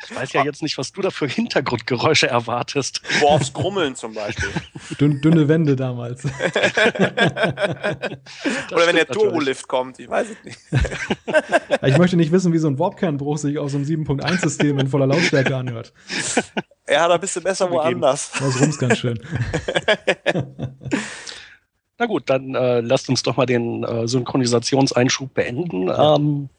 ich 0.03 0.13
weiß 0.13 0.33
ja 0.33 0.43
jetzt 0.43 0.61
nicht, 0.61 0.77
was 0.77 0.91
du 0.91 1.01
da 1.01 1.09
für 1.09 1.25
Hintergrundgeräusche 1.25 2.27
erwartest. 2.27 3.01
Worfs 3.21 3.53
Grummeln 3.53 3.95
zum 3.95 4.13
Beispiel. 4.13 4.49
Dünn, 4.99 5.21
dünne 5.21 5.47
Wände 5.47 5.77
damals. 5.77 6.25
Oder 8.73 8.87
wenn 8.87 8.97
der 8.97 9.07
Turbolift 9.07 9.69
kommt, 9.69 9.99
ich 9.99 10.09
weiß 10.09 10.27
es 10.31 10.43
nicht. 10.43 10.59
ich 11.81 11.97
möchte 11.97 12.17
nicht 12.17 12.33
wissen, 12.33 12.51
wie 12.51 12.57
so 12.57 12.67
ein 12.67 12.77
Warpkernbruch 12.77 13.37
sich 13.37 13.57
aus 13.57 13.71
so 13.71 13.77
einem 13.77 13.87
7.1-System 13.87 14.79
in 14.79 14.89
voller 14.89 15.07
Lautstärke 15.07 15.55
anhört. 15.55 15.93
Ja, 16.89 17.07
da 17.07 17.15
bist 17.15 17.37
du 17.37 17.41
besser 17.41 17.71
woanders. 17.71 18.33
Das 18.37 18.59
rums 18.59 18.77
ganz 18.77 18.97
schön. 18.97 19.17
Na 21.97 22.05
gut, 22.07 22.23
dann 22.29 22.55
äh, 22.55 22.81
lasst 22.81 23.09
uns 23.09 23.23
doch 23.23 23.37
mal 23.37 23.45
den 23.45 23.83
äh, 23.83 24.07
Synchronisationseinschub 24.07 25.33
beenden. 25.33 25.89
Ähm, 25.89 26.49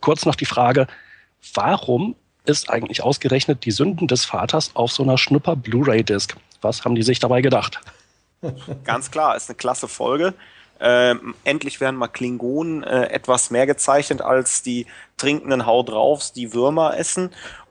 kurz 0.00 0.24
noch 0.24 0.34
die 0.34 0.46
Frage, 0.46 0.86
warum 1.54 2.16
ist 2.46 2.70
eigentlich 2.70 3.02
ausgerechnet 3.02 3.64
die 3.64 3.70
Sünden 3.70 4.06
des 4.06 4.24
Vaters 4.24 4.70
auf 4.74 4.90
so 4.90 5.02
einer 5.02 5.18
Schnupper 5.18 5.54
Blu-ray-Disc? 5.54 6.34
Was 6.62 6.84
haben 6.84 6.94
die 6.94 7.02
sich 7.02 7.18
dabei 7.18 7.42
gedacht? 7.42 7.80
Ganz 8.84 9.10
klar, 9.10 9.36
ist 9.36 9.50
eine 9.50 9.56
klasse 9.56 9.86
Folge. 9.86 10.34
Ähm, 10.82 11.34
endlich 11.44 11.78
werden 11.82 11.96
mal 11.96 12.08
Klingonen 12.08 12.82
äh, 12.82 13.10
etwas 13.10 13.50
mehr 13.50 13.66
gezeichnet 13.66 14.22
als 14.22 14.62
die 14.62 14.86
trinkenden 15.18 15.66
Hau 15.66 15.82
draufs, 15.82 16.32
die 16.32 16.54
Würmer 16.54 16.96
essen. 16.96 17.30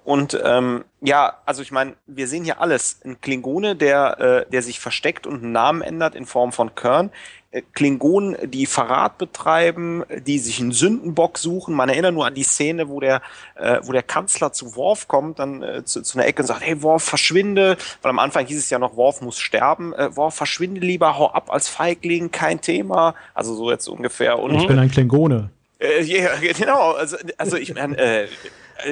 Und 0.10 0.36
ähm, 0.44 0.86
ja, 1.02 1.38
also 1.46 1.62
ich 1.62 1.72
meine, 1.72 1.94
wir 2.08 2.28
sehen 2.28 2.44
hier 2.44 2.60
alles. 2.60 3.00
Ein 3.06 3.22
Klingone, 3.22 3.76
der, 3.76 4.20
äh, 4.20 4.52
der 4.52 4.64
sich 4.64 4.80
versteckt 4.80 5.28
und 5.28 5.44
einen 5.44 5.52
Namen 5.52 5.84
ändert 5.84 6.16
in 6.16 6.26
Form 6.26 6.52
von 6.52 6.74
Kern. 6.74 7.12
Äh, 7.52 7.62
Klingonen, 7.74 8.36
die 8.50 8.66
Verrat 8.66 9.20
betreiben, 9.20 10.04
die 10.26 10.40
sich 10.40 10.60
einen 10.62 10.72
Sündenbock 10.72 11.38
suchen. 11.38 11.76
Man 11.76 11.90
erinnert 11.90 12.16
nur 12.16 12.26
an 12.26 12.34
die 12.34 12.42
Szene, 12.42 12.90
wo 12.90 13.00
der, 13.00 13.22
äh, 13.54 13.82
wo 13.84 13.92
der 13.92 14.02
Kanzler 14.02 14.52
zu 14.52 14.76
Worf 14.76 15.08
kommt, 15.08 15.38
dann 15.38 15.62
äh, 15.62 15.86
zu, 15.86 16.02
zu 16.02 16.18
einer 16.18 16.28
Ecke 16.28 16.42
und 16.42 16.48
sagt, 16.48 16.66
hey 16.66 16.82
Worf, 16.82 17.04
verschwinde. 17.04 17.78
Weil 18.02 18.10
am 18.10 18.18
Anfang 18.18 18.48
hieß 18.48 18.58
es 18.58 18.72
ja 18.72 18.80
noch, 18.80 18.98
Worf 18.98 19.22
muss 19.22 19.38
sterben. 19.38 19.94
Äh, 19.94 20.16
Worf, 20.16 20.34
verschwinde 20.34 20.82
lieber, 20.82 21.20
hau 21.20 21.30
ab 21.30 21.54
als 21.54 21.70
Feigling, 21.70 22.32
kein 22.32 22.62
Thema. 22.62 23.14
Also 23.36 23.54
so 23.54 23.70
jetzt 23.70 23.88
ungefähr. 23.88 24.40
Und, 24.40 24.56
ich 24.56 24.66
bin 24.66 24.80
ein 24.80 24.90
Klingone. 24.90 25.52
Äh, 25.80 26.02
ja, 26.02 26.32
genau. 26.58 26.94
Also, 26.94 27.16
also 27.38 27.58
ich 27.58 27.76
meine, 27.76 27.96
äh, 27.96 28.28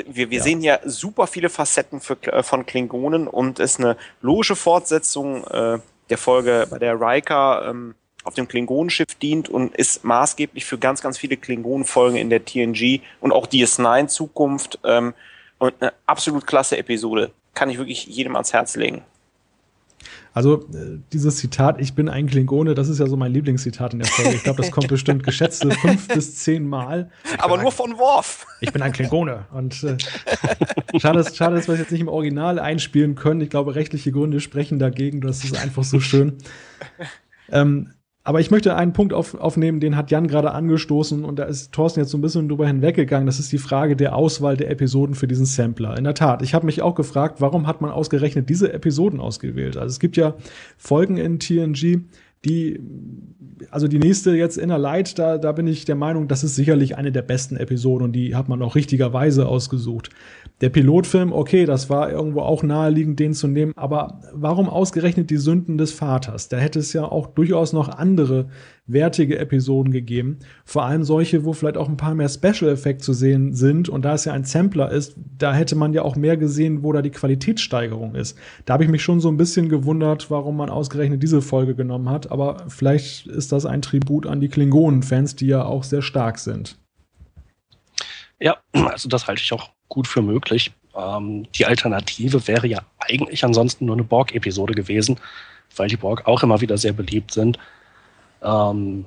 wir, 0.07 0.29
wir 0.29 0.37
ja. 0.37 0.43
sehen 0.43 0.61
ja 0.61 0.79
super 0.85 1.27
viele 1.27 1.49
Facetten 1.49 2.01
für, 2.01 2.17
äh, 2.23 2.43
von 2.43 2.65
Klingonen 2.65 3.27
und 3.27 3.59
ist 3.59 3.79
eine 3.79 3.97
logische 4.21 4.55
Fortsetzung 4.55 5.43
äh, 5.45 5.79
der 6.09 6.17
Folge, 6.17 6.67
bei 6.69 6.79
der 6.79 6.99
Riker 6.99 7.67
ähm, 7.69 7.95
auf 8.23 8.33
dem 8.33 8.47
Klingonenschiff 8.47 9.15
dient 9.15 9.49
und 9.49 9.75
ist 9.75 10.03
maßgeblich 10.03 10.65
für 10.65 10.77
ganz, 10.77 11.01
ganz 11.01 11.17
viele 11.17 11.37
Klingonenfolgen 11.37 12.17
in 12.17 12.29
der 12.29 12.43
TNG 12.43 13.01
und 13.21 13.31
auch 13.31 13.47
DS9 13.47 14.07
Zukunft 14.07 14.79
ähm, 14.83 15.13
und 15.59 15.73
eine 15.79 15.93
absolut 16.05 16.45
klasse 16.45 16.77
Episode. 16.77 17.31
Kann 17.53 17.69
ich 17.69 17.77
wirklich 17.77 18.05
jedem 18.05 18.35
ans 18.35 18.53
Herz 18.53 18.75
legen. 18.75 19.03
Also 20.37 20.67
äh, 20.71 20.99
dieses 21.11 21.37
Zitat, 21.37 21.81
ich 21.81 21.95
bin 21.95 22.09
ein 22.09 22.27
Klingone, 22.27 22.75
das 22.75 22.89
ist 22.89 22.99
ja 22.99 23.07
so 23.07 23.17
mein 23.17 23.33
Lieblingszitat 23.33 23.93
in 23.93 23.99
der 23.99 24.07
Folge. 24.07 24.35
Ich 24.35 24.43
glaube, 24.43 24.61
das 24.61 24.69
kommt 24.69 24.87
bestimmt 24.87 25.23
geschätzte 25.23 25.71
fünf 25.81 26.07
bis 26.09 26.35
zehn 26.35 26.67
Mal. 26.67 27.09
Aber 27.39 27.59
nur 27.59 27.71
von 27.71 27.97
Worf. 27.97 28.45
Ich 28.61 28.71
bin 28.71 28.83
ein 28.83 28.91
Klingone. 28.91 29.47
Und 29.51 29.83
äh, 29.83 29.97
schade, 30.99 31.25
schade, 31.33 31.55
dass 31.55 31.67
wir 31.67 31.73
es 31.73 31.79
jetzt 31.79 31.91
nicht 31.91 32.01
im 32.01 32.07
Original 32.07 32.59
einspielen 32.59 33.15
können. 33.15 33.41
Ich 33.41 33.49
glaube, 33.49 33.73
rechtliche 33.73 34.11
Gründe 34.11 34.39
sprechen 34.39 34.77
dagegen. 34.77 35.21
Das 35.21 35.43
ist 35.43 35.57
einfach 35.57 35.83
so 35.83 35.99
schön. 35.99 36.37
Ähm, 37.49 37.93
aber 38.27 38.41
ich 38.41 38.51
möchte 38.51 38.75
einen 38.75 38.91
Punkt 38.91 39.13
auf, 39.13 39.35
aufnehmen, 39.35 39.79
den 39.79 39.95
hat 39.95 40.11
Jan 40.11 40.27
gerade 40.27 40.51
angestoßen 40.51 41.23
und 41.23 41.39
da 41.39 41.45
ist 41.45 41.71
Thorsten 41.71 42.01
jetzt 42.01 42.09
so 42.09 42.17
ein 42.17 42.21
bisschen 42.21 42.49
drüber 42.49 42.67
hinweggegangen. 42.67 43.25
Das 43.25 43.39
ist 43.39 43.53
die 43.53 43.57
Frage 43.57 43.95
der 43.95 44.17
Auswahl 44.17 44.57
der 44.57 44.69
Episoden 44.69 45.15
für 45.15 45.29
diesen 45.29 45.45
Sampler. 45.45 45.97
In 45.97 46.03
der 46.03 46.13
Tat, 46.13 46.41
ich 46.41 46.53
habe 46.53 46.65
mich 46.65 46.81
auch 46.81 46.93
gefragt, 46.93 47.39
warum 47.39 47.67
hat 47.67 47.79
man 47.79 47.89
ausgerechnet 47.89 48.49
diese 48.49 48.73
Episoden 48.73 49.21
ausgewählt? 49.21 49.77
Also 49.77 49.93
es 49.93 50.01
gibt 50.01 50.17
ja 50.17 50.33
Folgen 50.75 51.15
in 51.15 51.39
TNG, 51.39 52.01
Die, 52.45 52.79
also 53.71 53.87
die 53.87 53.99
nächste 53.99 54.35
jetzt 54.35 54.57
Inner 54.57 54.77
Light, 54.77 55.17
da, 55.17 55.37
da 55.37 55.51
bin 55.51 55.67
ich 55.67 55.85
der 55.85 55.95
Meinung, 55.95 56.27
das 56.27 56.43
ist 56.43 56.55
sicherlich 56.55 56.95
eine 56.95 57.11
der 57.11 57.23
besten 57.23 57.57
Episoden 57.57 58.05
und 58.05 58.13
die 58.13 58.35
hat 58.35 58.47
man 58.47 58.61
auch 58.61 58.75
richtigerweise 58.75 59.47
ausgesucht. 59.47 60.09
Der 60.61 60.69
Pilotfilm, 60.69 61.33
okay, 61.33 61.65
das 61.65 61.89
war 61.89 62.11
irgendwo 62.11 62.41
auch 62.41 62.63
naheliegend, 62.63 63.19
den 63.19 63.33
zu 63.33 63.47
nehmen, 63.47 63.73
aber 63.75 64.21
warum 64.33 64.69
ausgerechnet 64.69 65.29
die 65.29 65.37
Sünden 65.37 65.77
des 65.77 65.91
Vaters? 65.91 66.47
Da 66.49 66.57
hätte 66.57 66.79
es 66.79 66.93
ja 66.93 67.03
auch 67.03 67.27
durchaus 67.27 67.73
noch 67.73 67.89
andere 67.89 68.49
wertige 68.87 69.37
Episoden 69.37 69.91
gegeben. 69.91 70.39
Vor 70.65 70.83
allem 70.85 71.03
solche, 71.03 71.45
wo 71.45 71.53
vielleicht 71.53 71.77
auch 71.77 71.89
ein 71.89 71.97
paar 71.97 72.15
mehr 72.15 72.29
Special 72.29 72.71
Effects 72.71 73.05
zu 73.05 73.13
sehen 73.13 73.53
sind. 73.53 73.89
Und 73.89 74.03
da 74.03 74.13
es 74.13 74.25
ja 74.25 74.33
ein 74.33 74.45
Sampler 74.45 74.91
ist, 74.91 75.15
da 75.37 75.53
hätte 75.53 75.75
man 75.75 75.93
ja 75.93 76.01
auch 76.01 76.15
mehr 76.15 76.37
gesehen, 76.37 76.83
wo 76.83 76.93
da 76.93 77.01
die 77.01 77.11
Qualitätssteigerung 77.11 78.15
ist. 78.15 78.37
Da 78.65 78.73
habe 78.73 78.83
ich 78.83 78.89
mich 78.89 79.03
schon 79.03 79.19
so 79.19 79.29
ein 79.29 79.37
bisschen 79.37 79.69
gewundert, 79.69 80.31
warum 80.31 80.57
man 80.57 80.69
ausgerechnet 80.69 81.21
diese 81.21 81.41
Folge 81.41 81.75
genommen 81.75 82.09
hat. 82.09 82.31
Aber 82.31 82.65
vielleicht 82.69 83.27
ist 83.27 83.51
das 83.51 83.65
ein 83.65 83.81
Tribut 83.81 84.25
an 84.25 84.39
die 84.39 84.49
Klingonen-Fans, 84.49 85.35
die 85.35 85.47
ja 85.47 85.63
auch 85.65 85.83
sehr 85.83 86.01
stark 86.01 86.39
sind. 86.39 86.77
Ja, 88.39 88.57
also 88.73 89.09
das 89.09 89.27
halte 89.27 89.41
ich 89.41 89.51
auch 89.51 89.71
gut 89.89 90.07
für 90.07 90.21
möglich. 90.21 90.71
Ähm, 90.95 91.47
die 91.55 91.65
Alternative 91.65 92.47
wäre 92.47 92.67
ja 92.67 92.79
eigentlich 92.99 93.43
ansonsten 93.43 93.85
nur 93.85 93.95
eine 93.95 94.03
Borg-Episode 94.03 94.73
gewesen, 94.73 95.19
weil 95.75 95.89
die 95.89 95.97
Borg 95.97 96.27
auch 96.27 96.43
immer 96.43 96.61
wieder 96.61 96.77
sehr 96.77 96.93
beliebt 96.93 97.31
sind. 97.31 97.57
Ähm, 98.47 99.05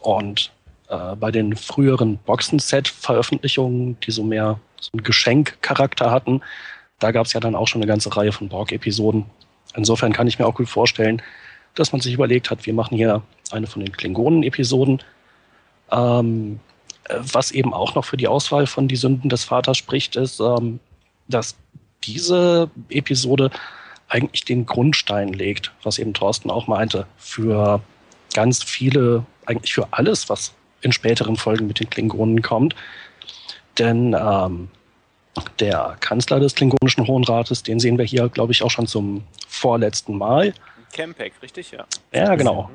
und 0.00 0.52
äh, 0.88 1.16
bei 1.16 1.30
den 1.30 1.56
früheren 1.56 2.18
Boxen-Set-Veröffentlichungen, 2.18 3.98
die 4.00 4.10
so 4.10 4.22
mehr 4.22 4.60
so 4.80 4.90
einen 4.92 5.02
Geschenkcharakter 5.02 6.10
hatten, 6.10 6.42
da 6.98 7.10
gab 7.10 7.26
es 7.26 7.32
ja 7.32 7.40
dann 7.40 7.54
auch 7.54 7.68
schon 7.68 7.80
eine 7.80 7.88
ganze 7.88 8.14
Reihe 8.16 8.32
von 8.32 8.48
Borg-Episoden. 8.48 9.24
Insofern 9.74 10.12
kann 10.12 10.26
ich 10.26 10.38
mir 10.38 10.46
auch 10.46 10.54
gut 10.54 10.68
vorstellen, 10.68 11.22
dass 11.74 11.92
man 11.92 12.00
sich 12.00 12.14
überlegt 12.14 12.50
hat, 12.50 12.66
wir 12.66 12.74
machen 12.74 12.96
hier 12.96 13.22
eine 13.50 13.66
von 13.66 13.84
den 13.84 13.92
Klingonen-Episoden. 13.92 15.02
Ähm, 15.90 16.60
was 17.08 17.52
eben 17.52 17.72
auch 17.72 17.94
noch 17.94 18.04
für 18.04 18.16
die 18.16 18.28
Auswahl 18.28 18.66
von 18.66 18.88
Die 18.88 18.96
Sünden 18.96 19.30
des 19.30 19.44
Vaters 19.44 19.78
spricht, 19.78 20.16
ist, 20.16 20.40
ähm, 20.40 20.80
dass 21.28 21.56
diese 22.04 22.70
Episode 22.90 23.50
eigentlich 24.08 24.44
den 24.44 24.66
Grundstein 24.66 25.32
legt, 25.32 25.72
was 25.82 25.98
eben 25.98 26.14
Thorsten 26.14 26.50
auch 26.50 26.66
meinte, 26.66 27.06
für 27.16 27.80
ganz 28.34 28.62
viele, 28.62 29.24
eigentlich 29.46 29.74
für 29.74 29.88
alles, 29.90 30.28
was 30.28 30.54
in 30.80 30.92
späteren 30.92 31.36
Folgen 31.36 31.66
mit 31.66 31.80
den 31.80 31.90
Klingonen 31.90 32.42
kommt. 32.42 32.74
Denn 33.78 34.16
ähm, 34.18 34.68
der 35.60 35.96
Kanzler 36.00 36.40
des 36.40 36.54
Klingonischen 36.54 37.06
Hohen 37.06 37.24
Rates, 37.24 37.62
den 37.62 37.80
sehen 37.80 37.98
wir 37.98 38.04
hier, 38.04 38.28
glaube 38.28 38.52
ich, 38.52 38.62
auch 38.62 38.70
schon 38.70 38.86
zum 38.86 39.24
vorletzten 39.46 40.16
Mal. 40.16 40.52
Campek, 40.92 41.34
richtig, 41.42 41.70
ja. 41.70 41.84
Ja, 42.12 42.34
genau. 42.34 42.70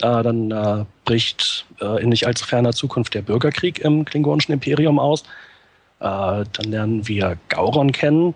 Äh, 0.00 0.22
dann 0.22 0.50
äh, 0.50 0.84
bricht 1.04 1.66
äh, 1.80 2.02
in 2.02 2.08
nicht 2.08 2.26
allzu 2.26 2.44
ferner 2.44 2.72
Zukunft 2.72 3.14
der 3.14 3.22
Bürgerkrieg 3.22 3.78
im 3.78 4.04
Klingonischen 4.04 4.52
Imperium 4.52 4.98
aus. 4.98 5.22
Äh, 6.00 6.44
dann 6.44 6.64
lernen 6.64 7.06
wir 7.06 7.38
Gauron 7.48 7.92
kennen, 7.92 8.34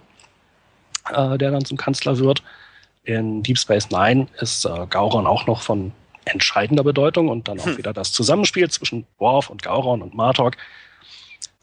äh, 1.12 1.36
der 1.38 1.50
dann 1.50 1.64
zum 1.64 1.76
Kanzler 1.76 2.18
wird. 2.18 2.42
In 3.04 3.42
Deep 3.42 3.58
Space 3.58 3.90
Nine 3.90 4.28
ist 4.40 4.64
äh, 4.64 4.86
Gauron 4.88 5.26
auch 5.26 5.46
noch 5.46 5.62
von 5.62 5.92
entscheidender 6.29 6.85
Bedeutung 6.85 7.29
und 7.29 7.49
dann 7.49 7.61
auch 7.61 7.66
hm. 7.66 7.79
wieder 7.79 7.93
das 7.93 8.12
Zusammenspiel 8.12 8.70
zwischen 8.70 9.07
Worf 9.18 9.51
und 9.51 9.62
Gauron 9.62 10.03
und 10.03 10.14
Martok. 10.14 10.57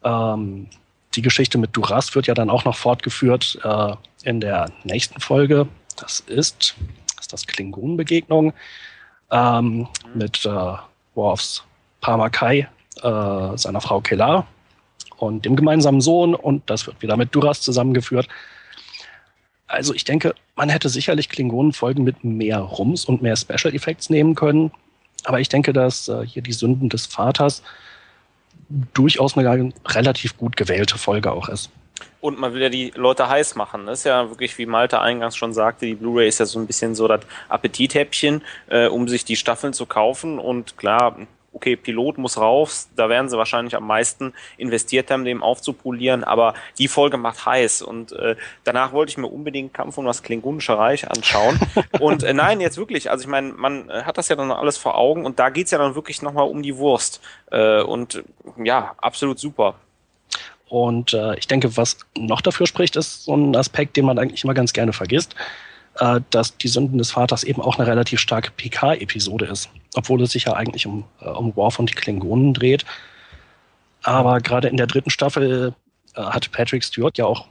Ähm, 0.03 0.67
die 1.15 1.21
Geschichte 1.21 1.57
mit 1.57 1.75
Duras 1.75 2.13
wird 2.15 2.27
ja 2.27 2.33
dann 2.33 2.49
auch 2.49 2.65
noch 2.65 2.75
fortgeführt 2.75 3.57
äh, 3.63 3.93
in 4.23 4.41
der 4.41 4.71
nächsten 4.83 5.19
Folge. 5.21 5.67
Das 5.97 6.19
ist, 6.19 6.75
das 7.15 7.25
ist 7.25 7.33
das 7.33 7.47
Klingonenbegegnung 7.47 8.53
ähm, 9.31 9.77
mhm. 9.77 9.87
mit 10.13 10.45
äh, 10.45 10.73
Worfs 11.15 11.63
Parmakai, 12.01 12.67
äh, 13.01 13.57
seiner 13.57 13.81
Frau 13.81 14.01
Kelar 14.01 14.45
und 15.17 15.45
dem 15.45 15.55
gemeinsamen 15.55 16.01
Sohn 16.01 16.35
und 16.35 16.69
das 16.69 16.85
wird 16.85 17.01
wieder 17.01 17.17
mit 17.17 17.33
Duras 17.33 17.61
zusammengeführt. 17.61 18.27
Also 19.67 19.93
ich 19.93 20.03
denke, 20.03 20.35
man 20.55 20.69
hätte 20.69 20.89
sicherlich 20.89 21.29
Klingonenfolgen 21.29 22.03
mit 22.03 22.23
mehr 22.23 22.59
Rums 22.59 23.05
und 23.05 23.21
mehr 23.21 23.35
Special 23.35 23.73
Effects 23.73 24.09
nehmen 24.09 24.35
können. 24.35 24.71
Aber 25.23 25.39
ich 25.39 25.49
denke, 25.49 25.73
dass 25.73 26.07
äh, 26.07 26.25
hier 26.25 26.43
die 26.43 26.53
Sünden 26.53 26.89
des 26.89 27.07
Vaters 27.07 27.63
durchaus 28.93 29.37
eine 29.37 29.73
relativ 29.85 30.37
gut 30.37 30.55
gewählte 30.55 30.97
Folge 30.97 31.31
auch 31.31 31.49
ist. 31.49 31.69
Und 32.21 32.39
man 32.39 32.53
will 32.53 32.61
ja 32.61 32.69
die 32.69 32.91
Leute 32.95 33.29
heiß 33.29 33.55
machen. 33.55 33.85
Das 33.85 33.99
ist 33.99 34.05
ja 34.05 34.29
wirklich, 34.29 34.57
wie 34.57 34.65
Malte 34.65 34.99
eingangs 34.99 35.35
schon 35.35 35.53
sagte, 35.53 35.85
die 35.85 35.95
Blu-ray 35.95 36.27
ist 36.27 36.39
ja 36.39 36.45
so 36.45 36.59
ein 36.59 36.67
bisschen 36.67 36.95
so 36.95 37.07
das 37.07 37.21
Appetithäppchen, 37.49 38.41
äh, 38.67 38.87
um 38.87 39.07
sich 39.07 39.25
die 39.25 39.35
Staffeln 39.35 39.73
zu 39.73 39.85
kaufen. 39.85 40.39
Und 40.39 40.77
klar, 40.77 41.17
okay, 41.55 41.75
Pilot 41.75 42.17
muss 42.17 42.37
raus, 42.37 42.89
da 42.95 43.09
werden 43.09 43.29
sie 43.29 43.37
wahrscheinlich 43.37 43.75
am 43.75 43.87
meisten 43.87 44.33
investiert 44.57 45.09
haben, 45.09 45.25
dem 45.25 45.41
aufzupolieren, 45.41 46.23
aber 46.23 46.53
die 46.77 46.87
Folge 46.87 47.17
macht 47.17 47.45
heiß 47.45 47.81
und 47.81 48.11
äh, 48.11 48.35
danach 48.63 48.91
wollte 48.91 49.11
ich 49.11 49.17
mir 49.17 49.27
unbedingt 49.27 49.73
Kampf 49.73 49.97
um 49.97 50.05
das 50.05 50.21
Klingonische 50.21 50.77
Reich 50.77 51.09
anschauen 51.09 51.59
und 51.99 52.23
äh, 52.23 52.33
nein, 52.33 52.59
jetzt 52.59 52.77
wirklich, 52.77 53.09
also 53.09 53.23
ich 53.23 53.29
meine, 53.29 53.53
man 53.53 53.89
hat 53.89 54.17
das 54.17 54.27
ja 54.27 54.35
dann 54.35 54.51
alles 54.51 54.77
vor 54.77 54.97
Augen 54.97 55.25
und 55.25 55.39
da 55.39 55.49
geht's 55.49 55.71
ja 55.71 55.77
dann 55.77 55.95
wirklich 55.95 56.21
nochmal 56.21 56.47
um 56.47 56.61
die 56.61 56.77
Wurst 56.77 57.21
äh, 57.51 57.81
und 57.81 58.23
ja, 58.63 58.93
absolut 58.97 59.39
super. 59.39 59.75
Und 60.67 61.13
äh, 61.13 61.37
ich 61.37 61.47
denke, 61.47 61.77
was 61.77 61.99
noch 62.17 62.41
dafür 62.41 62.67
spricht, 62.67 62.95
ist 62.95 63.25
so 63.25 63.35
ein 63.35 63.55
Aspekt, 63.55 63.97
den 63.97 64.05
man 64.05 64.17
eigentlich 64.17 64.43
immer 64.43 64.55
ganz 64.55 64.73
gerne 64.73 64.93
vergisst 64.93 65.35
äh, 65.99 66.21
dass 66.29 66.57
die 66.57 66.67
Sünden 66.67 66.97
des 66.97 67.11
Vaters 67.11 67.43
eben 67.43 67.61
auch 67.61 67.77
eine 67.77 67.87
relativ 67.87 68.19
starke 68.19 68.51
PK-Episode 68.51 69.45
ist, 69.45 69.69
obwohl 69.95 70.21
es 70.21 70.31
sich 70.31 70.45
ja 70.45 70.53
eigentlich 70.53 70.85
um, 70.85 71.05
äh, 71.21 71.29
um 71.29 71.55
Worf 71.55 71.79
und 71.79 71.89
die 71.89 71.95
Klingonen 71.95 72.53
dreht. 72.53 72.85
Aber 74.03 74.39
gerade 74.39 74.67
in 74.67 74.77
der 74.77 74.87
dritten 74.87 75.09
Staffel 75.09 75.73
äh, 76.15 76.21
hat 76.21 76.51
Patrick 76.51 76.83
Stewart 76.83 77.17
ja 77.17 77.25
auch, 77.25 77.47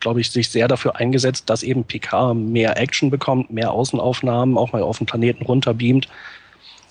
glaube 0.00 0.20
ich, 0.20 0.30
sich 0.30 0.48
sehr 0.48 0.68
dafür 0.68 0.96
eingesetzt, 0.96 1.48
dass 1.50 1.62
eben 1.62 1.84
PK 1.84 2.34
mehr 2.34 2.76
Action 2.76 3.10
bekommt, 3.10 3.50
mehr 3.50 3.72
Außenaufnahmen, 3.72 4.58
auch 4.58 4.72
mal 4.72 4.82
auf 4.82 4.98
den 4.98 5.06
Planeten 5.06 5.44
runterbeamt. 5.44 6.08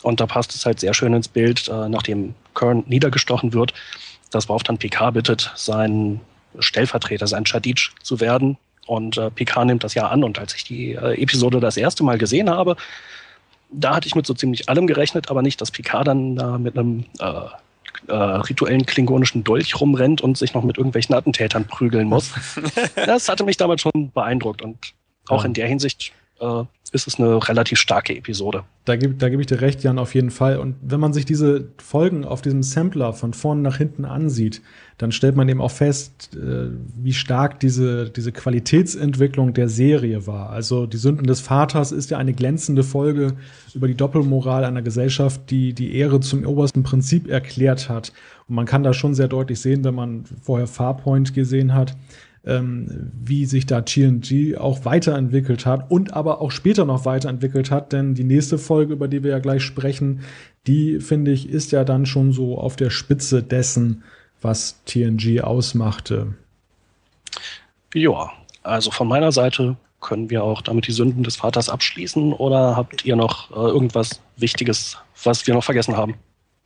Und 0.03 0.19
da 0.19 0.25
passt 0.25 0.55
es 0.55 0.65
halt 0.65 0.79
sehr 0.79 0.93
schön 0.93 1.13
ins 1.13 1.27
Bild, 1.27 1.67
äh, 1.67 1.89
nachdem 1.89 2.33
Kern 2.55 2.83
niedergestochen 2.87 3.53
wird, 3.53 3.73
dass 4.31 4.49
Worf 4.49 4.63
dann 4.63 4.77
PK 4.77 5.11
bittet, 5.11 5.51
sein 5.55 6.21
Stellvertreter, 6.59 7.27
sein 7.27 7.45
Chadich 7.45 7.91
zu 8.03 8.19
werden, 8.19 8.57
und 8.87 9.17
äh, 9.17 9.29
Picard 9.29 9.67
nimmt 9.67 9.83
das 9.83 9.93
ja 9.93 10.07
an. 10.07 10.23
Und 10.23 10.39
als 10.39 10.55
ich 10.55 10.63
die 10.63 10.93
äh, 10.93 11.21
Episode 11.21 11.59
das 11.59 11.77
erste 11.77 12.03
Mal 12.03 12.17
gesehen 12.17 12.49
habe, 12.49 12.75
da 13.69 13.95
hatte 13.95 14.07
ich 14.07 14.15
mit 14.15 14.25
so 14.25 14.33
ziemlich 14.33 14.69
allem 14.69 14.87
gerechnet, 14.87 15.29
aber 15.29 15.41
nicht, 15.41 15.59
dass 15.61 15.71
Picard 15.71 16.07
dann 16.07 16.37
äh, 16.37 16.57
mit 16.57 16.77
einem 16.77 17.05
äh, 17.19 17.31
äh, 18.07 18.13
rituellen 18.13 18.85
klingonischen 18.85 19.43
Dolch 19.43 19.79
rumrennt 19.79 20.21
und 20.21 20.37
sich 20.37 20.53
noch 20.53 20.63
mit 20.63 20.77
irgendwelchen 20.77 21.15
Attentätern 21.15 21.65
prügeln 21.65 22.07
muss. 22.07 22.33
das 22.95 23.27
hatte 23.29 23.43
mich 23.43 23.57
damals 23.57 23.81
schon 23.81 24.11
beeindruckt. 24.11 24.61
Und 24.61 24.77
auch 25.27 25.43
in 25.43 25.53
der 25.53 25.67
Hinsicht 25.67 26.13
äh, 26.39 26.63
ist 26.89 27.07
es 27.07 27.19
eine 27.19 27.47
relativ 27.47 27.79
starke 27.79 28.15
Episode. 28.15 28.63
Da 28.85 28.95
gebe 28.95 29.15
da 29.15 29.29
geb 29.29 29.39
ich 29.39 29.47
dir 29.47 29.61
recht, 29.61 29.83
Jan, 29.83 29.99
auf 29.99 30.15
jeden 30.15 30.31
Fall. 30.31 30.57
Und 30.57 30.75
wenn 30.81 30.99
man 30.99 31.13
sich 31.13 31.25
diese 31.25 31.69
Folgen 31.77 32.25
auf 32.25 32.41
diesem 32.41 32.63
Sampler 32.63 33.13
von 33.13 33.33
vorn 33.33 33.61
nach 33.61 33.77
hinten 33.77 34.05
ansieht, 34.05 34.61
dann 34.97 35.11
stellt 35.11 35.35
man 35.35 35.47
eben 35.47 35.61
auch 35.61 35.71
fest, 35.71 36.35
äh, 36.35 36.69
wie 36.95 37.13
stark 37.13 37.59
diese, 37.59 38.09
diese 38.09 38.31
Qualitätsentwicklung 38.31 39.53
der 39.53 39.69
Serie 39.69 40.25
war. 40.25 40.49
Also 40.49 40.87
die 40.87 40.97
Sünden 40.97 41.27
des 41.27 41.39
Vaters 41.39 41.91
ist 41.91 42.09
ja 42.09 42.17
eine 42.17 42.33
glänzende 42.33 42.83
Folge 42.83 43.35
über 43.73 43.87
die 43.87 43.95
Doppelmoral 43.95 44.63
einer 44.63 44.81
Gesellschaft, 44.81 45.51
die 45.51 45.73
die 45.73 45.95
Ehre 45.95 46.19
zum 46.19 46.45
obersten 46.45 46.83
Prinzip 46.83 47.27
erklärt 47.27 47.89
hat. 47.89 48.11
Und 48.47 48.55
man 48.55 48.65
kann 48.65 48.83
da 48.83 48.93
schon 48.93 49.13
sehr 49.13 49.27
deutlich 49.27 49.59
sehen, 49.59 49.83
wenn 49.83 49.95
man 49.95 50.23
vorher 50.41 50.67
Farpoint 50.67 51.33
gesehen 51.33 51.73
hat, 51.73 51.95
ähm, 52.47 53.11
wie 53.13 53.45
sich 53.45 53.65
da 53.65 53.81
TNG 53.81 54.57
auch 54.57 54.85
weiterentwickelt 54.85 55.65
hat 55.65 55.91
und 55.91 56.13
aber 56.13 56.41
auch 56.41 56.51
später 56.51 56.85
noch 56.85 57.05
weiterentwickelt 57.05 57.69
hat, 57.69 57.93
denn 57.93 58.15
die 58.15 58.23
nächste 58.23 58.57
Folge, 58.57 58.93
über 58.93 59.07
die 59.07 59.23
wir 59.23 59.31
ja 59.31 59.39
gleich 59.39 59.63
sprechen, 59.63 60.21
die 60.65 60.99
finde 60.99 61.31
ich, 61.31 61.49
ist 61.49 61.71
ja 61.71 61.83
dann 61.83 62.05
schon 62.05 62.31
so 62.31 62.57
auf 62.57 62.75
der 62.75 62.89
Spitze 62.89 63.43
dessen, 63.43 64.03
was 64.41 64.81
TNG 64.85 65.41
ausmachte. 65.41 66.35
Ja, 67.93 68.31
also 68.63 68.91
von 68.91 69.07
meiner 69.07 69.31
Seite 69.31 69.77
können 69.99 70.29
wir 70.29 70.43
auch 70.43 70.61
damit 70.61 70.87
die 70.87 70.91
Sünden 70.91 71.23
des 71.23 71.37
Vaters 71.37 71.69
abschließen 71.69 72.33
oder 72.33 72.75
habt 72.75 73.03
ihr 73.05 73.15
noch 73.15 73.51
äh, 73.51 73.55
irgendwas 73.55 74.21
Wichtiges, 74.37 74.97
was 75.23 75.47
wir 75.47 75.53
noch 75.53 75.63
vergessen 75.63 75.97
haben? 75.97 76.15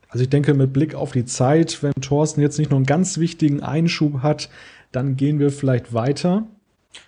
Also 0.10 0.24
ich 0.24 0.30
denke, 0.30 0.54
mit 0.54 0.74
Blick 0.74 0.94
auf 0.94 1.14
die 1.14 1.24
Zeit, 1.24 1.82
wenn 1.82 1.94
Thorsten 1.94 2.42
jetzt 2.42 2.60
nicht 2.60 2.70
nur 2.70 2.78
einen 2.78 2.86
ganz 2.86 3.18
wichtigen 3.18 3.64
Einschub 3.64 4.22
hat, 4.22 4.50
dann 4.92 5.16
gehen 5.16 5.40
wir 5.40 5.52
vielleicht 5.52 5.94
weiter. 5.94 6.44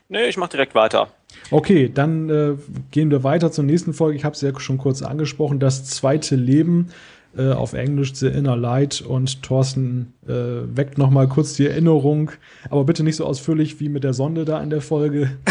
Nee, 0.10 0.28
ich 0.28 0.38
mache 0.38 0.52
direkt 0.52 0.76
weiter. 0.76 1.10
Okay, 1.52 1.90
dann 1.94 2.30
äh, 2.30 2.56
gehen 2.92 3.12
wir 3.12 3.24
weiter 3.24 3.52
zur 3.52 3.64
nächsten 3.64 3.94
Folge. 3.94 4.16
Ich 4.16 4.24
habe 4.24 4.36
es 4.36 4.42
ja 4.42 4.58
schon 4.60 4.78
kurz 4.78 5.02
angesprochen. 5.02 5.60
Das 5.60 5.86
zweite 5.86 6.36
Leben 6.36 6.90
äh, 7.36 7.52
auf 7.52 7.74
Englisch 7.74 8.14
The 8.14 8.28
Inner 8.28 8.56
Light 8.56 9.02
und 9.02 9.42
Thorsten 9.42 10.14
äh, 10.28 10.32
weckt 10.78 10.98
noch 10.98 11.10
mal 11.10 11.28
kurz 11.28 11.54
die 11.54 11.66
Erinnerung, 11.66 12.32
aber 12.70 12.84
bitte 12.84 13.04
nicht 13.04 13.16
so 13.16 13.26
ausführlich 13.26 13.80
wie 13.80 13.90
mit 13.90 14.04
der 14.04 14.14
Sonde 14.14 14.46
da 14.46 14.62
in 14.62 14.70
der 14.70 14.82
Folge. 14.82 15.38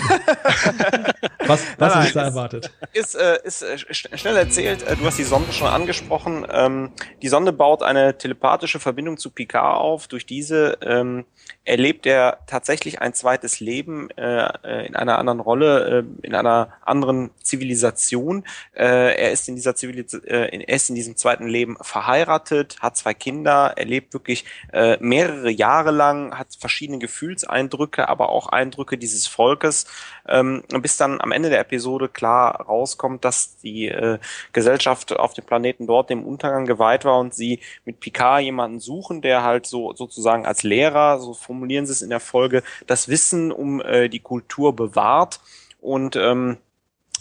Was, 1.47 1.65
was 1.77 1.95
nein, 1.95 2.07
ist 2.07 2.15
da 2.15 2.23
erwartet? 2.23 2.71
Ist, 2.93 3.17
äh, 3.17 3.39
ist 3.43 3.63
äh, 3.63 3.77
schnell 3.77 4.37
erzählt, 4.37 4.85
äh, 4.85 4.95
du 4.95 5.05
hast 5.05 5.19
die 5.19 5.25
Sonde 5.25 5.53
schon 5.53 5.67
angesprochen. 5.67 6.47
Ähm, 6.49 6.93
die 7.21 7.29
Sonde 7.29 7.53
baut 7.53 7.83
eine 7.83 8.17
telepathische 8.17 8.79
Verbindung 8.79 9.17
zu 9.17 9.31
Picard 9.31 9.81
auf. 9.81 10.07
Durch 10.07 10.25
diese 10.25 10.79
ähm, 10.83 11.25
erlebt 11.65 12.07
er 12.07 12.39
tatsächlich 12.47 13.01
ein 13.01 13.15
zweites 13.15 13.61
Leben 13.61 14.11
äh, 14.11 14.47
äh 14.65 14.87
in 14.87 14.97
einer 14.97 15.19
anderen 15.19 15.41
Rolle, 15.41 16.05
äh, 16.23 16.27
in 16.27 16.35
einer 16.35 16.73
anderen 16.81 17.31
Zivilisation. 17.43 18.45
Äh, 18.75 19.17
er 19.17 19.31
ist 19.31 19.49
in 19.49 19.55
dieser 19.55 19.77
Zivilisation, 19.77 20.29
äh, 20.29 20.65
er 20.65 20.75
ist 20.75 20.89
in 20.89 20.97
diesem 20.97 21.17
zweiten 21.17 21.47
Leben 21.47 21.77
verheiratet, 21.81 22.77
hat 22.81 22.97
zwei 22.97 23.15
Kinder, 23.15 23.75
er 23.77 23.85
lebt 23.85 24.13
wirklich 24.13 24.45
äh, 24.73 24.97
mehrere 25.01 25.51
Jahre 25.51 25.93
lang, 25.93 26.37
hat 26.37 26.49
verschiedene 26.59 26.99
Gefühlseindrücke, 26.99 28.09
aber 28.09 28.31
auch 28.31 28.49
Eindrücke 28.49 28.99
dieses 28.99 29.27
Volkes, 29.27 29.87
ähm, 30.29 30.65
bis 30.81 30.97
dann 30.97 31.21
am 31.21 31.33
Ende 31.33 31.51
der 31.51 31.61
Episode 31.61 32.09
klar 32.09 32.61
rauskommt, 32.61 33.25
dass 33.25 33.57
die 33.59 33.89
äh, 33.89 34.19
Gesellschaft 34.53 35.13
auf 35.13 35.35
dem 35.35 35.45
Planeten 35.45 35.87
dort 35.87 36.11
dem 36.11 36.25
Untergang 36.25 36.67
geweiht 36.67 37.05
war 37.05 37.19
und 37.19 37.35
sie 37.35 37.61
mit 37.85 38.01
Picard 38.01 38.43
jemanden 38.43 38.81
suchen, 38.81 39.23
der 39.23 39.43
halt 39.43 39.67
so 39.67 39.93
sozusagen 39.95 40.47
als 40.47 40.63
Lehrer 40.63 41.19
so 41.19 41.35
formulieren 41.53 41.85
sie 41.85 41.93
es 41.93 42.01
in 42.01 42.09
der 42.09 42.21
Folge, 42.21 42.63
das 42.87 43.09
Wissen 43.09 43.53
um 43.53 43.83
äh, 43.83 44.09
die 44.09 44.21
Kultur 44.21 44.75
bewahrt 44.75 45.41
und 45.81 46.17
ähm, 46.17 46.57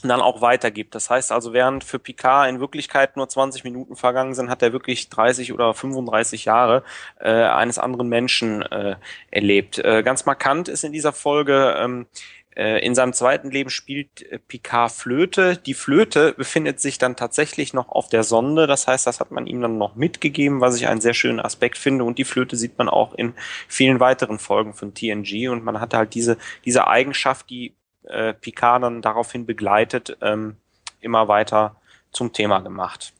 dann 0.03 0.21
auch 0.21 0.41
weitergibt. 0.41 0.95
Das 0.95 1.09
heißt 1.09 1.32
also, 1.32 1.53
während 1.53 1.84
für 1.84 1.99
Picard 1.99 2.49
in 2.49 2.59
Wirklichkeit 2.59 3.17
nur 3.17 3.27
20 3.27 3.63
Minuten 3.65 3.95
vergangen 3.95 4.34
sind, 4.34 4.49
hat 4.49 4.63
er 4.63 4.73
wirklich 4.73 5.09
30 5.09 5.53
oder 5.53 5.73
35 5.73 6.45
Jahre 6.45 6.84
äh, 7.19 7.29
eines 7.29 7.77
anderen 7.77 8.07
Menschen 8.07 8.61
äh, 8.63 8.95
erlebt. 9.29 9.77
Äh, 9.79 10.01
ganz 10.01 10.25
markant 10.25 10.69
ist 10.69 10.84
in 10.84 10.93
dieser 10.93 11.11
Folge, 11.11 11.75
ähm, 11.77 12.07
äh, 12.13 12.40
in 12.85 12.95
seinem 12.95 13.13
zweiten 13.13 13.49
Leben 13.49 13.69
spielt 13.69 14.23
äh, 14.23 14.39
Picard 14.39 14.91
Flöte. 14.91 15.57
Die 15.57 15.73
Flöte 15.73 16.33
befindet 16.33 16.79
sich 16.79 16.97
dann 16.97 17.15
tatsächlich 17.15 17.73
noch 17.73 17.89
auf 17.89 18.09
der 18.09 18.23
Sonde. 18.23 18.67
Das 18.67 18.87
heißt, 18.87 19.07
das 19.07 19.19
hat 19.19 19.31
man 19.31 19.47
ihm 19.47 19.61
dann 19.61 19.77
noch 19.77 19.95
mitgegeben, 19.95 20.59
was 20.59 20.75
ich 20.75 20.87
einen 20.87 21.01
sehr 21.01 21.13
schönen 21.13 21.39
Aspekt 21.39 21.77
finde. 21.77 22.03
Und 22.03 22.17
die 22.17 22.25
Flöte 22.25 22.55
sieht 22.57 22.77
man 22.77 22.89
auch 22.89 23.13
in 23.13 23.33
vielen 23.67 23.99
weiteren 23.99 24.39
Folgen 24.39 24.73
von 24.73 24.93
TNG. 24.93 25.49
Und 25.49 25.63
man 25.63 25.79
hat 25.79 25.93
halt 25.93 26.13
diese, 26.13 26.37
diese 26.65 26.87
Eigenschaft, 26.87 27.49
die 27.49 27.75
äh, 28.03 28.33
Picard 28.33 28.83
dann 28.83 29.01
daraufhin 29.01 29.45
begleitet, 29.45 30.17
ähm, 30.21 30.57
immer 30.99 31.27
weiter 31.27 31.77
zum 32.11 32.33
Thema 32.33 32.59
gemacht. 32.59 33.13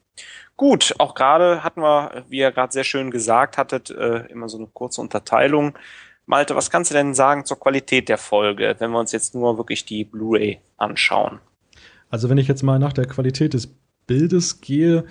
Gut, 0.58 0.94
auch 1.00 1.16
gerade 1.16 1.64
hatten 1.64 1.82
wir, 1.82 2.26
wie 2.30 2.38
ihr 2.38 2.52
gerade 2.52 2.72
sehr 2.72 2.84
schön 2.84 3.10
gesagt 3.10 3.58
hattet, 3.58 3.90
äh, 3.90 4.26
immer 4.28 4.48
so 4.48 4.58
eine 4.58 4.68
kurze 4.68 5.02
Unterteilung. 5.02 5.78
Malte, 6.32 6.56
was 6.56 6.70
kannst 6.70 6.90
du 6.90 6.96
denn 6.96 7.14
sagen 7.14 7.44
zur 7.44 7.60
Qualität 7.60 8.08
der 8.08 8.18
Folge, 8.18 8.74
wenn 8.80 8.92
wir 8.92 9.00
uns 9.00 9.12
jetzt 9.12 9.36
nur 9.36 9.58
wirklich 9.58 9.84
die 9.84 10.06
Blu-ray 10.06 10.60
anschauen? 10.78 11.40
Also 12.10 12.30
wenn 12.30 12.38
ich 12.38 12.48
jetzt 12.48 12.64
mal 12.64 12.80
nach 12.80 12.94
der 12.94 13.06
Qualität 13.06 13.54
des 13.54 13.76
Bildes 14.08 14.62
gehe, 14.62 15.04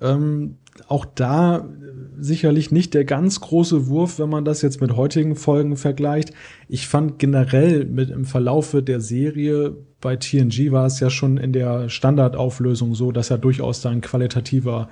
ähm, 0.00 0.58
auch 0.86 1.04
da 1.04 1.68
sicherlich 2.16 2.70
nicht 2.70 2.94
der 2.94 3.04
ganz 3.04 3.40
große 3.40 3.88
Wurf, 3.88 4.20
wenn 4.20 4.28
man 4.28 4.44
das 4.44 4.62
jetzt 4.62 4.80
mit 4.80 4.94
heutigen 4.94 5.34
Folgen 5.34 5.76
vergleicht. 5.76 6.32
Ich 6.68 6.86
fand 6.86 7.18
generell 7.18 7.84
mit 7.84 8.10
im 8.10 8.24
Verlaufe 8.24 8.80
der 8.80 9.00
Serie 9.00 9.76
bei 10.00 10.14
TNG 10.14 10.70
war 10.70 10.86
es 10.86 11.00
ja 11.00 11.10
schon 11.10 11.38
in 11.38 11.52
der 11.52 11.88
Standardauflösung 11.88 12.94
so, 12.94 13.10
dass 13.10 13.30
ja 13.30 13.36
durchaus 13.36 13.80
da 13.80 13.90
ein 13.90 14.00
qualitativer 14.00 14.88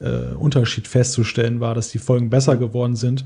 äh, 0.00 0.34
Unterschied 0.34 0.86
festzustellen 0.86 1.60
war, 1.60 1.74
dass 1.74 1.88
die 1.88 1.98
Folgen 1.98 2.28
besser 2.28 2.58
geworden 2.58 2.94
sind 2.94 3.24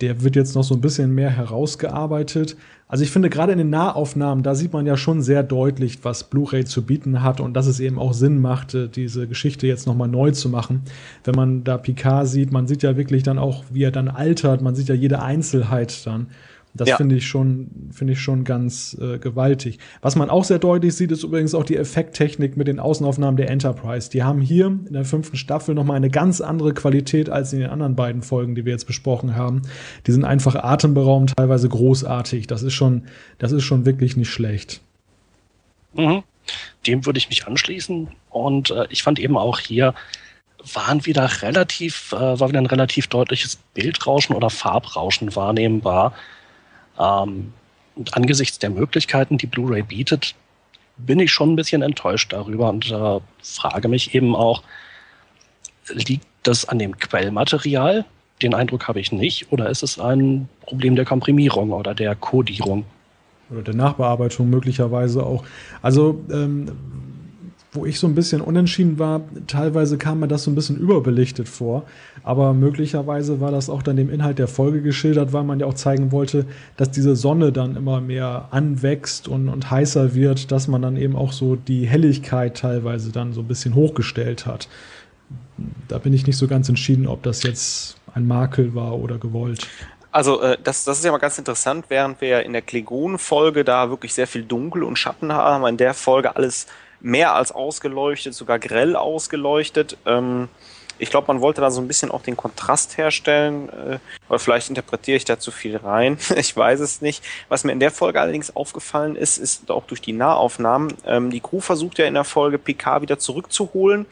der 0.00 0.22
wird 0.22 0.36
jetzt 0.36 0.54
noch 0.54 0.64
so 0.64 0.74
ein 0.74 0.80
bisschen 0.80 1.14
mehr 1.14 1.30
herausgearbeitet. 1.30 2.56
Also 2.88 3.04
ich 3.04 3.10
finde 3.10 3.30
gerade 3.30 3.52
in 3.52 3.58
den 3.58 3.70
Nahaufnahmen, 3.70 4.42
da 4.42 4.54
sieht 4.54 4.72
man 4.72 4.86
ja 4.86 4.96
schon 4.96 5.22
sehr 5.22 5.42
deutlich, 5.42 5.98
was 6.02 6.24
Blu-ray 6.24 6.64
zu 6.64 6.84
bieten 6.84 7.22
hat 7.22 7.40
und 7.40 7.54
dass 7.54 7.66
es 7.66 7.78
eben 7.78 7.98
auch 7.98 8.12
Sinn 8.12 8.40
machte, 8.40 8.88
diese 8.88 9.28
Geschichte 9.28 9.66
jetzt 9.66 9.86
nochmal 9.86 10.08
neu 10.08 10.32
zu 10.32 10.48
machen. 10.48 10.82
Wenn 11.24 11.36
man 11.36 11.64
da 11.64 11.78
Picard 11.78 12.26
sieht, 12.26 12.50
man 12.50 12.66
sieht 12.66 12.82
ja 12.82 12.96
wirklich 12.96 13.22
dann 13.22 13.38
auch, 13.38 13.64
wie 13.70 13.84
er 13.84 13.92
dann 13.92 14.08
altert, 14.08 14.62
man 14.62 14.74
sieht 14.74 14.88
ja 14.88 14.94
jede 14.94 15.22
Einzelheit 15.22 16.04
dann. 16.06 16.28
Das 16.72 16.88
ja. 16.88 16.96
finde 16.96 17.16
ich 17.16 17.26
schon, 17.26 17.90
finde 17.90 18.12
ich 18.12 18.20
schon 18.20 18.44
ganz 18.44 18.96
äh, 19.00 19.18
gewaltig. 19.18 19.78
Was 20.02 20.14
man 20.14 20.30
auch 20.30 20.44
sehr 20.44 20.60
deutlich 20.60 20.94
sieht, 20.94 21.10
ist 21.10 21.24
übrigens 21.24 21.54
auch 21.54 21.64
die 21.64 21.76
Effekttechnik 21.76 22.56
mit 22.56 22.68
den 22.68 22.78
Außenaufnahmen 22.78 23.36
der 23.36 23.50
Enterprise. 23.50 24.08
Die 24.10 24.22
haben 24.22 24.40
hier 24.40 24.66
in 24.66 24.92
der 24.92 25.04
fünften 25.04 25.36
Staffel 25.36 25.74
nochmal 25.74 25.96
eine 25.96 26.10
ganz 26.10 26.40
andere 26.40 26.72
Qualität 26.72 27.28
als 27.28 27.52
in 27.52 27.60
den 27.60 27.70
anderen 27.70 27.96
beiden 27.96 28.22
Folgen, 28.22 28.54
die 28.54 28.64
wir 28.64 28.72
jetzt 28.72 28.86
besprochen 28.86 29.34
haben. 29.34 29.62
Die 30.06 30.12
sind 30.12 30.24
einfach 30.24 30.54
atemberaubend, 30.54 31.34
teilweise 31.36 31.68
großartig. 31.68 32.46
Das 32.46 32.62
ist 32.62 32.74
schon, 32.74 33.04
das 33.38 33.50
ist 33.50 33.64
schon 33.64 33.84
wirklich 33.84 34.16
nicht 34.16 34.30
schlecht. 34.30 34.80
Mhm. 35.94 36.22
Dem 36.86 37.04
würde 37.04 37.18
ich 37.18 37.28
mich 37.28 37.46
anschließen. 37.46 38.08
Und 38.30 38.70
äh, 38.70 38.86
ich 38.90 39.02
fand 39.02 39.18
eben 39.18 39.36
auch 39.36 39.58
hier, 39.58 39.94
waren 40.74 41.04
wieder 41.06 41.28
relativ, 41.42 42.12
äh, 42.12 42.38
war 42.38 42.48
wieder 42.48 42.60
ein 42.60 42.66
relativ 42.66 43.08
deutliches 43.08 43.56
Bildrauschen 43.74 44.36
oder 44.36 44.50
Farbrauschen 44.50 45.34
wahrnehmbar. 45.34 46.14
Ähm, 46.98 47.52
und 47.96 48.14
angesichts 48.14 48.58
der 48.58 48.70
Möglichkeiten, 48.70 49.38
die 49.38 49.46
Blu-ray 49.46 49.82
bietet, 49.82 50.34
bin 50.96 51.18
ich 51.18 51.32
schon 51.32 51.52
ein 51.52 51.56
bisschen 51.56 51.82
enttäuscht 51.82 52.32
darüber 52.32 52.68
und 52.70 52.90
äh, 52.90 53.20
frage 53.42 53.88
mich 53.88 54.14
eben 54.14 54.36
auch, 54.36 54.62
liegt 55.88 56.26
das 56.42 56.68
an 56.68 56.78
dem 56.78 56.98
Quellmaterial? 56.98 58.04
Den 58.42 58.54
Eindruck 58.54 58.88
habe 58.88 59.00
ich 59.00 59.12
nicht. 59.12 59.52
Oder 59.52 59.68
ist 59.68 59.82
es 59.82 59.98
ein 59.98 60.48
Problem 60.62 60.96
der 60.96 61.04
Komprimierung 61.04 61.72
oder 61.72 61.94
der 61.94 62.14
Kodierung? 62.14 62.84
Oder 63.50 63.62
der 63.62 63.74
Nachbearbeitung 63.74 64.48
möglicherweise 64.48 65.24
auch. 65.24 65.44
Also 65.82 66.20
ähm, 66.30 66.72
wo 67.72 67.86
ich 67.86 68.00
so 68.00 68.08
ein 68.08 68.16
bisschen 68.16 68.40
unentschieden 68.40 68.98
war, 68.98 69.20
teilweise 69.46 69.96
kam 69.96 70.20
mir 70.20 70.28
das 70.28 70.42
so 70.42 70.50
ein 70.50 70.56
bisschen 70.56 70.76
überbelichtet 70.76 71.48
vor, 71.48 71.84
aber 72.24 72.52
möglicherweise 72.52 73.40
war 73.40 73.52
das 73.52 73.70
auch 73.70 73.82
dann 73.82 73.96
dem 73.96 74.10
Inhalt 74.10 74.40
der 74.40 74.48
Folge 74.48 74.82
geschildert, 74.82 75.32
weil 75.32 75.44
man 75.44 75.60
ja 75.60 75.66
auch 75.66 75.74
zeigen 75.74 76.10
wollte, 76.10 76.46
dass 76.76 76.90
diese 76.90 77.14
Sonne 77.14 77.52
dann 77.52 77.76
immer 77.76 78.00
mehr 78.00 78.48
anwächst 78.50 79.28
und, 79.28 79.48
und 79.48 79.70
heißer 79.70 80.14
wird, 80.14 80.50
dass 80.50 80.66
man 80.66 80.82
dann 80.82 80.96
eben 80.96 81.14
auch 81.14 81.32
so 81.32 81.54
die 81.54 81.86
Helligkeit 81.86 82.56
teilweise 82.56 83.12
dann 83.12 83.32
so 83.32 83.40
ein 83.40 83.46
bisschen 83.48 83.74
hochgestellt 83.76 84.46
hat. 84.46 84.68
Da 85.86 85.98
bin 85.98 86.12
ich 86.12 86.26
nicht 86.26 86.38
so 86.38 86.48
ganz 86.48 86.68
entschieden, 86.68 87.06
ob 87.06 87.22
das 87.22 87.44
jetzt 87.44 87.98
ein 88.14 88.26
Makel 88.26 88.74
war 88.74 88.98
oder 88.98 89.18
gewollt. 89.18 89.68
Also 90.10 90.40
äh, 90.40 90.58
das, 90.64 90.84
das 90.84 90.98
ist 90.98 91.04
ja 91.04 91.12
mal 91.12 91.18
ganz 91.18 91.38
interessant, 91.38 91.84
während 91.88 92.20
wir 92.20 92.42
in 92.42 92.52
der 92.52 92.62
Klingonen-Folge 92.62 93.62
da 93.62 93.90
wirklich 93.90 94.12
sehr 94.12 94.26
viel 94.26 94.42
Dunkel 94.42 94.82
und 94.82 94.96
Schatten 94.96 95.32
haben, 95.32 95.64
in 95.66 95.76
der 95.76 95.94
Folge 95.94 96.34
alles 96.34 96.66
mehr 97.00 97.34
als 97.34 97.52
ausgeleuchtet, 97.52 98.34
sogar 98.34 98.58
grell 98.58 98.96
ausgeleuchtet. 98.96 99.96
Ähm, 100.06 100.48
ich 101.00 101.08
glaube, 101.08 101.28
man 101.28 101.40
wollte 101.40 101.62
da 101.62 101.70
so 101.70 101.80
ein 101.80 101.88
bisschen 101.88 102.10
auch 102.10 102.22
den 102.22 102.36
Kontrast 102.36 102.98
herstellen, 102.98 103.70
äh, 103.70 103.98
oder 104.28 104.38
vielleicht 104.38 104.68
interpretiere 104.68 105.16
ich 105.16 105.24
da 105.24 105.38
zu 105.38 105.50
viel 105.50 105.76
rein. 105.78 106.18
ich 106.36 106.54
weiß 106.54 106.80
es 106.80 107.00
nicht. 107.00 107.24
Was 107.48 107.64
mir 107.64 107.72
in 107.72 107.80
der 107.80 107.90
Folge 107.90 108.20
allerdings 108.20 108.54
aufgefallen 108.54 109.16
ist, 109.16 109.38
ist 109.38 109.70
auch 109.70 109.86
durch 109.86 110.02
die 110.02 110.12
Nahaufnahmen, 110.12 110.92
ähm, 111.06 111.30
die 111.30 111.40
Crew 111.40 111.60
versucht 111.60 111.98
ja 111.98 112.04
in 112.04 112.14
der 112.14 112.24
Folge 112.24 112.58
Picard 112.58 113.00
wieder 113.00 113.18
zurückzuholen. 113.18 114.04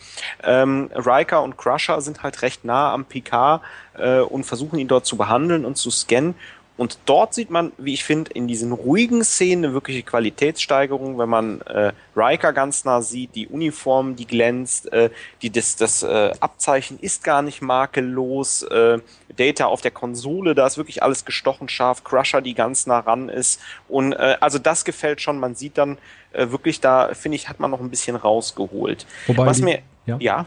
Ähm, 0.42 0.90
Riker 0.94 1.42
und 1.42 1.58
Crusher 1.58 2.00
sind 2.00 2.22
halt 2.22 2.40
recht 2.40 2.64
nah 2.64 2.92
am 2.94 3.04
Picard 3.04 3.60
äh, 3.98 4.20
und 4.20 4.44
versuchen 4.44 4.78
ihn 4.78 4.88
dort 4.88 5.04
zu 5.04 5.18
behandeln 5.18 5.66
und 5.66 5.76
zu 5.76 5.90
scannen. 5.90 6.34
Und 6.78 7.00
dort 7.06 7.34
sieht 7.34 7.50
man, 7.50 7.72
wie 7.76 7.92
ich 7.92 8.04
finde, 8.04 8.30
in 8.30 8.46
diesen 8.46 8.70
ruhigen 8.70 9.24
Szenen 9.24 9.64
eine 9.64 9.74
wirkliche 9.74 10.04
Qualitätssteigerung, 10.04 11.18
wenn 11.18 11.28
man 11.28 11.60
äh, 11.62 11.92
Riker 12.16 12.52
ganz 12.52 12.84
nah 12.84 13.02
sieht, 13.02 13.34
die 13.34 13.48
Uniform, 13.48 14.14
die 14.14 14.26
glänzt, 14.26 14.90
äh, 14.92 15.10
die, 15.42 15.50
das, 15.50 15.74
das 15.74 16.04
äh, 16.04 16.30
Abzeichen 16.38 17.00
ist 17.00 17.24
gar 17.24 17.42
nicht 17.42 17.62
makellos, 17.62 18.62
äh, 18.62 19.00
Data 19.36 19.66
auf 19.66 19.80
der 19.80 19.90
Konsole, 19.90 20.54
da 20.54 20.68
ist 20.68 20.76
wirklich 20.76 21.02
alles 21.02 21.24
gestochen 21.24 21.68
scharf, 21.68 22.04
Crusher, 22.04 22.40
die 22.40 22.54
ganz 22.54 22.86
nah 22.86 23.00
ran 23.00 23.28
ist. 23.28 23.60
Und 23.88 24.12
äh, 24.12 24.36
also 24.40 24.60
das 24.60 24.84
gefällt 24.84 25.20
schon, 25.20 25.40
man 25.40 25.56
sieht 25.56 25.78
dann 25.78 25.98
äh, 26.32 26.50
wirklich, 26.50 26.80
da 26.80 27.12
finde 27.12 27.36
ich, 27.36 27.48
hat 27.48 27.58
man 27.58 27.72
noch 27.72 27.80
ein 27.80 27.90
bisschen 27.90 28.14
rausgeholt. 28.14 29.04
Wobei 29.26 29.46
Was 29.46 29.56
die, 29.56 29.64
mir, 29.64 29.78
ja. 30.06 30.16
ja. 30.20 30.46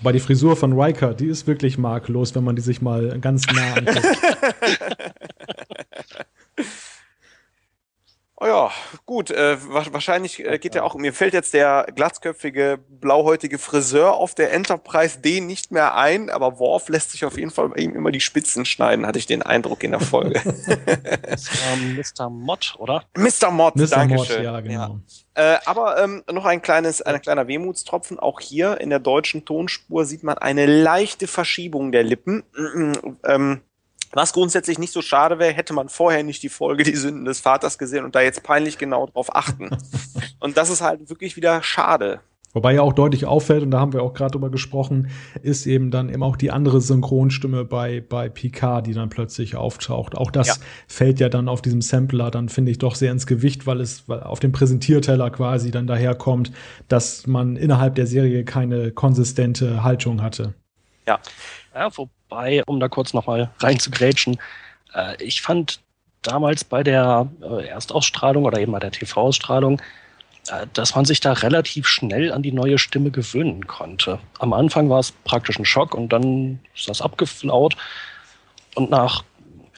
Wobei 0.00 0.12
die 0.12 0.20
Frisur 0.20 0.56
von 0.56 0.80
Riker, 0.80 1.12
die 1.12 1.26
ist 1.26 1.46
wirklich 1.46 1.76
makellos, 1.76 2.34
wenn 2.34 2.42
man 2.42 2.56
die 2.56 2.62
sich 2.62 2.80
mal 2.80 3.20
ganz 3.20 3.46
nah 3.46 3.74
anguckt. 3.74 4.00
Oh 8.42 8.46
ja, 8.46 8.70
gut. 9.04 9.30
Äh, 9.30 9.58
wahrscheinlich 9.68 10.42
äh, 10.42 10.58
geht 10.58 10.74
ja 10.74 10.82
auch. 10.82 10.94
Mir 10.94 11.12
fällt 11.12 11.34
jetzt 11.34 11.52
der 11.52 11.86
glatzköpfige, 11.94 12.78
blauhäutige 12.88 13.58
Friseur 13.58 14.14
auf 14.14 14.34
der 14.34 14.54
Enterprise 14.54 15.18
D 15.20 15.42
nicht 15.42 15.72
mehr 15.72 15.94
ein, 15.94 16.30
aber 16.30 16.58
Worf 16.58 16.88
lässt 16.88 17.10
sich 17.10 17.26
auf 17.26 17.36
jeden 17.36 17.50
Fall 17.50 17.68
bei 17.68 17.82
ihm 17.82 17.94
immer 17.94 18.10
die 18.10 18.20
Spitzen 18.20 18.64
schneiden, 18.64 19.06
hatte 19.06 19.18
ich 19.18 19.26
den 19.26 19.42
Eindruck 19.42 19.84
in 19.84 19.90
der 19.90 20.00
Folge. 20.00 20.40
das 21.22 21.50
Mr. 22.18 22.30
Mott, 22.30 22.76
oder? 22.78 23.04
Mr. 23.14 23.50
Mott, 23.50 23.76
Mr. 23.76 23.86
danke 23.88 24.14
Mott, 24.14 24.26
schön. 24.28 24.42
ja, 24.42 24.58
genau. 24.60 25.00
Ja. 25.36 25.56
Äh, 25.56 25.58
aber 25.66 26.02
ähm, 26.02 26.22
noch 26.32 26.46
ein 26.46 26.62
kleines, 26.62 27.02
ein 27.02 27.20
kleiner 27.20 27.46
Wehmutstropfen. 27.46 28.18
Auch 28.18 28.40
hier 28.40 28.80
in 28.80 28.88
der 28.88 29.00
deutschen 29.00 29.44
Tonspur 29.44 30.06
sieht 30.06 30.22
man 30.22 30.38
eine 30.38 30.64
leichte 30.64 31.26
Verschiebung 31.26 31.92
der 31.92 32.04
Lippen. 32.04 32.42
ähm, 33.24 33.60
was 34.12 34.32
grundsätzlich 34.32 34.78
nicht 34.78 34.92
so 34.92 35.02
schade 35.02 35.38
wäre, 35.38 35.52
hätte 35.52 35.72
man 35.72 35.88
vorher 35.88 36.22
nicht 36.22 36.42
die 36.42 36.48
Folge 36.48 36.82
Die 36.82 36.96
Sünden 36.96 37.24
des 37.24 37.40
Vaters 37.40 37.78
gesehen 37.78 38.04
und 38.04 38.14
da 38.14 38.20
jetzt 38.20 38.42
peinlich 38.42 38.78
genau 38.78 39.06
drauf 39.06 39.34
achten. 39.34 39.70
Und 40.40 40.56
das 40.56 40.70
ist 40.70 40.80
halt 40.80 41.10
wirklich 41.10 41.36
wieder 41.36 41.62
schade. 41.62 42.20
Wobei 42.52 42.74
ja 42.74 42.82
auch 42.82 42.92
deutlich 42.92 43.26
auffällt, 43.26 43.62
und 43.62 43.70
da 43.70 43.78
haben 43.78 43.92
wir 43.92 44.02
auch 44.02 44.12
gerade 44.12 44.32
drüber 44.32 44.50
gesprochen, 44.50 45.10
ist 45.42 45.66
eben 45.66 45.92
dann 45.92 46.08
eben 46.08 46.22
auch 46.24 46.36
die 46.36 46.50
andere 46.50 46.80
Synchronstimme 46.80 47.64
bei, 47.64 48.00
bei 48.00 48.28
Picard, 48.28 48.88
die 48.88 48.92
dann 48.92 49.08
plötzlich 49.08 49.54
auftaucht. 49.54 50.16
Auch 50.16 50.32
das 50.32 50.48
ja. 50.48 50.54
fällt 50.88 51.20
ja 51.20 51.28
dann 51.28 51.48
auf 51.48 51.62
diesem 51.62 51.80
Sampler 51.80 52.30
dann, 52.32 52.48
finde 52.48 52.72
ich, 52.72 52.78
doch 52.78 52.96
sehr 52.96 53.12
ins 53.12 53.28
Gewicht, 53.28 53.66
weil 53.66 53.80
es 53.80 54.08
weil 54.08 54.22
auf 54.24 54.40
dem 54.40 54.50
Präsentierteller 54.50 55.30
quasi 55.30 55.70
dann 55.70 55.86
daherkommt, 55.86 56.50
dass 56.88 57.28
man 57.28 57.54
innerhalb 57.54 57.94
der 57.94 58.08
Serie 58.08 58.44
keine 58.44 58.90
konsistente 58.90 59.84
Haltung 59.84 60.20
hatte. 60.20 60.54
Ja. 61.06 61.20
Ja, 61.72 61.88
wobei, 62.30 62.62
um 62.66 62.80
da 62.80 62.88
kurz 62.88 63.12
nochmal 63.12 63.50
reinzugrätschen, 63.58 64.38
äh, 64.94 65.22
ich 65.22 65.42
fand 65.42 65.80
damals 66.22 66.64
bei 66.64 66.82
der 66.82 67.28
äh, 67.42 67.66
Erstausstrahlung 67.66 68.44
oder 68.44 68.58
eben 68.58 68.72
bei 68.72 68.78
der 68.78 68.92
TV-Ausstrahlung, 68.92 69.80
äh, 70.48 70.66
dass 70.72 70.94
man 70.94 71.04
sich 71.04 71.20
da 71.20 71.32
relativ 71.32 71.86
schnell 71.88 72.32
an 72.32 72.42
die 72.42 72.52
neue 72.52 72.78
Stimme 72.78 73.10
gewöhnen 73.10 73.66
konnte. 73.66 74.18
Am 74.38 74.52
Anfang 74.52 74.88
war 74.88 75.00
es 75.00 75.12
praktisch 75.24 75.58
ein 75.58 75.64
Schock 75.64 75.94
und 75.94 76.12
dann 76.12 76.60
ist 76.74 76.88
das 76.88 77.02
abgeflaut. 77.02 77.76
Und 78.74 78.90
nach, 78.90 79.24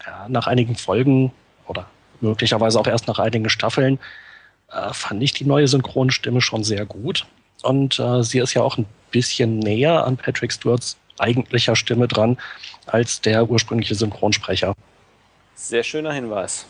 ja, 0.04 0.26
nach 0.28 0.46
einigen 0.46 0.76
Folgen 0.76 1.32
oder 1.66 1.86
möglicherweise 2.20 2.78
auch 2.78 2.86
erst 2.86 3.08
nach 3.08 3.18
einigen 3.18 3.48
Staffeln 3.48 3.98
äh, 4.70 4.92
fand 4.92 5.22
ich 5.22 5.32
die 5.32 5.44
neue 5.44 5.68
Synchronstimme 5.68 6.40
schon 6.40 6.64
sehr 6.64 6.84
gut. 6.84 7.26
Und 7.62 7.98
äh, 7.98 8.22
sie 8.22 8.40
ist 8.40 8.54
ja 8.54 8.62
auch 8.62 8.76
ein 8.76 8.86
bisschen 9.10 9.60
näher 9.60 10.04
an 10.04 10.16
Patrick 10.16 10.52
Stewarts 10.52 10.98
eigentlicher 11.18 11.76
Stimme 11.76 12.08
dran 12.08 12.38
als 12.86 13.20
der 13.20 13.48
ursprüngliche 13.48 13.94
Synchronsprecher. 13.94 14.74
Sehr 15.54 15.82
schöner 15.82 16.12
Hinweis. 16.12 16.66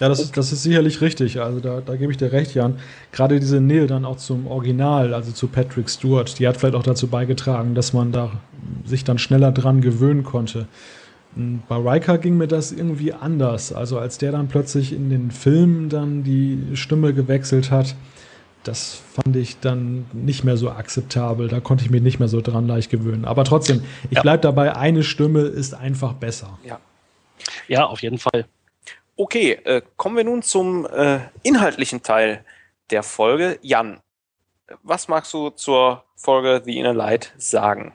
Ja, 0.00 0.08
das 0.08 0.18
ist, 0.18 0.36
das 0.36 0.50
ist 0.50 0.62
sicherlich 0.62 1.02
richtig. 1.02 1.40
Also 1.40 1.60
da, 1.60 1.82
da 1.82 1.94
gebe 1.94 2.10
ich 2.10 2.16
dir 2.16 2.32
recht, 2.32 2.54
Jan. 2.54 2.78
Gerade 3.12 3.38
diese 3.38 3.60
Nähe 3.60 3.86
dann 3.86 4.06
auch 4.06 4.16
zum 4.16 4.46
Original, 4.46 5.12
also 5.12 5.30
zu 5.30 5.46
Patrick 5.46 5.90
Stewart, 5.90 6.38
die 6.38 6.48
hat 6.48 6.56
vielleicht 6.56 6.74
auch 6.74 6.82
dazu 6.82 7.08
beigetragen, 7.08 7.74
dass 7.74 7.92
man 7.92 8.10
da 8.10 8.32
sich 8.86 9.04
dann 9.04 9.18
schneller 9.18 9.52
dran 9.52 9.82
gewöhnen 9.82 10.24
konnte. 10.24 10.66
Hm, 11.34 11.62
bei 11.68 11.76
Riker 11.76 12.16
ging 12.16 12.38
mir 12.38 12.48
das 12.48 12.72
irgendwie 12.72 13.12
anders. 13.12 13.74
Also 13.74 13.98
als 13.98 14.16
der 14.16 14.32
dann 14.32 14.48
plötzlich 14.48 14.94
in 14.94 15.10
den 15.10 15.30
Filmen 15.30 15.90
dann 15.90 16.24
die 16.24 16.74
Stimme 16.74 17.12
gewechselt 17.12 17.70
hat, 17.70 17.94
das 18.64 19.02
fand 19.14 19.36
ich 19.36 19.60
dann 19.60 20.06
nicht 20.12 20.44
mehr 20.44 20.56
so 20.56 20.70
akzeptabel. 20.70 21.48
Da 21.48 21.60
konnte 21.60 21.84
ich 21.84 21.90
mich 21.90 22.02
nicht 22.02 22.18
mehr 22.18 22.28
so 22.28 22.40
dran 22.40 22.66
leicht 22.66 22.90
gewöhnen. 22.90 23.24
Aber 23.24 23.44
trotzdem, 23.44 23.82
ich 24.10 24.16
ja. 24.16 24.22
bleibe 24.22 24.42
dabei, 24.42 24.76
eine 24.76 25.02
Stimme 25.02 25.40
ist 25.40 25.74
einfach 25.74 26.12
besser. 26.12 26.58
Ja, 26.64 26.78
ja 27.68 27.86
auf 27.86 28.02
jeden 28.02 28.18
Fall. 28.18 28.46
Okay, 29.16 29.52
äh, 29.64 29.82
kommen 29.96 30.16
wir 30.16 30.24
nun 30.24 30.42
zum 30.42 30.86
äh, 30.86 31.20
inhaltlichen 31.42 32.02
Teil 32.02 32.44
der 32.90 33.02
Folge. 33.02 33.58
Jan, 33.62 34.00
was 34.82 35.08
magst 35.08 35.32
du 35.34 35.50
zur 35.50 36.04
Folge 36.16 36.62
The 36.64 36.78
Inner 36.78 36.94
Light 36.94 37.32
sagen? 37.38 37.92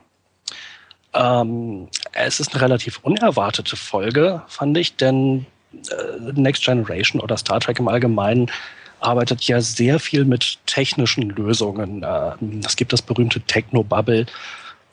Ähm, 1.13 1.89
es 2.11 2.39
ist 2.39 2.53
eine 2.53 2.61
relativ 2.61 2.99
unerwartete 3.03 3.75
Folge, 3.75 4.43
fand 4.47 4.77
ich, 4.77 4.97
denn 4.97 5.45
äh, 5.73 6.31
Next 6.33 6.63
Generation 6.63 7.21
oder 7.21 7.37
Star 7.37 7.59
Trek 7.59 7.79
im 7.79 7.87
Allgemeinen 7.87 8.51
arbeitet 8.99 9.43
ja 9.43 9.61
sehr 9.61 9.99
viel 9.99 10.25
mit 10.25 10.59
technischen 10.65 11.29
Lösungen. 11.29 12.05
Ähm, 12.07 12.61
es 12.65 12.75
gibt 12.75 12.93
das 12.93 13.01
berühmte 13.01 13.41
Techno-Bubble 13.41 14.25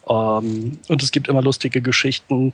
ähm, 0.08 0.78
und 0.88 1.02
es 1.02 1.10
gibt 1.10 1.28
immer 1.28 1.42
lustige 1.42 1.80
Geschichten 1.80 2.52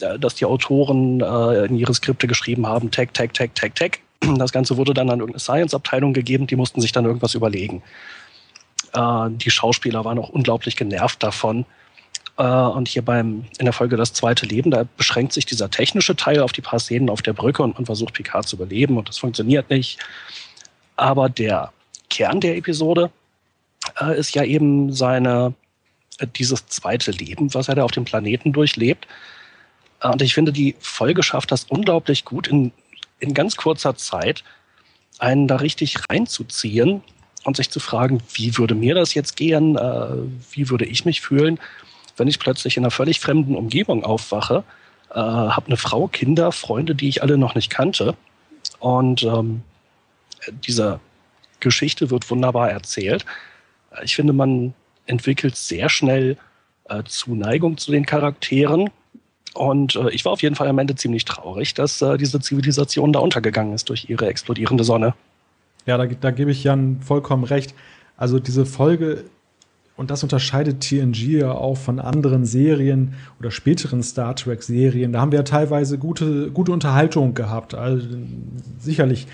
äh, 0.00 0.18
dass 0.18 0.34
die 0.34 0.44
Autoren 0.44 1.20
äh, 1.20 1.66
in 1.66 1.76
ihre 1.76 1.94
Skripte 1.94 2.26
geschrieben 2.26 2.66
haben, 2.66 2.90
Tech, 2.90 3.10
Tech, 3.12 3.30
Tech, 3.32 3.50
Tech, 3.54 3.72
Tech. 3.74 3.90
Das 4.36 4.52
Ganze 4.52 4.76
wurde 4.76 4.94
dann 4.94 5.08
an 5.10 5.20
irgendeine 5.20 5.40
Science-Abteilung 5.40 6.12
gegeben, 6.12 6.46
die 6.46 6.56
mussten 6.56 6.80
sich 6.80 6.92
dann 6.92 7.04
irgendwas 7.04 7.34
überlegen. 7.34 7.82
Äh, 8.92 9.30
die 9.30 9.50
Schauspieler 9.50 10.04
waren 10.04 10.18
auch 10.18 10.28
unglaublich 10.28 10.76
genervt 10.76 11.22
davon. 11.22 11.66
Und 12.36 12.88
hier 12.88 13.02
beim, 13.02 13.44
in 13.58 13.66
der 13.66 13.74
Folge 13.74 13.98
Das 13.98 14.14
zweite 14.14 14.46
Leben, 14.46 14.70
da 14.70 14.86
beschränkt 14.96 15.34
sich 15.34 15.44
dieser 15.44 15.70
technische 15.70 16.16
Teil 16.16 16.40
auf 16.40 16.52
die 16.52 16.62
paar 16.62 16.78
Szenen 16.78 17.10
auf 17.10 17.20
der 17.20 17.34
Brücke 17.34 17.62
und 17.62 17.74
man 17.74 17.84
versucht 17.84 18.14
Picard 18.14 18.48
zu 18.48 18.56
überleben 18.56 18.96
und 18.96 19.10
das 19.10 19.18
funktioniert 19.18 19.68
nicht. 19.68 19.98
Aber 21.00 21.30
der 21.30 21.72
Kern 22.10 22.42
der 22.42 22.58
Episode 22.58 23.10
äh, 23.98 24.18
ist 24.18 24.34
ja 24.34 24.44
eben 24.44 24.92
seine, 24.92 25.54
äh, 26.18 26.26
dieses 26.26 26.66
zweite 26.66 27.10
Leben, 27.10 27.54
was 27.54 27.68
er 27.68 27.76
da 27.76 27.84
auf 27.84 27.92
dem 27.92 28.04
Planeten 28.04 28.52
durchlebt. 28.52 29.06
Und 30.02 30.20
ich 30.20 30.34
finde, 30.34 30.52
die 30.52 30.76
Folge 30.78 31.22
schafft 31.22 31.52
das 31.52 31.64
unglaublich 31.64 32.26
gut, 32.26 32.48
in, 32.48 32.70
in 33.18 33.32
ganz 33.32 33.56
kurzer 33.56 33.96
Zeit 33.96 34.44
einen 35.18 35.48
da 35.48 35.56
richtig 35.56 35.96
reinzuziehen 36.10 37.02
und 37.44 37.56
sich 37.56 37.70
zu 37.70 37.80
fragen, 37.80 38.22
wie 38.34 38.58
würde 38.58 38.74
mir 38.74 38.94
das 38.94 39.14
jetzt 39.14 39.36
gehen, 39.36 39.78
äh, 39.78 40.08
wie 40.52 40.68
würde 40.68 40.84
ich 40.84 41.06
mich 41.06 41.22
fühlen, 41.22 41.58
wenn 42.18 42.28
ich 42.28 42.38
plötzlich 42.38 42.76
in 42.76 42.82
einer 42.82 42.90
völlig 42.90 43.20
fremden 43.20 43.56
Umgebung 43.56 44.04
aufwache, 44.04 44.64
äh, 45.08 45.14
habe 45.14 45.68
eine 45.68 45.78
Frau, 45.78 46.08
Kinder, 46.08 46.52
Freunde, 46.52 46.94
die 46.94 47.08
ich 47.08 47.22
alle 47.22 47.38
noch 47.38 47.54
nicht 47.54 47.70
kannte. 47.70 48.14
Und 48.80 49.22
ähm, 49.22 49.62
diese 50.64 51.00
Geschichte 51.60 52.10
wird 52.10 52.30
wunderbar 52.30 52.70
erzählt. 52.70 53.24
Ich 54.02 54.16
finde, 54.16 54.32
man 54.32 54.74
entwickelt 55.06 55.56
sehr 55.56 55.88
schnell 55.88 56.36
äh, 56.88 57.02
Zuneigung 57.04 57.76
zu 57.76 57.90
den 57.90 58.06
Charakteren 58.06 58.90
und 59.54 59.96
äh, 59.96 60.10
ich 60.10 60.24
war 60.24 60.32
auf 60.32 60.42
jeden 60.42 60.54
Fall 60.54 60.68
am 60.68 60.78
Ende 60.78 60.94
ziemlich 60.94 61.24
traurig, 61.24 61.74
dass 61.74 62.00
äh, 62.02 62.16
diese 62.16 62.40
Zivilisation 62.40 63.12
da 63.12 63.20
untergegangen 63.20 63.74
ist 63.74 63.88
durch 63.88 64.08
ihre 64.08 64.26
explodierende 64.26 64.84
Sonne. 64.84 65.14
Ja, 65.86 65.96
da, 65.96 66.06
da 66.06 66.30
gebe 66.30 66.50
ich 66.50 66.64
Jan 66.64 67.00
vollkommen 67.00 67.44
recht. 67.44 67.74
Also 68.16 68.38
diese 68.38 68.66
Folge, 68.66 69.24
und 69.96 70.10
das 70.10 70.22
unterscheidet 70.22 70.80
TNG 70.80 71.40
ja 71.40 71.52
auch 71.52 71.76
von 71.76 71.98
anderen 71.98 72.44
Serien 72.44 73.14
oder 73.38 73.50
späteren 73.50 74.02
Star 74.02 74.36
Trek-Serien, 74.36 75.12
da 75.12 75.20
haben 75.20 75.32
wir 75.32 75.40
ja 75.40 75.44
teilweise 75.44 75.98
gute, 75.98 76.50
gute 76.50 76.72
Unterhaltung 76.72 77.34
gehabt. 77.34 77.74
Also 77.74 78.06
sicherlich 78.78 79.26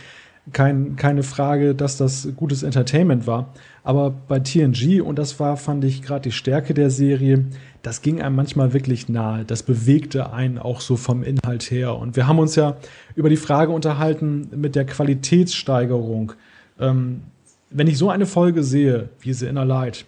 kein, 0.52 0.96
keine 0.96 1.22
Frage, 1.22 1.74
dass 1.74 1.96
das 1.96 2.28
gutes 2.36 2.62
Entertainment 2.62 3.26
war. 3.26 3.52
Aber 3.82 4.10
bei 4.10 4.40
TNG, 4.40 5.00
und 5.00 5.18
das 5.18 5.38
war, 5.40 5.56
fand 5.56 5.84
ich, 5.84 6.02
gerade 6.02 6.22
die 6.22 6.32
Stärke 6.32 6.74
der 6.74 6.90
Serie, 6.90 7.44
das 7.82 8.02
ging 8.02 8.20
einem 8.20 8.36
manchmal 8.36 8.72
wirklich 8.72 9.08
nahe. 9.08 9.44
Das 9.44 9.62
bewegte 9.62 10.32
einen 10.32 10.58
auch 10.58 10.80
so 10.80 10.96
vom 10.96 11.22
Inhalt 11.22 11.70
her. 11.70 11.96
Und 11.96 12.16
wir 12.16 12.26
haben 12.26 12.38
uns 12.38 12.56
ja 12.56 12.76
über 13.14 13.28
die 13.28 13.36
Frage 13.36 13.72
unterhalten 13.72 14.48
mit 14.56 14.74
der 14.74 14.86
Qualitätssteigerung. 14.86 16.32
Ähm, 16.80 17.22
wenn 17.70 17.86
ich 17.86 17.98
so 17.98 18.10
eine 18.10 18.26
Folge 18.26 18.62
sehe, 18.62 19.08
wie 19.20 19.32
The 19.32 19.46
Inner 19.46 19.64
Light, 19.64 20.04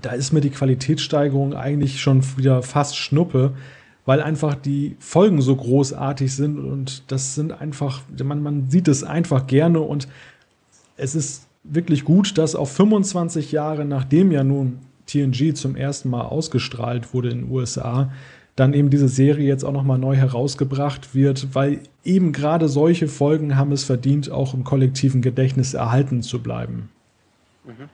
da 0.00 0.10
ist 0.12 0.32
mir 0.32 0.40
die 0.40 0.50
Qualitätssteigerung 0.50 1.54
eigentlich 1.54 2.00
schon 2.00 2.22
wieder 2.36 2.62
fast 2.62 2.96
Schnuppe, 2.96 3.54
weil 4.10 4.22
einfach 4.22 4.56
die 4.56 4.96
Folgen 4.98 5.40
so 5.40 5.54
großartig 5.54 6.34
sind 6.34 6.58
und 6.58 7.04
das 7.12 7.36
sind 7.36 7.52
einfach, 7.52 8.02
man, 8.24 8.42
man 8.42 8.68
sieht 8.68 8.88
es 8.88 9.04
einfach 9.04 9.46
gerne 9.46 9.78
und 9.78 10.08
es 10.96 11.14
ist 11.14 11.46
wirklich 11.62 12.04
gut, 12.04 12.36
dass 12.36 12.56
auch 12.56 12.66
25 12.66 13.52
Jahre 13.52 13.84
nachdem 13.84 14.32
ja 14.32 14.42
nun 14.42 14.80
TNG 15.06 15.54
zum 15.54 15.76
ersten 15.76 16.10
Mal 16.10 16.22
ausgestrahlt 16.22 17.14
wurde 17.14 17.30
in 17.30 17.42
den 17.42 17.52
USA, 17.52 18.10
dann 18.56 18.74
eben 18.74 18.90
diese 18.90 19.08
Serie 19.08 19.46
jetzt 19.46 19.62
auch 19.62 19.72
nochmal 19.72 19.98
neu 19.98 20.16
herausgebracht 20.16 21.14
wird, 21.14 21.54
weil 21.54 21.78
eben 22.02 22.32
gerade 22.32 22.68
solche 22.68 23.06
Folgen 23.06 23.54
haben 23.54 23.70
es 23.70 23.84
verdient, 23.84 24.28
auch 24.28 24.54
im 24.54 24.64
kollektiven 24.64 25.22
Gedächtnis 25.22 25.72
erhalten 25.72 26.22
zu 26.22 26.42
bleiben. 26.42 26.88
Mhm. 27.64 27.88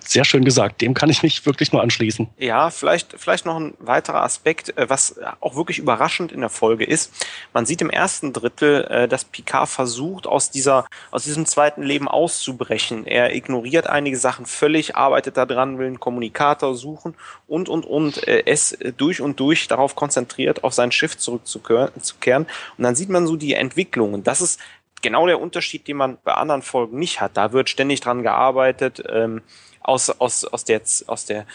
Sehr 0.00 0.24
schön 0.24 0.44
gesagt. 0.44 0.80
Dem 0.80 0.94
kann 0.94 1.10
ich 1.10 1.22
mich 1.22 1.44
wirklich 1.46 1.72
nur 1.72 1.82
anschließen. 1.82 2.28
Ja, 2.38 2.70
vielleicht, 2.70 3.14
vielleicht 3.18 3.46
noch 3.46 3.58
ein 3.58 3.74
weiterer 3.78 4.22
Aspekt, 4.22 4.76
äh, 4.76 4.88
was 4.88 5.16
auch 5.40 5.56
wirklich 5.56 5.78
überraschend 5.78 6.32
in 6.32 6.40
der 6.40 6.48
Folge 6.50 6.84
ist. 6.84 7.12
Man 7.52 7.66
sieht 7.66 7.80
im 7.80 7.90
ersten 7.90 8.32
Drittel, 8.32 8.84
äh, 8.84 9.08
dass 9.08 9.24
Picard 9.24 9.68
versucht, 9.68 10.26
aus 10.26 10.50
dieser, 10.50 10.86
aus 11.10 11.24
diesem 11.24 11.46
zweiten 11.46 11.82
Leben 11.82 12.08
auszubrechen. 12.08 13.06
Er 13.06 13.34
ignoriert 13.34 13.86
einige 13.88 14.16
Sachen 14.16 14.46
völlig, 14.46 14.96
arbeitet 14.96 15.36
daran, 15.36 15.78
will 15.78 15.86
einen 15.86 16.00
Kommunikator 16.00 16.74
suchen 16.74 17.14
und, 17.46 17.68
und, 17.68 17.84
und, 17.84 18.26
äh, 18.26 18.44
es 18.46 18.76
durch 18.96 19.20
und 19.20 19.40
durch 19.40 19.68
darauf 19.68 19.94
konzentriert, 19.96 20.64
auf 20.64 20.74
sein 20.74 20.92
Schiff 20.92 21.16
zurückzukehren. 21.16 22.46
Und 22.78 22.84
dann 22.84 22.94
sieht 22.94 23.08
man 23.08 23.26
so 23.26 23.36
die 23.36 23.54
Entwicklungen. 23.54 24.22
Das 24.22 24.40
ist 24.40 24.60
genau 25.02 25.26
der 25.26 25.40
Unterschied, 25.40 25.86
den 25.88 25.96
man 25.96 26.18
bei 26.24 26.34
anderen 26.34 26.62
Folgen 26.62 26.98
nicht 26.98 27.20
hat. 27.20 27.36
Da 27.36 27.52
wird 27.52 27.68
ständig 27.68 28.00
dran 28.00 28.22
gearbeitet, 28.22 29.02
ähm, 29.08 29.42
aus, 29.86 30.10
aus, 30.10 30.44
aus 30.44 30.64
der, 30.64 30.80
aus 31.06 31.24
der 31.24 31.46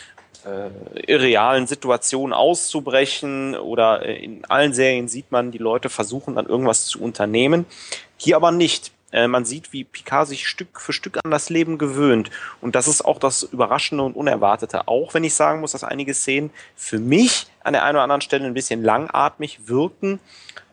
äh, 0.46 1.02
irrealen 1.06 1.68
Situation 1.68 2.34
auszubrechen 2.34 3.56
oder 3.56 4.06
äh, 4.06 4.24
in 4.24 4.46
allen 4.46 4.74
Serien 4.74 5.08
sieht 5.08 5.32
man, 5.32 5.52
die 5.52 5.58
Leute 5.58 5.90
versuchen 5.90 6.36
dann 6.36 6.48
irgendwas 6.48 6.86
zu 6.86 7.02
unternehmen. 7.02 7.66
Hier 8.18 8.36
aber 8.36 8.52
nicht. 8.52 8.92
Äh, 9.12 9.28
man 9.28 9.46
sieht, 9.46 9.74
wie 9.74 9.84
Picard 9.84 10.28
sich 10.28 10.48
Stück 10.48 10.80
für 10.80 10.94
Stück 10.94 11.20
an 11.24 11.32
das 11.32 11.50
Leben 11.50 11.78
gewöhnt. 11.78 12.32
Und 12.62 12.76
das 12.76 12.88
ist 12.88 13.04
auch 13.04 13.20
das 13.20 13.44
Überraschende 13.44 14.04
und 14.04 14.16
Unerwartete. 14.16 14.88
Auch 14.88 15.14
wenn 15.14 15.24
ich 15.24 15.34
sagen 15.34 15.62
muss, 15.62 15.74
dass 15.74 15.84
einige 15.84 16.14
Szenen 16.14 16.50
für 16.76 17.00
mich 17.00 17.48
an 17.64 17.74
der 17.74 17.84
einen 17.84 17.98
oder 17.98 18.04
anderen 18.04 18.22
Stelle 18.22 18.46
ein 18.46 18.54
bisschen 18.54 18.84
langatmig 18.84 19.68
wirken. 19.68 20.20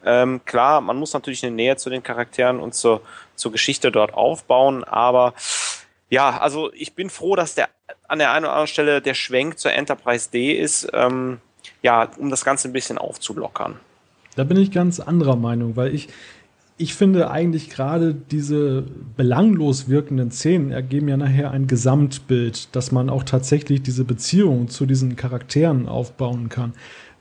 Ähm, 0.05 0.41
klar, 0.45 0.81
man 0.81 0.97
muss 0.97 1.13
natürlich 1.13 1.45
eine 1.45 1.55
Nähe 1.55 1.77
zu 1.77 1.91
den 1.91 2.03
Charakteren 2.03 2.61
und 2.61 2.75
zur, 2.75 3.03
zur 3.35 3.53
Geschichte 3.53 3.91
dort 3.91 4.15
aufbauen, 4.15 4.85
aber 4.85 5.35
ja, 6.11 6.39
also 6.39 6.73
ich 6.73 6.95
bin 6.95 7.11
froh, 7.11 7.37
dass 7.37 7.55
der 7.55 7.69
an 8.07 8.19
der 8.19 8.33
einen 8.33 8.45
oder 8.45 8.53
anderen 8.53 8.69
Stelle 8.69 9.03
der 9.03 9.15
Schwenk 9.15 9.59
zur 9.59 9.73
Enterprise 9.73 10.31
D 10.31 10.53
ist, 10.53 10.89
ähm, 10.93 11.39
ja, 11.83 12.09
um 12.17 12.31
das 12.31 12.45
Ganze 12.45 12.69
ein 12.69 12.73
bisschen 12.73 12.99
aufzulockern. 12.99 13.77
Da 14.35 14.45
bin 14.45 14.57
ich 14.57 14.71
ganz 14.71 15.01
anderer 15.01 15.37
Meinung, 15.37 15.77
weil 15.77 15.95
ich, 15.95 16.09
ich 16.79 16.95
finde 16.95 17.31
eigentlich 17.31 17.71
gerade 17.71 18.15
diese 18.15 18.85
belanglos 19.17 19.89
wirkenden 19.89 20.31
Szenen 20.31 20.71
ergeben 20.71 21.09
ja 21.09 21.17
nachher 21.17 21.51
ein 21.51 21.67
Gesamtbild, 21.67 22.75
dass 22.75 22.93
man 22.93 23.11
auch 23.11 23.25
tatsächlich 23.25 23.83
diese 23.83 24.05
Beziehung 24.05 24.69
zu 24.69 24.87
diesen 24.87 25.17
Charakteren 25.17 25.89
aufbauen 25.89 26.49
kann, 26.49 26.73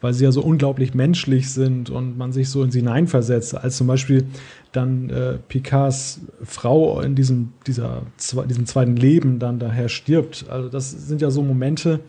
weil 0.01 0.13
sie 0.13 0.23
ja 0.23 0.31
so 0.31 0.41
unglaublich 0.41 0.93
menschlich 0.93 1.51
sind 1.51 1.89
und 1.89 2.17
man 2.17 2.31
sich 2.31 2.49
so 2.49 2.63
in 2.63 2.71
sie 2.71 2.79
hineinversetzt, 2.79 3.55
als 3.55 3.77
zum 3.77 3.87
Beispiel 3.87 4.25
dann 4.71 5.09
äh, 5.09 5.37
Picards 5.47 6.21
Frau 6.43 7.01
in 7.01 7.15
diesem, 7.15 7.53
dieser, 7.65 8.03
diesem 8.47 8.65
zweiten 8.65 8.95
Leben 8.95 9.39
dann 9.39 9.59
daher 9.59 9.89
stirbt. 9.89 10.45
Also 10.49 10.69
das 10.69 10.91
sind 10.91 11.21
ja 11.21 11.31
so 11.31 11.41
Momente, 11.41 12.01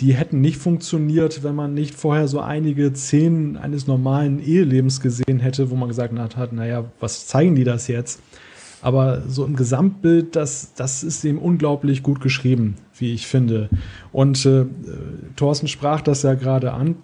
die 0.00 0.12
hätten 0.12 0.40
nicht 0.40 0.58
funktioniert, 0.58 1.42
wenn 1.42 1.54
man 1.54 1.72
nicht 1.72 1.94
vorher 1.94 2.28
so 2.28 2.40
einige 2.40 2.94
Szenen 2.94 3.56
eines 3.56 3.86
normalen 3.86 4.40
Ehelebens 4.40 5.00
gesehen 5.00 5.40
hätte, 5.40 5.70
wo 5.70 5.74
man 5.74 5.88
gesagt 5.88 6.36
hat, 6.36 6.52
naja, 6.52 6.84
was 7.00 7.26
zeigen 7.26 7.54
die 7.54 7.64
das 7.64 7.88
jetzt? 7.88 8.20
Aber 8.82 9.22
so 9.26 9.44
im 9.44 9.56
Gesamtbild, 9.56 10.36
das, 10.36 10.74
das 10.74 11.02
ist 11.02 11.24
eben 11.24 11.38
unglaublich 11.38 12.02
gut 12.02 12.20
geschrieben, 12.20 12.76
wie 12.98 13.14
ich 13.14 13.26
finde. 13.26 13.70
Und 14.12 14.44
äh, 14.44 14.66
Thorsten 15.34 15.66
sprach 15.66 16.02
das 16.02 16.22
ja 16.22 16.34
gerade 16.34 16.72
an. 16.72 16.96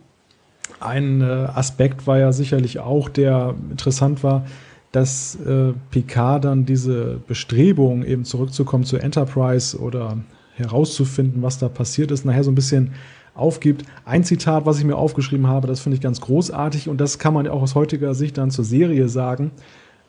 Ein 0.83 1.21
äh, 1.21 1.25
Aspekt 1.25 2.07
war 2.07 2.19
ja 2.19 2.33
sicherlich 2.33 2.79
auch, 2.79 3.09
der 3.09 3.55
interessant 3.71 4.23
war, 4.23 4.45
dass 4.93 5.37
äh, 5.37 5.73
Picard 5.91 6.45
dann 6.45 6.67
diese 6.67 7.21
Bestrebung, 7.27 8.05
eben 8.05 8.25
zurückzukommen 8.25 8.85
zu 8.85 8.99
Enterprise 8.99 9.79
oder 9.79 10.19
herauszufinden, 10.55 11.43
was 11.43 11.59
da 11.59 11.69
passiert 11.69 12.11
ist, 12.11 12.25
nachher 12.25 12.45
so 12.45 12.51
ein 12.51 12.55
bisschen 12.55 12.93
aufgibt. 13.35 13.85
Ein 14.05 14.25
Zitat, 14.25 14.67
was 14.67 14.79
ich 14.79 14.85
mir 14.85 14.97
aufgeschrieben 14.97 15.47
habe, 15.47 15.67
das 15.67 15.81
finde 15.81 15.97
ich 15.97 16.03
ganz 16.03 16.21
großartig 16.21 16.89
und 16.89 17.01
das 17.01 17.19
kann 17.19 17.33
man 17.33 17.49
auch 17.49 17.63
aus 17.63 17.75
heutiger 17.75 18.15
Sicht 18.15 18.37
dann 18.37 18.51
zur 18.51 18.65
Serie 18.65 19.09
sagen. 19.09 19.51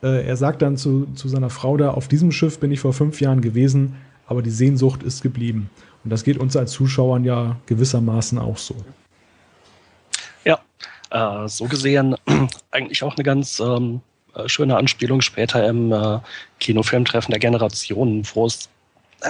Äh, 0.02 0.28
er 0.28 0.36
sagt 0.36 0.62
dann 0.62 0.76
zu, 0.76 1.08
zu 1.16 1.30
seiner 1.30 1.50
Frau 1.50 1.78
da, 1.78 1.92
auf 1.92 2.10
diesem 2.10 2.32
Schiff 2.32 2.60
bin 2.60 2.72
ich 2.72 2.82
vor 2.82 2.94
fünf 2.94 3.22
Jahren 3.22 3.42
gewesen, 3.42 3.96
aber 4.28 4.42
die 4.42 4.50
Sehnsucht 4.50 5.04
ist 5.04 5.24
geblieben. 5.24 5.70
Und 6.04 6.10
das 6.10 6.26
geht 6.26 6.38
uns 6.38 6.58
als 6.58 6.72
Zuschauern 6.72 7.24
ja 7.24 7.58
gewissermaßen 7.66 8.38
auch 8.38 8.58
so. 8.58 8.76
Äh, 11.14 11.48
so 11.48 11.66
gesehen 11.66 12.16
eigentlich 12.72 13.04
auch 13.04 13.16
eine 13.16 13.24
ganz 13.24 13.60
ähm, 13.60 14.02
äh, 14.36 14.50
schöne 14.50 14.76
Anspielung 14.76 15.22
später 15.22 15.66
im 15.68 15.92
äh, 15.92 16.20
Kinofilmtreffen 16.60 17.32
der 17.32 17.40
Generationen, 17.40 18.24
wo 18.34 18.48
es 18.48 18.70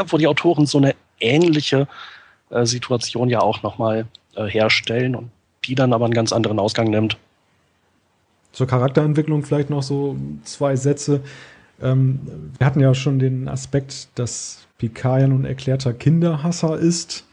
wo 0.07 0.17
die 0.17 0.25
Autoren 0.25 0.65
so 0.65 0.79
eine 0.79 0.95
ähnliche 1.19 1.88
äh, 2.49 2.65
Situation 2.65 3.29
ja 3.29 3.41
auch 3.41 3.61
nochmal 3.63 4.05
äh, 4.36 4.45
herstellen 4.45 5.15
und 5.15 5.29
die 5.65 5.75
dann 5.75 5.93
aber 5.93 6.05
einen 6.05 6.13
ganz 6.13 6.31
anderen 6.31 6.57
Ausgang 6.57 6.89
nimmt. 6.89 7.17
Zur 8.53 8.67
Charakterentwicklung 8.67 9.43
vielleicht 9.43 9.69
noch 9.69 9.84
so 9.84 10.15
zwei 10.43 10.75
Sätze. 10.75 11.21
Ähm, 11.81 12.51
wir 12.57 12.65
hatten 12.65 12.79
ja 12.79 12.93
schon 12.93 13.19
den 13.19 13.47
Aspekt, 13.49 14.07
dass 14.15 14.65
Picard 14.77 15.21
ja 15.21 15.27
nun 15.27 15.45
erklärter 15.45 15.93
Kinderhasser 15.93 16.77
ist. 16.77 17.25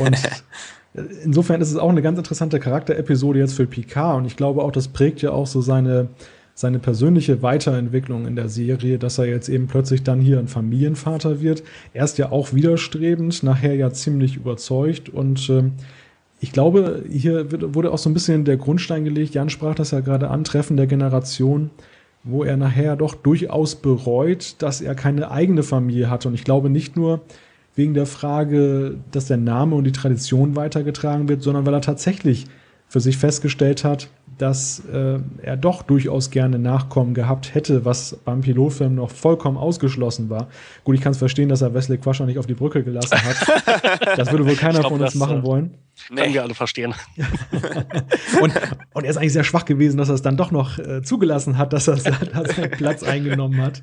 Und 0.00 0.18
insofern 1.24 1.60
ist 1.60 1.70
es 1.70 1.76
auch 1.76 1.90
eine 1.90 2.02
ganz 2.02 2.18
interessante 2.18 2.60
Charakterepisode 2.60 3.38
jetzt 3.38 3.54
für 3.54 3.66
Picard. 3.66 4.18
Und 4.18 4.26
ich 4.26 4.36
glaube 4.36 4.62
auch, 4.62 4.72
das 4.72 4.88
prägt 4.88 5.22
ja 5.22 5.30
auch 5.30 5.46
so 5.46 5.60
seine 5.60 6.08
seine 6.56 6.78
persönliche 6.78 7.42
Weiterentwicklung 7.42 8.26
in 8.26 8.36
der 8.36 8.48
Serie, 8.48 8.98
dass 8.98 9.18
er 9.18 9.26
jetzt 9.26 9.48
eben 9.48 9.66
plötzlich 9.66 10.04
dann 10.04 10.20
hier 10.20 10.38
ein 10.38 10.46
Familienvater 10.46 11.40
wird. 11.40 11.64
Erst 11.92 12.16
ja 12.18 12.30
auch 12.30 12.54
widerstrebend, 12.54 13.42
nachher 13.42 13.74
ja 13.74 13.90
ziemlich 13.90 14.36
überzeugt 14.36 15.08
und 15.08 15.50
äh, 15.50 15.64
ich 16.40 16.52
glaube, 16.52 17.04
hier 17.10 17.50
wird, 17.50 17.74
wurde 17.74 17.90
auch 17.90 17.98
so 17.98 18.10
ein 18.10 18.14
bisschen 18.14 18.44
der 18.44 18.58
Grundstein 18.58 19.04
gelegt. 19.04 19.34
Jan 19.34 19.48
sprach 19.48 19.74
das 19.74 19.92
ja 19.92 20.00
gerade 20.00 20.28
an, 20.28 20.44
Treffen 20.44 20.76
der 20.76 20.86
Generation, 20.86 21.70
wo 22.22 22.44
er 22.44 22.58
nachher 22.58 22.96
doch 22.96 23.14
durchaus 23.14 23.76
bereut, 23.76 24.56
dass 24.58 24.82
er 24.82 24.94
keine 24.94 25.30
eigene 25.30 25.62
Familie 25.62 26.10
hatte. 26.10 26.28
Und 26.28 26.34
ich 26.34 26.44
glaube 26.44 26.68
nicht 26.68 26.96
nur 26.96 27.22
wegen 27.76 27.94
der 27.94 28.06
Frage, 28.06 28.96
dass 29.10 29.26
der 29.26 29.36
Name 29.36 29.74
und 29.74 29.84
die 29.84 29.92
Tradition 29.92 30.56
weitergetragen 30.56 31.28
wird, 31.28 31.42
sondern 31.42 31.66
weil 31.66 31.74
er 31.74 31.80
tatsächlich 31.80 32.46
für 32.88 33.00
sich 33.00 33.16
festgestellt 33.16 33.84
hat, 33.84 34.08
dass 34.38 34.82
äh, 34.92 35.18
er 35.42 35.56
doch 35.56 35.82
durchaus 35.82 36.30
gerne 36.30 36.58
Nachkommen 36.58 37.14
gehabt 37.14 37.54
hätte, 37.54 37.84
was 37.84 38.16
beim 38.24 38.40
Pilotfilm 38.40 38.96
noch 38.96 39.10
vollkommen 39.10 39.56
ausgeschlossen 39.56 40.28
war. 40.28 40.48
Gut, 40.82 40.96
ich 40.96 41.00
kann 41.00 41.12
es 41.12 41.18
verstehen, 41.18 41.48
dass 41.48 41.62
er 41.62 41.74
Wesley 41.74 41.98
Quasher 41.98 42.26
nicht 42.26 42.38
auf 42.38 42.46
die 42.46 42.54
Brücke 42.54 42.82
gelassen 42.82 43.16
hat. 43.22 43.96
das 44.16 44.30
würde 44.30 44.46
wohl 44.46 44.56
keiner 44.56 44.80
glaub, 44.80 44.92
von 44.92 45.00
uns 45.00 45.12
das, 45.12 45.14
machen 45.14 45.40
äh, 45.40 45.44
wollen. 45.44 45.74
Nee. 46.10 46.22
Können 46.22 46.34
wir 46.34 46.42
alle 46.42 46.54
verstehen. 46.54 46.94
und, 48.40 48.52
und 48.92 49.04
er 49.04 49.10
ist 49.10 49.16
eigentlich 49.16 49.32
sehr 49.32 49.44
schwach 49.44 49.64
gewesen, 49.64 49.96
dass 49.96 50.08
er 50.08 50.16
es 50.16 50.22
dann 50.22 50.36
doch 50.36 50.50
noch 50.50 50.78
äh, 50.78 51.02
zugelassen 51.02 51.56
hat, 51.56 51.72
dass 51.72 51.88
er 51.88 51.96
seinen 51.96 52.70
Platz 52.72 53.02
eingenommen 53.02 53.62
hat. 53.62 53.82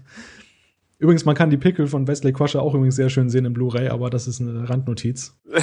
Übrigens, 1.01 1.25
man 1.25 1.33
kann 1.33 1.49
die 1.49 1.57
Pickel 1.57 1.87
von 1.87 2.07
Wesley 2.07 2.31
Quasher 2.31 2.61
auch 2.61 2.75
übrigens 2.75 2.95
sehr 2.95 3.09
schön 3.09 3.27
sehen 3.27 3.45
im 3.45 3.53
Blu-ray, 3.53 3.87
aber 3.89 4.11
das 4.11 4.27
ist 4.27 4.39
eine 4.39 4.69
Randnotiz. 4.69 5.35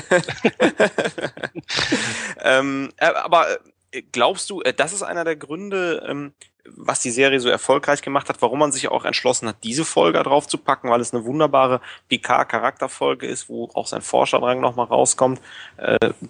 ähm, 2.43 2.89
äh, 2.97 3.07
aber 3.07 3.47
äh, 3.93 4.03
glaubst 4.11 4.51
du, 4.51 4.63
äh, 4.63 4.75
das 4.75 4.93
ist 4.93 5.05
einer 5.05 5.23
der 5.23 5.37
Gründe, 5.37 6.05
ähm, 6.09 6.33
was 6.65 7.03
die 7.03 7.13
Serie 7.13 7.39
so 7.39 7.49
erfolgreich 7.49 8.03
gemacht 8.03 8.29
hat, 8.29 8.43
warum 8.43 8.59
man 8.59 8.73
sich 8.73 8.89
auch 8.89 9.05
entschlossen 9.05 9.47
hat, 9.47 9.63
diese 9.63 9.85
Folge 9.85 10.21
drauf 10.25 10.49
zu 10.49 10.59
packen, 10.59 10.91
weil 10.91 11.01
es 11.01 11.15
eine 11.15 11.25
wunderbare 11.25 11.83
Picard-Charakterfolge 12.09 13.29
ist, 13.29 13.49
wo 13.49 13.71
auch 13.75 13.87
sein 13.87 14.03
Forscherdrang 14.03 14.61
nochmal 14.61 14.87
rauskommt, 14.87 15.41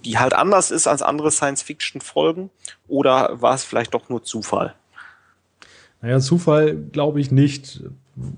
die 0.05 0.19
halt 0.19 0.35
anders 0.35 0.71
ist 0.71 0.87
als 0.87 1.03
andere 1.03 1.33
Science-Fiction-Folgen? 1.33 2.51
Oder 2.87 3.43
war 3.43 3.55
es 3.55 3.65
vielleicht 3.65 3.95
doch 3.95 4.09
nur 4.11 4.23
Zufall? 4.23 4.77
Naja, 6.03 6.21
Zufall 6.21 6.77
glaube 6.77 7.21
ich 7.21 7.33
nicht. 7.33 7.83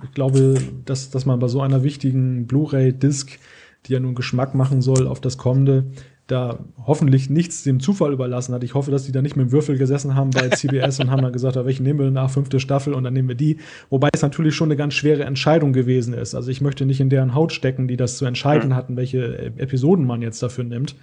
Ich 0.04 0.12
glaube, 0.12 0.54
dass, 0.84 1.10
dass 1.10 1.26
man 1.26 1.38
bei 1.38 1.48
so 1.48 1.60
einer 1.60 1.82
wichtigen 1.82 2.46
Blu-ray-Disc, 2.46 3.38
die 3.86 3.92
ja 3.92 4.00
nun 4.00 4.14
Geschmack 4.14 4.54
machen 4.54 4.82
soll 4.82 5.06
auf 5.06 5.20
das 5.20 5.38
kommende, 5.38 5.86
da 6.30 6.60
hoffentlich 6.86 7.28
nichts 7.28 7.64
dem 7.64 7.80
Zufall 7.80 8.12
überlassen 8.12 8.54
hat. 8.54 8.62
Ich 8.62 8.74
hoffe, 8.74 8.90
dass 8.90 9.04
die 9.04 9.12
da 9.12 9.20
nicht 9.20 9.36
mit 9.36 9.46
dem 9.46 9.52
Würfel 9.52 9.76
gesessen 9.78 10.14
haben 10.14 10.30
bei 10.30 10.48
CBS 10.48 11.00
und 11.00 11.10
haben 11.10 11.22
dann 11.22 11.32
gesagt, 11.32 11.56
welchen 11.56 11.82
nehmen 11.82 11.98
wir 11.98 12.10
nach 12.10 12.30
fünfte 12.30 12.60
Staffel 12.60 12.94
und 12.94 13.02
dann 13.02 13.14
nehmen 13.14 13.28
wir 13.28 13.34
die. 13.34 13.58
Wobei 13.88 14.10
es 14.12 14.22
natürlich 14.22 14.54
schon 14.54 14.68
eine 14.68 14.76
ganz 14.76 14.94
schwere 14.94 15.24
Entscheidung 15.24 15.72
gewesen 15.72 16.14
ist. 16.14 16.34
Also 16.34 16.50
ich 16.50 16.60
möchte 16.60 16.86
nicht 16.86 17.00
in 17.00 17.10
deren 17.10 17.34
Haut 17.34 17.52
stecken, 17.52 17.88
die 17.88 17.96
das 17.96 18.16
zu 18.16 18.26
entscheiden 18.26 18.76
hatten, 18.76 18.96
welche 18.96 19.52
Episoden 19.56 20.06
man 20.06 20.22
jetzt 20.22 20.42
dafür 20.42 20.64
nimmt. 20.64 20.94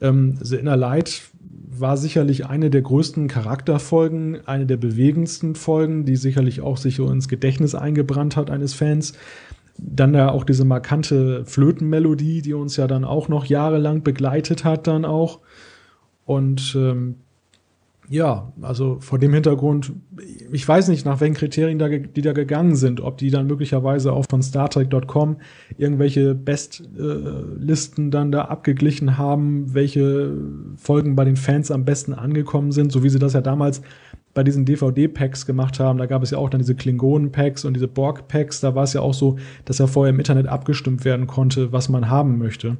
Ähm, 0.00 0.38
The 0.40 0.56
Inner 0.56 0.76
Light 0.76 1.22
war 1.70 1.96
sicherlich 1.96 2.46
eine 2.46 2.70
der 2.70 2.82
größten 2.82 3.28
Charakterfolgen, 3.28 4.46
eine 4.46 4.66
der 4.66 4.76
bewegendsten 4.76 5.54
Folgen, 5.54 6.04
die 6.04 6.16
sicherlich 6.16 6.60
auch 6.60 6.76
sich 6.76 6.98
ins 6.98 7.28
Gedächtnis 7.28 7.74
eingebrannt 7.74 8.36
hat 8.36 8.50
eines 8.50 8.74
Fans. 8.74 9.12
Dann 9.76 10.12
da 10.12 10.30
auch 10.30 10.44
diese 10.44 10.64
markante 10.64 11.44
Flötenmelodie, 11.44 12.42
die 12.42 12.54
uns 12.54 12.76
ja 12.76 12.88
dann 12.88 13.04
auch 13.04 13.28
noch 13.28 13.44
jahrelang 13.44 14.02
begleitet 14.02 14.64
hat, 14.64 14.86
dann 14.88 15.04
auch. 15.04 15.40
Und 16.24 16.74
ähm, 16.76 17.16
ja, 18.10 18.52
also 18.62 18.98
vor 19.00 19.18
dem 19.18 19.34
Hintergrund, 19.34 19.92
ich 20.50 20.66
weiß 20.66 20.88
nicht, 20.88 21.04
nach 21.04 21.20
welchen 21.20 21.34
Kriterien 21.34 21.78
da, 21.78 21.88
die 21.88 22.22
da 22.22 22.32
gegangen 22.32 22.74
sind, 22.74 23.02
ob 23.02 23.18
die 23.18 23.30
dann 23.30 23.46
möglicherweise 23.46 24.14
auch 24.14 24.24
von 24.30 24.42
StarTrek.com 24.42 25.36
irgendwelche 25.76 26.34
Bestlisten 26.34 28.08
äh, 28.08 28.10
dann 28.10 28.32
da 28.32 28.46
abgeglichen 28.46 29.18
haben, 29.18 29.74
welche 29.74 30.32
Folgen 30.76 31.16
bei 31.16 31.26
den 31.26 31.36
Fans 31.36 31.70
am 31.70 31.84
besten 31.84 32.14
angekommen 32.14 32.72
sind, 32.72 32.92
so 32.92 33.02
wie 33.02 33.10
sie 33.10 33.18
das 33.18 33.34
ja 33.34 33.42
damals 33.42 33.82
bei 34.32 34.42
diesen 34.42 34.64
DVD-Packs 34.64 35.44
gemacht 35.44 35.78
haben. 35.78 35.98
Da 35.98 36.06
gab 36.06 36.22
es 36.22 36.30
ja 36.30 36.38
auch 36.38 36.48
dann 36.48 36.60
diese 36.60 36.76
Klingonen-Packs 36.76 37.66
und 37.66 37.74
diese 37.74 37.88
Borg-Packs. 37.88 38.60
Da 38.60 38.74
war 38.74 38.84
es 38.84 38.94
ja 38.94 39.02
auch 39.02 39.14
so, 39.14 39.36
dass 39.66 39.78
ja 39.78 39.86
vorher 39.86 40.14
im 40.14 40.18
Internet 40.18 40.46
abgestimmt 40.46 41.04
werden 41.04 41.26
konnte, 41.26 41.72
was 41.72 41.88
man 41.88 42.08
haben 42.08 42.38
möchte. 42.38 42.78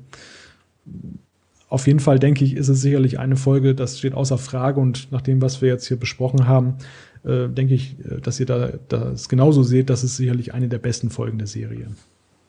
Auf 1.69 1.87
jeden 1.87 2.01
Fall 2.01 2.19
denke 2.19 2.45
ich, 2.45 2.57
ist 2.57 2.69
es 2.69 2.81
sicherlich 2.81 3.19
eine 3.19 3.37
Folge, 3.37 3.75
das 3.75 3.99
steht 3.99 4.15
außer 4.15 4.39
Frage 4.39 4.81
und 4.81 5.13
nach 5.13 5.21
dem, 5.21 5.43
was 5.43 5.61
wir 5.61 5.69
jetzt 5.69 5.87
hier 5.87 5.99
besprochen 5.99 6.49
haben, 6.49 6.79
äh, 7.25 7.49
denke 7.49 7.75
ich, 7.75 7.97
äh, 8.01 8.21
dass 8.21 8.41
ihr 8.41 8.47
da 8.47 8.71
das 8.89 9.29
genauso 9.29 9.63
seht, 9.63 9.91
das 9.91 10.03
ist 10.03 10.17
sicherlich 10.17 10.55
eine 10.55 10.69
der 10.69 10.79
besten 10.79 11.11
Folgen 11.11 11.39
der 11.39 11.47
Serie. 11.47 11.89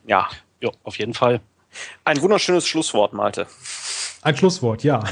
Ja, 0.08 0.28
jo, 0.62 0.72
auf 0.84 0.98
jeden 0.98 1.14
Fall. 1.14 1.42
Ein 2.06 2.22
wunderschönes 2.22 2.66
Schlusswort, 2.66 3.14
Malte. 3.14 3.46
Ein 4.22 4.36
Schlusswort, 4.36 4.84
ja. 4.84 5.04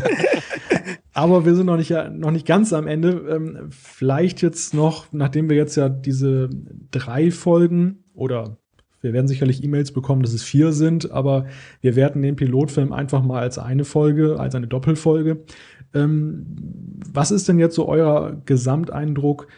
Aber 1.12 1.44
wir 1.44 1.54
sind 1.54 1.66
noch 1.66 1.76
nicht, 1.76 1.90
noch 1.90 2.30
nicht 2.30 2.46
ganz 2.46 2.72
am 2.72 2.86
Ende. 2.86 3.10
Ähm, 3.30 3.70
vielleicht 3.70 4.42
jetzt 4.42 4.74
noch, 4.74 5.06
nachdem 5.12 5.48
wir 5.48 5.56
jetzt 5.56 5.76
ja 5.76 5.88
diese 5.88 6.50
drei 6.90 7.30
Folgen 7.30 8.04
oder 8.14 8.56
wir 9.00 9.12
werden 9.12 9.28
sicherlich 9.28 9.64
E-Mails 9.64 9.92
bekommen, 9.92 10.22
dass 10.22 10.32
es 10.32 10.42
vier 10.42 10.72
sind, 10.72 11.10
aber 11.10 11.46
wir 11.80 11.96
werten 11.96 12.22
den 12.22 12.36
Pilotfilm 12.36 12.92
einfach 12.92 13.22
mal 13.22 13.40
als 13.40 13.58
eine 13.58 13.84
Folge, 13.84 14.38
als 14.38 14.54
eine 14.54 14.66
Doppelfolge. 14.66 15.44
Ähm, 15.94 16.46
was 17.12 17.30
ist 17.30 17.48
denn 17.48 17.58
jetzt 17.58 17.74
so 17.74 17.88
euer 17.88 18.40
Gesamteindruck? 18.44 19.48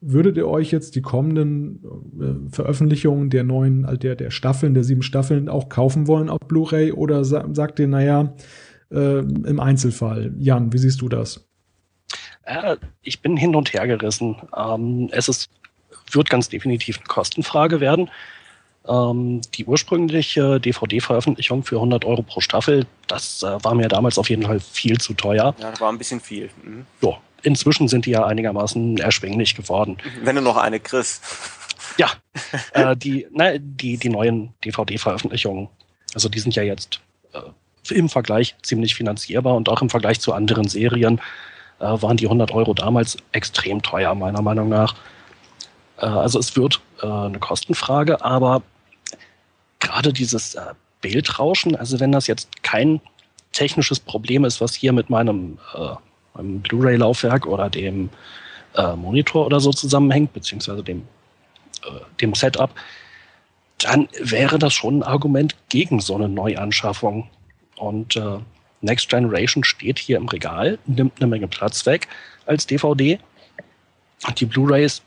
Würdet 0.00 0.36
ihr 0.36 0.48
euch 0.48 0.70
jetzt 0.70 0.96
die 0.96 1.02
kommenden 1.02 1.82
äh, 2.20 2.54
Veröffentlichungen 2.54 3.30
der 3.30 3.44
neuen, 3.44 3.84
also 3.84 3.98
der, 3.98 4.16
der 4.16 4.30
Staffeln, 4.30 4.74
der 4.74 4.84
sieben 4.84 5.02
Staffeln 5.02 5.48
auch 5.48 5.68
kaufen 5.68 6.06
wollen 6.06 6.28
auf 6.28 6.40
Blu-ray 6.40 6.92
oder 6.92 7.24
sa 7.24 7.46
sagt 7.52 7.78
ihr, 7.78 7.88
naja, 7.88 8.34
äh, 8.90 9.18
im 9.18 9.60
Einzelfall? 9.60 10.34
Jan, 10.38 10.72
wie 10.72 10.78
siehst 10.78 11.00
du 11.00 11.08
das? 11.08 11.48
Äh, 12.44 12.76
ich 13.02 13.22
bin 13.22 13.36
hin 13.36 13.54
und 13.54 13.72
her 13.72 13.86
gerissen. 13.86 14.36
Ähm, 14.56 15.08
es 15.12 15.28
ist, 15.28 15.50
wird 16.12 16.30
ganz 16.30 16.48
definitiv 16.48 16.98
eine 16.98 17.06
Kostenfrage 17.06 17.80
werden. 17.80 18.10
Ähm, 18.86 19.40
die 19.54 19.64
ursprüngliche 19.64 20.60
DVD-Veröffentlichung 20.60 21.64
für 21.64 21.76
100 21.76 22.04
Euro 22.04 22.22
pro 22.22 22.40
Staffel, 22.40 22.86
das 23.06 23.42
äh, 23.42 23.64
war 23.64 23.74
mir 23.74 23.88
damals 23.88 24.18
auf 24.18 24.28
jeden 24.28 24.42
Fall 24.42 24.60
viel 24.60 24.98
zu 24.98 25.14
teuer. 25.14 25.54
Ja, 25.58 25.70
das 25.70 25.80
war 25.80 25.90
ein 25.90 25.96
bisschen 25.96 26.20
viel. 26.20 26.50
Mhm. 26.62 26.84
Ja, 27.00 27.16
inzwischen 27.42 27.88
sind 27.88 28.04
die 28.04 28.10
ja 28.10 28.26
einigermaßen 28.26 28.98
erschwinglich 28.98 29.54
geworden. 29.54 29.96
Wenn 30.22 30.36
du 30.36 30.42
noch 30.42 30.56
eine 30.56 30.80
kriegst. 30.80 31.22
Ja, 31.98 32.08
äh, 32.72 32.96
die, 32.96 33.26
na, 33.30 33.58
die, 33.58 33.98
die 33.98 34.08
neuen 34.08 34.54
DVD-Veröffentlichungen, 34.64 35.68
also 36.14 36.30
die 36.30 36.40
sind 36.40 36.54
ja 36.54 36.62
jetzt 36.62 36.98
äh, 37.34 37.94
im 37.94 38.08
Vergleich 38.08 38.56
ziemlich 38.62 38.94
finanzierbar 38.94 39.54
und 39.54 39.68
auch 39.68 39.82
im 39.82 39.90
Vergleich 39.90 40.18
zu 40.18 40.32
anderen 40.32 40.66
Serien 40.66 41.20
äh, 41.78 41.84
waren 41.84 42.16
die 42.16 42.24
100 42.24 42.52
Euro 42.52 42.72
damals 42.72 43.18
extrem 43.32 43.82
teuer, 43.82 44.14
meiner 44.14 44.40
Meinung 44.40 44.70
nach. 44.70 44.94
Äh, 45.98 46.06
also 46.06 46.38
es 46.38 46.56
wird 46.56 46.80
äh, 47.02 47.06
eine 47.06 47.38
Kostenfrage, 47.38 48.24
aber 48.24 48.62
gerade 49.84 50.12
dieses 50.12 50.56
äh, 50.56 50.74
Bildrauschen, 51.00 51.76
also 51.76 52.00
wenn 52.00 52.10
das 52.10 52.26
jetzt 52.26 52.62
kein 52.62 53.00
technisches 53.52 54.00
Problem 54.00 54.44
ist, 54.44 54.60
was 54.60 54.74
hier 54.74 54.92
mit 54.92 55.10
meinem, 55.10 55.58
äh, 55.74 55.94
meinem 56.34 56.60
Blu-ray-Laufwerk 56.60 57.46
oder 57.46 57.70
dem 57.70 58.10
äh, 58.74 58.96
Monitor 58.96 59.46
oder 59.46 59.60
so 59.60 59.70
zusammenhängt, 59.72 60.32
beziehungsweise 60.32 60.82
dem, 60.82 61.02
äh, 61.84 62.00
dem 62.20 62.34
Setup, 62.34 62.70
dann 63.78 64.08
wäre 64.18 64.58
das 64.58 64.72
schon 64.72 64.98
ein 64.98 65.02
Argument 65.02 65.54
gegen 65.68 66.00
so 66.00 66.14
eine 66.14 66.28
Neuanschaffung. 66.28 67.28
Und 67.76 68.16
äh, 68.16 68.38
Next 68.80 69.08
Generation 69.08 69.64
steht 69.64 69.98
hier 69.98 70.16
im 70.16 70.28
Regal, 70.28 70.78
nimmt 70.86 71.20
eine 71.20 71.26
Menge 71.26 71.48
Platz 71.48 71.86
weg 71.86 72.08
als 72.46 72.66
DVD. 72.66 73.18
Die 74.38 74.46
Blu-rays 74.46 75.02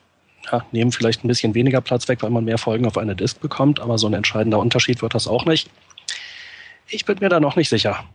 ja, 0.51 0.65
nehmen 0.71 0.91
vielleicht 0.91 1.23
ein 1.23 1.27
bisschen 1.27 1.53
weniger 1.55 1.81
Platz 1.81 2.07
weg, 2.07 2.21
weil 2.21 2.29
man 2.29 2.45
mehr 2.45 2.57
Folgen 2.57 2.85
auf 2.85 2.97
eine 2.97 3.15
Disk 3.15 3.39
bekommt, 3.41 3.79
aber 3.79 3.97
so 3.97 4.07
ein 4.07 4.13
entscheidender 4.13 4.59
Unterschied 4.59 5.01
wird 5.01 5.15
das 5.15 5.27
auch 5.27 5.45
nicht. 5.45 5.69
Ich 6.89 7.05
bin 7.05 7.17
mir 7.19 7.29
da 7.29 7.39
noch 7.39 7.55
nicht 7.55 7.69
sicher. 7.69 8.05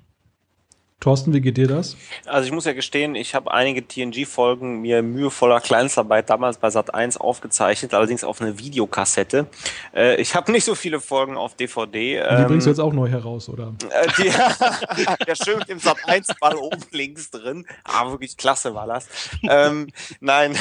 Thorsten, 1.02 1.32
wie 1.32 1.40
geht 1.40 1.56
dir 1.56 1.66
das? 1.66 1.96
Also 2.26 2.46
ich 2.46 2.52
muss 2.52 2.64
ja 2.64 2.74
gestehen, 2.74 3.16
ich 3.16 3.34
habe 3.34 3.52
einige 3.52 3.84
TNG-Folgen 3.84 4.82
mir 4.82 5.02
mühevoller 5.02 5.60
Kleinstarbeit 5.60 6.30
damals 6.30 6.58
bei 6.58 6.70
Sat 6.70 6.94
1 6.94 7.16
aufgezeichnet, 7.16 7.92
allerdings 7.92 8.22
auf 8.22 8.40
eine 8.40 8.56
Videokassette. 8.60 9.48
Äh, 9.92 10.20
ich 10.20 10.36
habe 10.36 10.52
nicht 10.52 10.64
so 10.64 10.76
viele 10.76 11.00
Folgen 11.00 11.36
auf 11.36 11.56
DVD. 11.56 12.22
Und 12.22 12.30
die 12.30 12.42
ähm, 12.42 12.46
bringst 12.46 12.66
du 12.66 12.70
jetzt 12.70 12.78
auch 12.78 12.92
neu 12.92 13.08
heraus, 13.08 13.48
oder? 13.48 13.74
Äh, 13.90 14.06
die, 14.16 14.28
ja, 15.26 15.34
schön 15.34 15.58
mit 15.58 15.68
dem 15.68 15.80
Sat 15.80 15.96
1 16.06 16.28
Ball 16.38 16.54
oben 16.54 16.80
links 16.92 17.32
drin. 17.32 17.66
Ah, 17.82 18.08
wirklich 18.08 18.36
klasse 18.36 18.72
war 18.76 18.86
das. 18.86 19.08
ähm, 19.42 19.88
nein, 20.20 20.56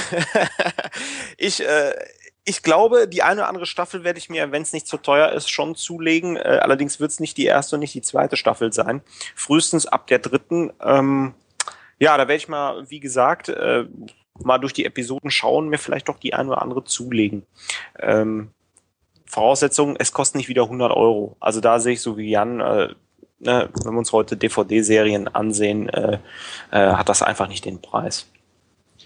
ich 1.38 1.64
äh, 1.64 1.94
ich 2.44 2.64
glaube, 2.64 3.08
die 3.08 3.24
eine 3.24 3.42
oder 3.42 3.50
andere 3.50 3.66
Staffel 3.66 4.04
werde 4.04 4.20
ich 4.20 4.30
mir, 4.30 4.52
wenn 4.52 4.64
es 4.64 4.74
nicht 4.74 4.88
zu 4.88 4.98
teuer 4.98 5.32
ist, 5.32 5.50
schon 5.50 5.76
zulegen. 5.76 6.38
Äh, 6.38 6.60
allerdings 6.62 7.00
wird 7.00 7.12
es 7.12 7.20
nicht 7.20 7.38
die 7.38 7.46
erste 7.46 7.76
und 7.76 7.82
nicht 7.82 7.94
die 7.94 8.02
zweite 8.02 8.36
Staffel 8.36 8.74
sein. 8.74 9.02
Frühestens 9.36 9.86
ab 9.86 10.08
der 10.08 10.20
dritten. 10.20 10.74
Ähm, 10.82 11.34
ja, 12.00 12.18
da 12.18 12.24
werde 12.24 12.36
ich 12.36 12.48
mal, 12.48 12.90
wie 12.90 13.00
gesagt, 13.00 13.50
äh, 13.50 13.86
mal 14.44 14.58
durch 14.58 14.74
die 14.74 14.86
Episoden 14.86 15.30
schauen, 15.30 15.70
mir 15.70 15.78
vielleicht 15.78 16.10
doch 16.10 16.18
die 16.18 16.34
eine 16.34 16.50
oder 16.50 16.62
andere 16.62 16.84
zulegen. 16.84 17.44
Ähm, 18.00 18.50
Voraussetzung, 19.28 19.96
es 19.98 20.12
kostet 20.12 20.38
nicht 20.38 20.50
wieder 20.50 20.64
100 20.64 20.92
Euro. 20.92 21.38
Also 21.40 21.62
da 21.62 21.80
sehe 21.80 21.94
ich 21.94 22.02
so 22.02 22.18
wie 22.18 22.32
Jan, 22.32 22.60
äh, 22.60 22.90
ne, 23.40 23.70
wenn 23.84 23.94
wir 23.94 24.00
uns 24.00 24.12
heute 24.12 24.36
DVD-Serien 24.36 25.28
ansehen, 25.28 25.90
äh, 25.90 26.18
äh, 26.72 26.94
hat 26.94 27.08
das 27.08 27.22
einfach 27.22 27.48
nicht 27.48 27.66
den 27.66 27.82
Preis. 27.82 28.28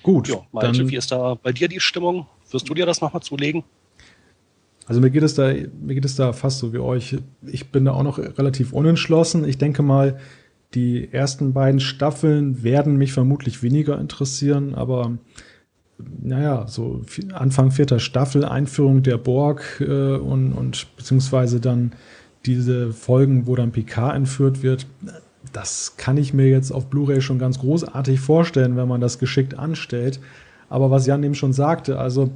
Gut. 0.03 0.29
Ja, 0.29 0.37
Malte, 0.51 0.87
wie 0.87 0.95
ist 0.95 1.11
da 1.11 1.35
bei 1.41 1.51
dir 1.51 1.67
die 1.67 1.79
Stimmung? 1.79 2.27
Wirst 2.55 2.69
du 2.69 2.73
dir 2.73 2.85
das 2.85 3.01
nochmal 3.01 3.21
zulegen? 3.21 3.65
Also 4.85 5.01
mir 5.01 5.09
geht 5.09 5.23
es 5.23 5.35
da, 5.35 5.51
mir 5.51 5.93
geht 5.93 6.05
es 6.05 6.15
da 6.15 6.31
fast 6.31 6.59
so 6.59 6.71
wie 6.71 6.77
euch. 6.77 7.17
Ich 7.45 7.69
bin 7.69 7.83
da 7.83 7.91
auch 7.91 8.03
noch 8.03 8.17
relativ 8.17 8.71
unentschlossen. 8.71 9.45
Ich 9.45 9.57
denke 9.57 9.83
mal, 9.83 10.21
die 10.73 11.11
ersten 11.11 11.51
beiden 11.51 11.81
Staffeln 11.81 12.63
werden 12.63 12.95
mich 12.95 13.11
vermutlich 13.11 13.61
weniger 13.61 13.99
interessieren, 13.99 14.73
aber 14.73 15.17
naja, 16.21 16.65
so 16.69 17.01
Anfang 17.33 17.71
vierter 17.71 17.99
Staffel, 17.99 18.45
Einführung 18.45 19.03
der 19.03 19.17
Borg 19.17 19.81
äh, 19.81 20.15
und, 20.15 20.53
und 20.53 20.87
beziehungsweise 20.95 21.59
dann 21.59 21.91
diese 22.45 22.93
Folgen, 22.93 23.47
wo 23.47 23.57
dann 23.57 23.73
Picard 23.73 24.15
entführt 24.15 24.63
wird, 24.63 24.87
das 25.51 25.97
kann 25.97 26.15
ich 26.15 26.33
mir 26.33 26.47
jetzt 26.47 26.71
auf 26.71 26.89
Blu-ray 26.89 27.19
schon 27.19 27.37
ganz 27.37 27.59
großartig 27.59 28.21
vorstellen, 28.21 28.77
wenn 28.77 28.87
man 28.87 29.01
das 29.01 29.19
geschickt 29.19 29.59
anstellt. 29.59 30.21
Aber 30.69 30.91
was 30.91 31.05
Jan 31.05 31.23
eben 31.23 31.35
schon 31.35 31.53
sagte, 31.53 31.99
also 31.99 32.29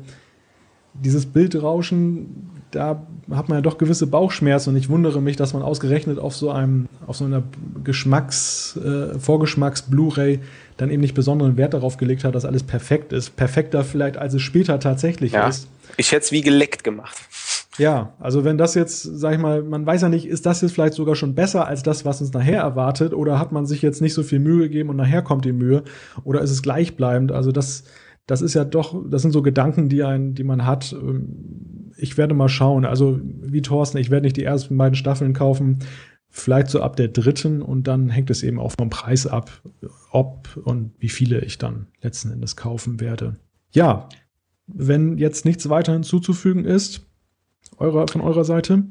dieses 0.94 1.26
Bildrauschen, 1.26 2.50
da 2.72 3.02
hat 3.32 3.50
man 3.50 3.58
ja 3.58 3.62
doch 3.62 3.78
gewisse 3.78 4.08
Bauchschmerzen 4.08 4.72
und 4.72 4.76
ich 4.76 4.90
wundere 4.90 5.22
mich, 5.22 5.36
dass 5.36 5.54
man 5.54 5.62
ausgerechnet 5.62 6.20
auf 6.20 6.36
so 6.36 6.52
einem, 6.52 6.88
auf 7.08 7.16
so 7.16 7.26
einer 7.26 7.44
Geschmacks, 7.84 8.78
äh, 8.78 9.18
Vorgeschmacks-Blu-ray 9.18 10.40
dann 10.78 10.92
eben 10.92 11.02
nicht 11.02 11.16
besonderen 11.16 11.58
Wert 11.58 11.74
darauf 11.74 11.98
gelegt 11.98 12.24
hat, 12.24 12.36
dass 12.36 12.46
alles 12.46 12.64
perfekt 12.64 13.14
ist. 13.14 13.36
Perfekter 13.36 13.84
vielleicht, 13.84 14.18
als 14.18 14.34
es 14.34 14.42
später 14.42 14.80
tatsächlich 14.80 15.34
ja, 15.34 15.48
ist. 15.48 15.68
Ich 15.98 16.12
hätte 16.12 16.26
es 16.26 16.32
wie 16.32 16.42
geleckt 16.42 16.84
gemacht. 16.84 17.18
Ja, 17.78 18.14
also 18.20 18.44
wenn 18.44 18.58
das 18.58 18.76
jetzt, 18.76 19.04
sag 19.04 19.34
ich 19.34 19.40
mal, 19.40 19.64
man 19.64 19.86
weiß 19.86 20.02
ja 20.02 20.10
nicht, 20.10 20.28
ist 20.28 20.46
das 20.46 20.62
jetzt 20.62 20.74
vielleicht 20.74 20.94
sogar 20.94 21.16
schon 21.16 21.34
besser 21.34 21.66
als 21.66 21.82
das, 21.82 22.04
was 22.04 22.20
uns 22.20 22.34
nachher 22.34 22.62
erwartet, 22.62 23.14
oder 23.14 23.40
hat 23.40 23.52
man 23.52 23.66
sich 23.66 23.82
jetzt 23.82 24.02
nicht 24.02 24.14
so 24.14 24.22
viel 24.22 24.40
Mühe 24.40 24.64
gegeben 24.68 24.90
und 24.90 24.98
nachher 24.98 25.22
kommt 25.22 25.46
die 25.46 25.54
Mühe, 25.54 25.84
oder 26.26 26.42
ist 26.42 26.52
es 26.52 26.62
gleichbleibend? 26.62 27.32
Also 27.32 27.52
das, 27.52 27.86
das 28.30 28.44
ist 28.44 28.54
ja 28.54 28.64
doch, 28.64 28.96
das 29.10 29.24
sind 29.24 29.32
so 29.32 29.42
Gedanken, 29.42 29.90
die 29.90 30.04
ein, 30.04 30.36
die 30.36 30.44
man 30.44 30.64
hat. 30.64 30.94
Ähm, 30.94 31.92
ich 31.98 32.16
werde 32.16 32.36
mal 32.36 32.48
schauen. 32.48 32.86
Also 32.86 33.20
wie 33.24 33.64
Thorsten, 33.64 33.98
ich 33.98 34.12
werde 34.12 34.26
nicht 34.26 34.38
die 34.38 34.44
ersten 34.44 34.78
beiden 34.78 34.96
Staffeln 34.96 35.34
kaufen. 35.34 35.80
Vielleicht 36.30 36.70
so 36.70 36.82
ab 36.82 36.96
der 36.96 37.08
dritten 37.08 37.64
und 37.64 37.88
dann 37.88 38.10
hängt 38.10 38.30
es 38.30 38.44
eben 38.44 38.60
auch 38.60 38.74
vom 38.78 38.92
Preis 38.92 39.26
ab, 39.26 39.64
ob 40.12 40.58
und 40.64 40.92
wie 41.00 41.10
viele 41.10 41.40
ich 41.40 41.58
dann 41.58 41.88
letzten 42.04 42.32
Endes 42.32 42.56
kaufen 42.56 43.00
werde. 43.00 43.38
Ja, 43.72 44.08
wenn 44.68 45.18
jetzt 45.18 45.44
nichts 45.44 45.68
weiter 45.68 45.94
hinzuzufügen 45.94 46.66
ist, 46.66 47.08
eurer, 47.78 48.08
von 48.08 48.22
eurer 48.22 48.44
Seite? 48.46 48.84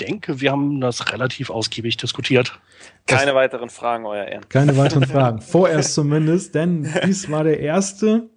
Denke, 0.00 0.40
wir 0.40 0.50
haben 0.50 0.80
das 0.80 1.12
relativ 1.12 1.50
ausgiebig 1.50 1.96
diskutiert. 1.96 2.58
Keine 3.06 3.26
das, 3.26 3.34
weiteren 3.34 3.70
Fragen, 3.70 4.06
euer 4.06 4.24
Ehren. 4.24 4.48
Keine 4.48 4.76
weiteren 4.76 5.06
Fragen. 5.08 5.40
Vorerst 5.40 5.94
zumindest, 5.94 6.54
denn 6.54 6.88
dies 7.04 7.30
war 7.30 7.44
der 7.44 7.60
erste 7.60 8.30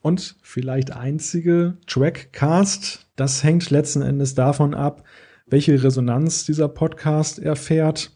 und 0.00 0.36
vielleicht 0.42 0.92
einzige 0.92 1.78
Trackcast. 1.86 3.06
Das 3.16 3.42
hängt 3.42 3.70
letzten 3.70 4.02
Endes 4.02 4.34
davon 4.34 4.74
ab, 4.74 5.04
welche 5.46 5.82
Resonanz 5.82 6.44
dieser 6.44 6.68
Podcast 6.68 7.38
erfährt. 7.38 8.12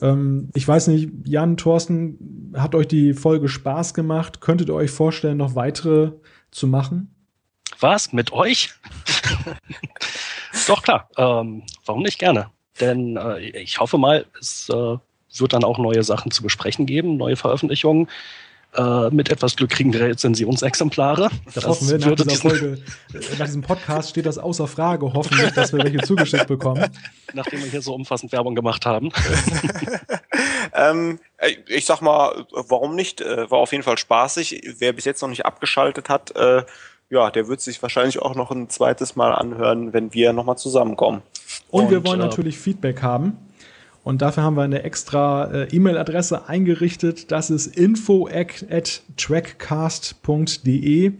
Ähm, 0.00 0.50
ich 0.54 0.66
weiß 0.66 0.88
nicht, 0.88 1.10
Jan, 1.24 1.56
Thorsten, 1.56 2.52
hat 2.56 2.74
euch 2.74 2.88
die 2.88 3.14
Folge 3.14 3.48
Spaß 3.48 3.94
gemacht? 3.94 4.40
Könntet 4.40 4.68
ihr 4.68 4.74
euch 4.74 4.90
vorstellen, 4.90 5.38
noch 5.38 5.54
weitere 5.54 6.12
zu 6.50 6.66
machen? 6.66 7.14
Was? 7.80 8.12
Mit 8.12 8.32
euch? 8.32 8.74
Doch 10.66 10.82
klar, 10.82 11.08
ähm, 11.16 11.62
warum 11.84 12.02
nicht 12.02 12.18
gerne? 12.18 12.50
Denn 12.80 13.16
äh, 13.16 13.38
ich 13.38 13.80
hoffe 13.80 13.98
mal, 13.98 14.26
es 14.40 14.68
äh, 14.68 14.96
wird 15.38 15.52
dann 15.52 15.64
auch 15.64 15.78
neue 15.78 16.02
Sachen 16.02 16.30
zu 16.30 16.42
besprechen 16.42 16.86
geben, 16.86 17.16
neue 17.16 17.36
Veröffentlichungen. 17.36 18.08
Äh, 18.74 19.10
mit 19.10 19.30
etwas 19.30 19.54
Glück 19.56 19.68
kriegen 19.68 19.92
wir 19.92 20.00
Rezensionsexemplare. 20.00 21.28
Das, 21.44 21.54
das 21.54 21.66
hoffen 21.66 21.90
wir 21.90 21.98
nach 21.98 22.14
dieser 22.14 22.36
Folge. 22.36 22.82
Äh, 23.12 23.18
nach 23.38 23.44
diesem 23.44 23.60
Podcast 23.60 24.10
steht 24.10 24.24
das 24.24 24.38
außer 24.38 24.66
Frage, 24.66 25.12
hoffentlich, 25.12 25.52
dass 25.52 25.74
wir 25.74 25.84
welche 25.84 25.98
zugeschickt 25.98 26.46
bekommen. 26.46 26.86
Nachdem 27.34 27.62
wir 27.62 27.70
hier 27.70 27.82
so 27.82 27.94
umfassend 27.94 28.32
Werbung 28.32 28.54
gemacht 28.54 28.86
haben. 28.86 29.10
ähm, 30.74 31.20
ich 31.66 31.84
sag 31.84 32.00
mal, 32.00 32.46
warum 32.50 32.94
nicht? 32.94 33.20
Äh, 33.20 33.50
war 33.50 33.58
auf 33.58 33.72
jeden 33.72 33.84
Fall 33.84 33.98
spaßig. 33.98 34.62
Wer 34.78 34.94
bis 34.94 35.04
jetzt 35.04 35.20
noch 35.20 35.28
nicht 35.28 35.44
abgeschaltet 35.44 36.08
hat, 36.08 36.34
äh, 36.34 36.62
ja, 37.12 37.30
der 37.30 37.46
wird 37.46 37.60
sich 37.60 37.80
wahrscheinlich 37.82 38.20
auch 38.22 38.34
noch 38.34 38.50
ein 38.50 38.70
zweites 38.70 39.14
Mal 39.16 39.32
anhören, 39.34 39.92
wenn 39.92 40.14
wir 40.14 40.32
nochmal 40.32 40.56
zusammenkommen. 40.56 41.20
Und, 41.70 41.84
und 41.84 41.90
wir 41.90 42.06
wollen 42.06 42.20
äh, 42.20 42.24
natürlich 42.24 42.56
Feedback 42.58 43.02
haben. 43.02 43.36
Und 44.02 44.22
dafür 44.22 44.42
haben 44.42 44.56
wir 44.56 44.62
eine 44.62 44.82
extra 44.82 45.44
äh, 45.52 45.68
E-Mail-Adresse 45.70 46.48
eingerichtet. 46.48 47.30
Das 47.30 47.50
ist 47.50 47.66
info 47.66 48.28
at 48.28 49.02
trackcast.de. 49.18 51.12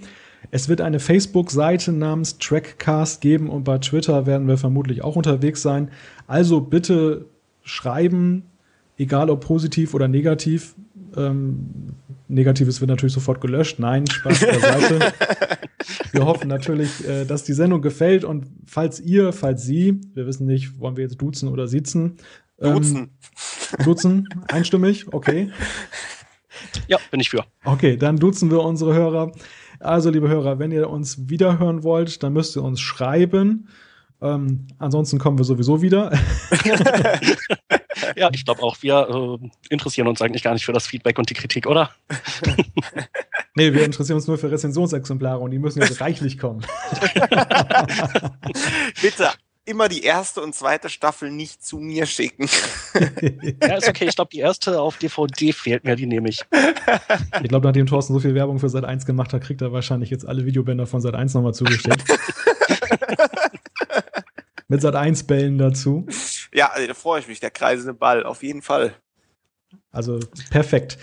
Es 0.51 0.69
wird 0.69 0.81
eine 0.81 0.99
Facebook-Seite 0.99 1.93
namens 1.93 2.39
Trackcast 2.39 3.21
geben 3.21 3.51
und 3.51 3.65
bei 3.65 3.77
Twitter 3.79 4.25
werden 4.25 4.49
wir 4.49 4.57
vermutlich 4.57 5.05
auch 5.05 5.17
unterwegs 5.17 5.61
sein. 5.61 5.91
Also 6.27 6.63
bitte 6.63 7.27
schreiben, 7.63 8.51
egal 8.97 9.29
ob 9.29 9.45
positiv 9.45 9.93
oder 9.93 10.09
negativ. 10.09 10.75
Ähm, 11.17 11.95
Negatives 12.29 12.81
wird 12.81 12.89
natürlich 12.89 13.13
sofort 13.13 13.41
gelöscht. 13.41 13.79
Nein, 13.79 14.07
Spaß 14.07 14.41
beiseite. 14.41 15.13
wir 16.13 16.25
hoffen 16.25 16.49
natürlich, 16.49 17.07
äh, 17.07 17.25
dass 17.25 17.45
die 17.45 17.53
Sendung 17.53 17.83
gefällt 17.83 18.25
und 18.25 18.47
falls 18.67 19.01
ihr, 19.01 19.33
falls 19.33 19.65
Sie, 19.65 20.01
wir 20.15 20.27
wissen 20.27 20.47
nicht, 20.47 20.79
wollen 20.79 20.97
wir 20.97 21.05
jetzt 21.05 21.21
duzen 21.21 21.49
oder 21.49 21.69
sitzen. 21.69 22.17
Ähm, 22.61 22.75
duzen. 22.75 23.11
Duzen, 23.85 24.29
einstimmig, 24.49 25.13
okay. 25.13 25.51
Ja, 26.87 26.99
bin 27.11 27.21
ich 27.21 27.31
für. 27.31 27.45
Okay, 27.65 27.97
dann 27.97 28.19
duzen 28.19 28.51
wir 28.51 28.61
unsere 28.61 28.95
Hörer. 28.95 29.33
Also, 29.81 30.11
liebe 30.11 30.29
Hörer, 30.29 30.59
wenn 30.59 30.71
ihr 30.71 30.89
uns 30.89 31.29
wiederhören 31.29 31.83
wollt, 31.83 32.23
dann 32.23 32.33
müsst 32.33 32.57
ihr 32.57 32.63
uns 32.63 32.81
schreiben. 32.81 33.69
Ähm, 34.23 34.69
ansonsten 34.79 35.19
kommen 35.19 35.37
wir 35.37 35.45
sowieso 35.45 35.83
wieder. 35.83 36.13
ja, 38.17 38.31
ich 38.33 38.45
glaube 38.45 38.63
auch, 38.63 38.77
wir 38.81 39.41
äh, 39.43 39.51
interessieren 39.69 40.07
uns 40.07 40.23
eigentlich 40.23 40.45
gar 40.45 40.55
nicht 40.55 40.65
für 40.65 40.73
das 40.73 40.87
Feedback 40.87 41.19
und 41.19 41.29
die 41.29 41.35
Kritik, 41.35 41.67
oder? 41.67 41.91
nee, 43.57 43.73
wir 43.73 43.85
interessieren 43.85 44.17
uns 44.17 44.29
nur 44.29 44.39
für 44.39 44.51
Rezensionsexemplare 44.51 45.41
und 45.41 45.51
die 45.51 45.59
müssen 45.59 45.83
jetzt 45.83 46.01
reichlich 46.01 46.39
kommen. 46.39 46.63
Bitte 49.03 49.31
immer 49.65 49.89
die 49.89 50.03
erste 50.03 50.41
und 50.41 50.55
zweite 50.55 50.89
Staffel 50.89 51.31
nicht 51.31 51.65
zu 51.65 51.79
mir 51.79 52.07
schicken. 52.07 52.49
ja, 53.61 53.77
ist 53.77 53.89
okay. 53.89 54.07
Ich 54.09 54.17
glaube, 54.17 54.31
die 54.33 54.41
erste 54.41 54.81
auf 54.81 54.99
DVD 54.99 55.53
fehlt 55.53 55.85
mir, 55.85 55.97
die 55.97 56.07
nehme 56.07 56.29
ich. 56.29 56.41
Ich 57.43 57.49
glaube, 57.49 57.67
nachdem 57.67 57.87
Thorsten 57.87 58.13
so 58.13 58.21
viel 58.21 58.35
Werbung 58.35 58.59
für 58.59 58.69
Sat 58.69 58.85
1 58.85 59.07
gemacht 59.07 59.33
hat, 59.33 59.43
kriegt 59.43 59.63
er 59.63 59.73
wahrscheinlich 59.73 60.11
jetzt 60.11 60.27
alle 60.27 60.45
Videobänder 60.45 60.87
von 60.87 61.01
Sat 61.01 61.15
1 61.15 61.35
nochmal 61.35 61.55
zugestellt. 61.55 62.03
Mit 64.73 64.81
Sat 64.81 64.97
1 64.97 65.25
Bällen 65.25 65.59
dazu. 65.59 66.07
Ja, 66.51 66.71
also, 66.71 66.87
da 66.87 66.95
freue 66.95 67.21
ich 67.21 67.29
mich. 67.29 67.41
Der 67.41 67.51
kreisende 67.51 67.93
Ball, 67.93 68.25
auf 68.25 68.43
jeden 68.43 68.63
Fall. 68.63 68.95
Also 69.91 70.19
perfekt. 70.51 70.97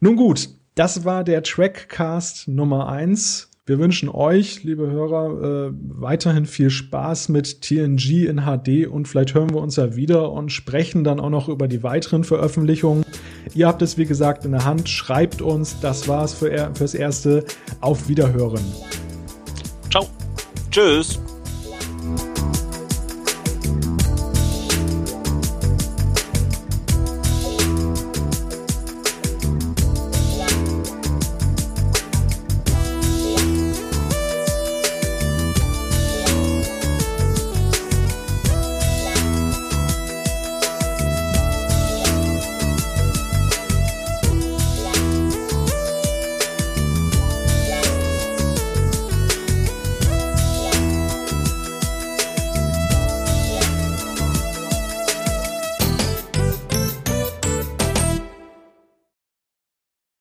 Nun 0.00 0.16
gut, 0.16 0.50
das 0.74 1.02
war 1.06 1.24
der 1.24 1.42
Trackcast 1.42 2.48
Nummer 2.48 2.90
1. 2.90 3.50
Wir 3.64 3.78
wünschen 3.78 4.10
euch, 4.10 4.64
liebe 4.64 4.90
Hörer, 4.90 5.68
äh, 5.68 5.72
weiterhin 5.72 6.44
viel 6.44 6.68
Spaß 6.68 7.30
mit 7.30 7.62
TNG 7.62 8.26
in 8.26 8.42
HD 8.42 8.86
und 8.86 9.08
vielleicht 9.08 9.32
hören 9.32 9.48
wir 9.48 9.62
uns 9.62 9.76
ja 9.76 9.96
wieder 9.96 10.30
und 10.32 10.52
sprechen 10.52 11.02
dann 11.02 11.20
auch 11.20 11.30
noch 11.30 11.48
über 11.48 11.68
die 11.68 11.82
weiteren 11.82 12.22
Veröffentlichungen. 12.22 13.06
Ihr 13.54 13.66
habt 13.66 13.80
es 13.80 13.96
wie 13.96 14.04
gesagt 14.04 14.44
in 14.44 14.52
der 14.52 14.66
Hand, 14.66 14.90
schreibt 14.90 15.40
uns. 15.40 15.80
Das 15.80 16.06
war's 16.06 16.34
für, 16.34 16.70
fürs 16.74 16.92
Erste. 16.92 17.46
Auf 17.80 18.08
Wiederhören. 18.08 18.64
Ciao. 19.90 20.06
Tschüss. 20.70 21.18